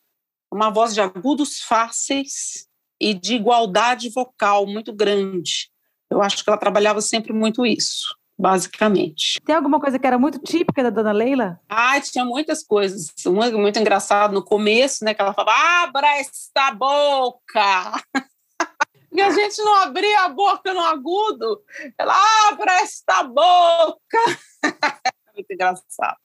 uma 0.52 0.72
voz 0.72 0.96
de 0.96 1.02
agudos 1.02 1.62
fáceis 1.62 2.68
e 3.00 3.14
de 3.14 3.36
igualdade 3.36 4.10
vocal 4.10 4.66
muito 4.66 4.91
grande. 4.91 5.70
Eu 6.10 6.20
acho 6.20 6.44
que 6.44 6.50
ela 6.50 6.58
trabalhava 6.58 7.00
sempre 7.00 7.32
muito 7.32 7.64
isso 7.64 8.16
basicamente. 8.44 9.39
Tem 9.46 9.56
alguma 9.56 9.80
coisa 9.80 9.98
que 9.98 10.06
era 10.06 10.20
muito 10.20 10.38
típica 10.38 10.84
da 10.84 10.89
dona 10.89 11.14
Leila? 11.14 11.62
Ah, 11.70 11.98
tinha 12.02 12.26
muitas 12.26 12.62
coisas. 12.62 13.08
Uma 13.26 13.50
muito 13.52 13.80
engraçado 13.80 14.34
no 14.34 14.44
começo, 14.44 15.06
né? 15.06 15.14
Que 15.14 15.22
ela 15.22 15.34
falava, 15.34 15.58
abra 15.84 16.20
esta 16.20 16.72
boca! 16.72 18.04
e 19.14 19.22
a 19.22 19.32
gente 19.32 19.64
não 19.64 19.76
abria 19.76 20.26
a 20.26 20.30
boca 20.30 20.74
no 20.74 20.82
agudo. 20.82 21.62
Ela, 21.98 22.18
abra 22.50 22.82
esta 22.82 23.24
boca! 23.24 24.20
muito 25.34 25.51
engraçado. 25.51 26.17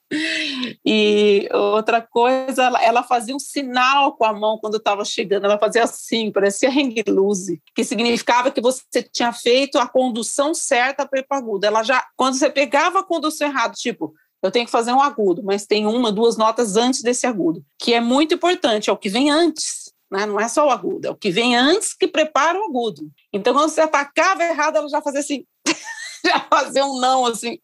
E 0.85 1.49
outra 1.53 2.01
coisa, 2.01 2.65
ela, 2.65 2.83
ela, 2.83 3.03
fazia 3.03 3.35
um 3.35 3.39
sinal 3.39 4.17
com 4.17 4.25
a 4.25 4.33
mão 4.33 4.59
quando 4.59 4.77
estava 4.77 5.05
chegando, 5.05 5.45
ela 5.45 5.59
fazia 5.59 5.85
assim, 5.85 6.31
parecia 6.31 6.71
hang 6.71 7.03
loose, 7.09 7.61
que 7.75 7.85
significava 7.85 8.51
que 8.51 8.61
você 8.61 9.03
tinha 9.03 9.33
feito 9.33 9.79
a 9.79 9.89
condução 9.89 10.55
certa 10.55 11.07
para 11.07 11.23
para 11.23 11.39
agudo. 11.39 11.67
Ela 11.67 11.83
já, 11.83 12.07
quando 12.17 12.35
você 12.35 12.51
pegava 12.51 13.01
a 13.01 13.05
condução 13.05 13.49
errada, 13.49 13.75
tipo, 13.75 14.15
eu 14.43 14.51
tenho 14.51 14.67
que 14.67 14.71
fazer 14.71 14.93
um 14.93 15.01
agudo, 15.01 15.43
mas 15.43 15.67
tem 15.67 15.87
uma, 15.87 16.13
duas 16.13 16.37
notas 16.37 16.77
antes 16.77 17.03
desse 17.03 17.27
agudo, 17.27 17.65
que 17.79 17.93
é 17.93 18.01
muito 18.01 18.35
importante, 18.35 18.89
é 18.89 18.93
o 18.93 18.97
que 18.97 19.09
vem 19.09 19.31
antes. 19.31 19.93
Né? 20.11 20.25
Não 20.25 20.41
é 20.41 20.49
só 20.49 20.67
o 20.67 20.71
agudo, 20.71 21.07
é 21.07 21.11
o 21.11 21.17
que 21.17 21.31
vem 21.31 21.57
antes 21.57 21.95
que 21.95 22.09
prepara 22.09 22.59
o 22.59 22.65
agudo. 22.65 23.11
Então, 23.33 23.53
quando 23.53 23.69
você 23.69 23.81
atacava 23.81 24.45
errado, 24.45 24.77
ela 24.77 24.89
já 24.89 25.03
fazia 25.03 25.21
assim, 25.21 25.45
já 26.25 26.41
fazia 26.49 26.85
um 26.87 26.99
não, 26.99 27.27
assim, 27.27 27.59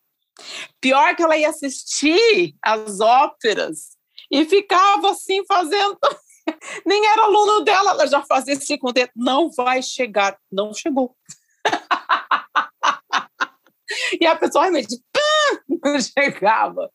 Pior 0.81 1.15
que 1.15 1.23
ela 1.23 1.37
ia 1.37 1.49
assistir 1.49 2.55
as 2.63 3.01
óperas 3.01 3.97
e 4.31 4.45
ficava 4.45 5.11
assim 5.11 5.45
fazendo. 5.47 5.99
Nem 6.85 7.07
era 7.07 7.23
aluno 7.23 7.65
dela, 7.65 7.93
ela 7.93 8.07
já 8.07 8.23
fazia 8.23 8.55
assim 8.55 8.77
com 8.77 8.89
o 8.89 8.93
dedo. 8.93 9.13
Não 9.17 9.51
vai 9.51 9.83
chegar. 9.83 10.37
Não 10.51 10.75
chegou. 10.75 11.17
e 14.21 14.27
a 14.27 14.37
pessoa 14.37 14.65
realmente 14.65 15.01
não 15.83 16.01
chegava. 16.01 16.91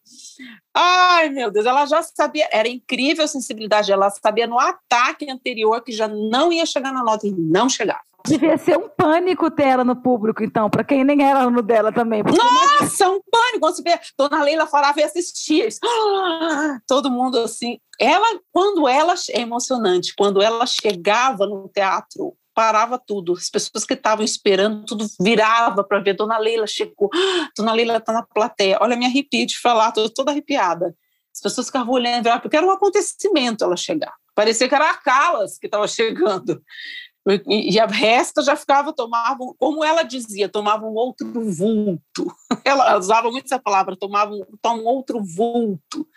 Ai, 0.74 1.30
meu 1.30 1.52
Deus, 1.52 1.66
ela 1.66 1.86
já 1.86 2.02
sabia, 2.02 2.48
era 2.52 2.68
incrível 2.68 3.26
a 3.26 3.28
sensibilidade, 3.28 3.92
ela 3.92 4.10
sabia 4.10 4.48
no 4.48 4.60
ataque 4.60 5.30
anterior 5.30 5.84
que 5.84 5.92
já 5.92 6.08
não 6.08 6.52
ia 6.52 6.66
chegar 6.66 6.94
na 6.94 7.04
nota 7.04 7.28
e 7.28 7.32
não 7.32 7.70
chegava. 7.70 8.09
Devia 8.26 8.58
ser 8.58 8.78
um 8.78 8.90
pânico 8.90 9.50
ter 9.50 9.68
ela 9.68 9.84
no 9.84 9.96
público, 9.96 10.44
então, 10.44 10.70
para 10.70 10.84
quem 10.84 11.04
nem 11.04 11.24
era 11.24 11.42
aluno 11.42 11.62
dela 11.62 11.92
também. 11.92 12.22
Nossa, 12.24 13.10
um 13.10 13.22
pânico! 13.32 13.60
Quando 13.60 13.76
você 13.76 13.82
vê, 13.82 14.00
Dona 14.18 14.44
Leila 14.44 14.68
falava 14.68 15.00
e 15.00 15.04
assistia. 15.04 15.68
Todo 16.88 17.10
mundo 17.10 17.40
assim. 17.40 17.80
Ela, 18.00 18.40
quando 18.52 18.88
ela, 18.88 19.14
é 19.32 19.42
emocionante, 19.42 20.14
quando 20.18 20.42
ela 20.42 20.66
chegava 20.66 21.46
no 21.46 21.70
teatro, 21.70 22.36
parava 22.54 23.00
tudo. 23.00 23.34
As 23.34 23.50
pessoas 23.50 23.86
que 23.86 23.94
estavam 23.94 24.24
esperando, 24.24 24.86
tudo 24.86 25.06
virava 25.20 25.84
para 25.84 26.00
ver. 26.00 26.14
Dona 26.14 26.38
Leila 26.38 26.68
chegou. 26.68 27.10
Dona 27.58 27.74
Leila 27.74 27.98
está 27.98 28.12
na 28.12 28.24
plateia. 28.24 28.78
Olha, 28.82 28.98
me 28.98 29.06
arrepio 29.06 29.46
de 29.46 29.58
falar, 29.58 29.90
estou 29.90 30.10
toda 30.10 30.32
arrepiada. 30.32 30.94
As 31.34 31.42
pessoas 31.42 31.68
ficavam 31.68 31.94
olhando, 31.94 32.30
porque 32.42 32.58
era 32.58 32.66
um 32.66 32.72
acontecimento 32.72 33.64
ela 33.64 33.78
chegar. 33.78 34.14
Parecia 34.36 34.68
que 34.68 34.76
era 34.76 34.90
a 34.90 34.98
Calas 34.98 35.58
que 35.58 35.68
estava 35.68 35.88
chegando. 35.88 36.62
E 37.48 37.80
a 37.80 37.86
resta 37.86 38.42
já 38.42 38.56
ficava, 38.56 38.94
tomavam, 38.94 39.56
como 39.58 39.84
ela 39.84 40.04
dizia, 40.04 40.50
tomavam 40.50 40.92
um 40.92 40.96
outro 40.96 41.28
vulto. 41.52 42.34
Ela 42.66 42.98
usava 42.98 43.32
muito 43.32 43.46
essa 43.46 43.60
palavra, 43.60 43.96
tomavam 43.98 44.46
um 44.66 44.86
outro 44.86 45.24
vulto. 45.24 46.08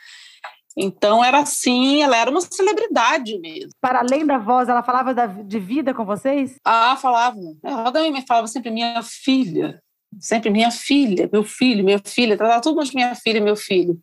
Então 0.76 1.22
era 1.22 1.40
assim, 1.40 2.02
ela 2.02 2.16
era 2.16 2.30
uma 2.30 2.40
celebridade 2.40 3.38
mesmo. 3.38 3.70
Para 3.80 4.00
além 4.00 4.24
da 4.24 4.38
voz, 4.38 4.68
ela 4.68 4.82
falava 4.82 5.12
da, 5.12 5.26
de 5.26 5.58
vida 5.58 5.92
com 5.92 6.04
vocês? 6.04 6.56
Ah, 6.64 6.96
falava. 6.96 7.38
Ela 7.62 7.92
também 7.92 8.10
me 8.10 8.26
falava 8.26 8.46
sempre 8.46 8.70
minha 8.70 9.02
filha, 9.02 9.82
sempre 10.18 10.50
minha 10.50 10.70
filha, 10.70 11.28
meu 11.32 11.44
filho, 11.44 11.84
minha 11.84 12.00
filha, 12.04 12.36
tratava 12.36 12.62
tudo 12.62 12.82
de 12.82 12.94
minha 12.94 13.14
filha, 13.14 13.40
meu 13.40 13.56
filho. 13.56 13.98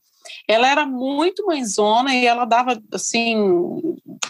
Ela 0.47 0.69
era 0.69 0.85
muito 0.85 1.45
mãezona 1.45 2.13
e 2.15 2.25
ela 2.25 2.45
dava, 2.45 2.81
assim, 2.93 3.35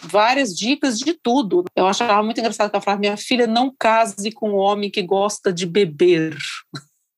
várias 0.03 0.55
dicas 0.55 0.99
de 0.99 1.13
tudo. 1.13 1.65
Eu 1.75 1.87
achava 1.87 2.23
muito 2.23 2.39
engraçado 2.39 2.69
que 2.69 2.75
ela 2.75 2.83
falava: 2.83 2.99
minha 2.99 3.17
filha, 3.17 3.47
não 3.47 3.73
case 3.77 4.31
com 4.31 4.51
um 4.51 4.55
homem 4.55 4.89
que 4.89 5.01
gosta 5.01 5.51
de 5.53 5.65
beber. 5.65 6.35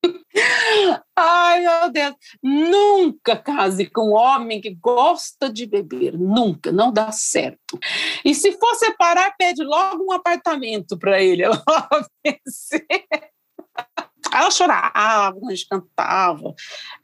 Ai, 1.16 1.60
meu 1.62 1.92
Deus, 1.92 2.16
nunca 2.42 3.36
case 3.36 3.86
com 3.86 4.10
um 4.10 4.16
homem 4.16 4.60
que 4.60 4.74
gosta 4.74 5.52
de 5.52 5.66
beber, 5.66 6.18
nunca, 6.18 6.72
não 6.72 6.92
dá 6.92 7.12
certo. 7.12 7.80
E 8.26 8.34
se 8.34 8.54
for 8.54 8.74
separar, 8.76 9.36
pede 9.38 9.64
logo 9.64 10.06
um 10.06 10.12
apartamento 10.12 10.98
para 10.98 11.22
ele. 11.22 11.44
Ela 11.46 11.64
Ela 14.34 14.52
chorava 14.52 15.34
quando 15.34 15.52
a 15.52 15.56
gente 15.56 15.68
cantava. 15.68 16.54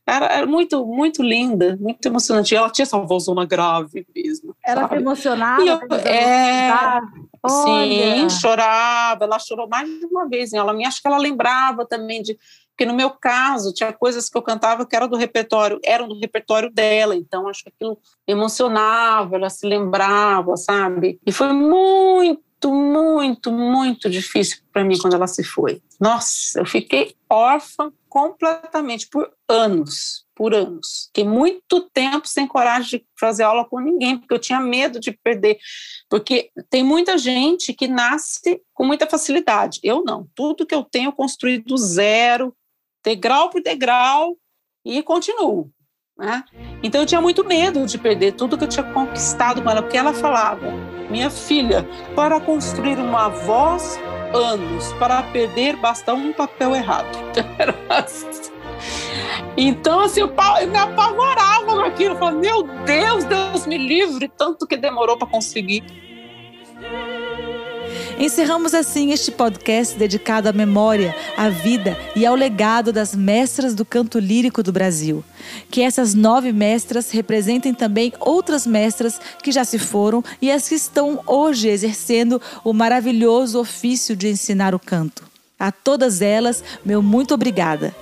Era, 0.05 0.25
era, 0.28 0.45
muito, 0.45 0.86
muito 0.86 1.21
linda, 1.21 1.78
muito 1.80 2.05
emocionante. 2.05 2.55
Ela 2.55 2.69
tinha 2.69 2.84
essa 2.84 2.97
vozona 2.99 3.45
grave 3.45 4.05
mesmo. 4.15 4.55
Ela 4.63 4.82
sabe? 4.82 4.95
se 4.95 5.01
emocionava? 5.01 5.63
Eu- 5.63 5.80
é, 6.05 7.01
Sim, 7.47 8.30
chorava. 8.30 9.25
Ela 9.25 9.39
chorou 9.39 9.67
mais 9.67 9.88
de 9.88 10.05
uma 10.05 10.28
vez. 10.28 10.53
Ela 10.53 10.73
me 10.73 10.86
acho 10.86 11.01
que 11.01 11.07
ela 11.07 11.17
lembrava 11.17 11.86
também 11.86 12.21
de 12.21 12.38
porque 12.78 12.86
no 12.86 12.93
meu 12.93 13.09
caso 13.09 13.73
tinha 13.73 13.91
coisas 13.91 14.30
que 14.30 14.38
eu 14.38 14.41
cantava 14.43 14.86
que 14.86 14.95
eram 14.95 15.07
do 15.07 15.17
repertório, 15.17 15.80
eram 15.84 16.07
do 16.07 16.19
repertório 16.19 16.69
dela. 16.71 17.15
Então 17.15 17.47
acho 17.47 17.63
que 17.63 17.69
aquilo 17.69 17.97
emocionava, 18.28 19.36
ela 19.36 19.49
se 19.49 19.65
lembrava, 19.65 20.55
sabe? 20.55 21.19
E 21.25 21.32
foi 21.32 21.51
muito, 21.53 22.39
muito, 22.66 23.51
muito 23.51 24.10
difícil 24.10 24.60
para 24.74 24.84
mim 24.84 24.97
quando 24.97 25.14
ela 25.14 25.28
se 25.28 25.43
foi. 25.43 25.82
Nossa, 25.99 26.60
eu 26.60 26.66
fiquei 26.66 27.16
órfã 27.30 27.91
completamente 28.10 29.08
por 29.08 29.32
anos, 29.47 30.26
por 30.36 30.53
anos. 30.53 31.05
Fiquei 31.08 31.24
muito 31.24 31.82
tempo 31.93 32.28
sem 32.28 32.47
coragem 32.47 32.99
de 32.99 33.05
fazer 33.20 33.43
aula 33.43 33.66
com 33.66 33.80
ninguém, 33.80 34.18
porque 34.18 34.34
eu 34.34 34.39
tinha 34.39 34.60
medo 34.60 34.99
de 34.99 35.12
perder. 35.12 35.58
Porque 36.10 36.49
tem 36.70 36.84
muita 36.84 37.18
gente 37.18 37.74
que 37.74 37.88
nasce 37.88 38.62
com 38.74 38.84
muita 38.84 39.08
facilidade. 39.08 39.80
Eu 39.84 40.03
não. 40.03 40.28
Tudo 40.34 40.66
que 40.66 40.74
eu 40.74 40.84
tenho 40.84 41.10
eu 41.10 41.14
construí 41.14 41.60
do 41.60 41.78
zero, 41.78 42.55
degrau 43.03 43.49
por 43.49 43.62
degrau, 43.62 44.36
e 44.84 45.03
continuo. 45.03 45.70
Né? 46.18 46.43
Então 46.82 47.01
eu 47.01 47.08
tinha 47.08 47.22
muito 47.22 47.43
medo 47.43 47.86
de 47.86 47.97
perder 47.97 48.34
tudo 48.34 48.58
que 48.58 48.64
eu 48.64 48.68
tinha 48.68 48.91
conquistado 48.91 49.62
com 49.62 49.70
ela, 49.70 49.82
porque 49.84 49.97
ela 49.97 50.14
falava, 50.14 50.66
minha 51.10 51.30
filha, 51.30 51.88
para 52.16 52.39
construir 52.39 52.97
uma 52.97 53.30
voz, 53.30 53.99
anos, 54.34 54.91
para 54.93 55.24
perder 55.24 55.76
basta 55.78 56.14
um 56.14 56.34
papel 56.34 56.76
errado. 56.76 57.08
Então, 59.60 60.01
assim, 60.01 60.20
eu 60.20 60.28
me 60.28 60.78
apavorava 60.78 61.66
com 61.66 61.80
aquilo. 61.80 62.14
Eu 62.14 62.20
falava, 62.20 62.38
meu 62.38 62.62
Deus, 62.86 63.24
Deus 63.24 63.66
me 63.66 63.76
livre, 63.76 64.28
tanto 64.28 64.68
que 64.68 64.78
demorou 64.78 65.18
para 65.18 65.28
conseguir. 65.28 65.84
Encerramos 68.20 68.74
assim 68.74 69.11
este 69.11 69.30
podcast 69.30 69.95
dedicado 69.95 70.49
à 70.49 70.51
memória, 70.51 71.15
à 71.38 71.49
vida 71.49 71.95
e 72.15 72.26
ao 72.26 72.34
legado 72.34 72.91
das 72.91 73.13
mestras 73.13 73.76
do 73.76 73.86
canto 73.86 74.18
lírico 74.18 74.63
do 74.63 74.72
Brasil. 74.72 75.24
Que 75.70 75.84
essas 75.84 76.15
nove 76.15 76.51
mestras 76.51 77.11
representem 77.11 77.76
também 77.76 78.11
outras 78.20 78.65
mestras 78.65 79.22
que 79.43 79.51
já 79.51 79.63
se 79.63 79.78
foram 79.78 80.24
e 80.41 80.51
as 80.51 80.68
que 80.68 80.74
estão 80.74 81.22
hoje 81.28 81.68
exercendo 81.68 82.41
o 82.63 82.74
maravilhoso 82.74 83.59
ofício 83.59 84.15
de 84.15 84.28
ensinar 84.30 84.74
o 84.74 84.80
canto. 84.80 85.24
A 85.59 85.72
todas 85.72 86.20
elas, 86.20 86.63
meu 86.84 87.03
muito 87.03 87.36
obrigada. 87.36 87.95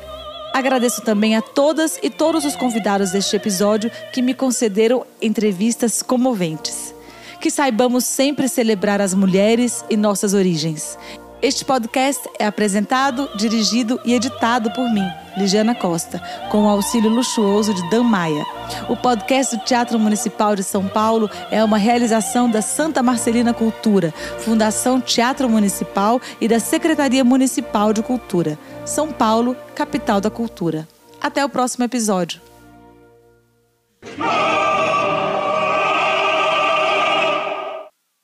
Agradeço 0.53 1.01
também 1.01 1.36
a 1.36 1.41
todas 1.41 1.99
e 2.01 2.09
todos 2.09 2.45
os 2.45 2.55
convidados 2.55 3.11
deste 3.11 3.36
episódio 3.36 3.91
que 4.13 4.22
me 4.22 4.34
concederam 4.34 5.05
entrevistas 5.22 6.01
comoventes. 6.01 6.95
Que 7.40 7.52
saibamos 7.52 8.06
sempre 8.06 8.48
celebrar 8.48 9.02
as 9.02 9.14
mulheres 9.14 9.84
e 9.90 9.96
nossas 9.96 10.34
origens. 10.34 10.98
Este 11.42 11.64
podcast 11.64 12.28
é 12.40 12.46
apresentado, 12.48 13.30
dirigido 13.36 14.00
e 14.04 14.16
editado 14.16 14.72
por 14.72 14.90
mim, 14.92 15.08
Ligiana 15.38 15.76
Costa, 15.76 16.20
com 16.50 16.64
o 16.64 16.68
auxílio 16.68 17.08
luxuoso 17.08 17.72
de 17.72 17.88
Dan 17.90 18.02
Maia. 18.04 18.44
O 18.90 18.96
podcast 18.96 19.56
do 19.56 19.64
Teatro 19.64 20.00
Municipal 20.00 20.56
de 20.56 20.64
São 20.64 20.88
Paulo 20.88 21.30
é 21.52 21.64
uma 21.64 21.78
realização 21.78 22.50
da 22.50 22.64
Santa 22.64 23.04
Marcelina 23.04 23.54
Cultura, 23.54 24.12
Fundação 24.40 25.00
Teatro 25.00 25.48
Municipal 25.48 26.20
e 26.42 26.48
da 26.48 26.60
Secretaria 26.60 27.24
Municipal 27.24 27.94
de 27.94 28.02
Cultura. 28.02 28.58
São 28.84 29.12
Paulo, 29.12 29.56
capital 29.76 30.20
da 30.20 30.32
cultura. 30.32 30.88
Até 31.22 31.46
o 31.46 31.50
próximo 31.50 31.84
episódio. 31.86 32.42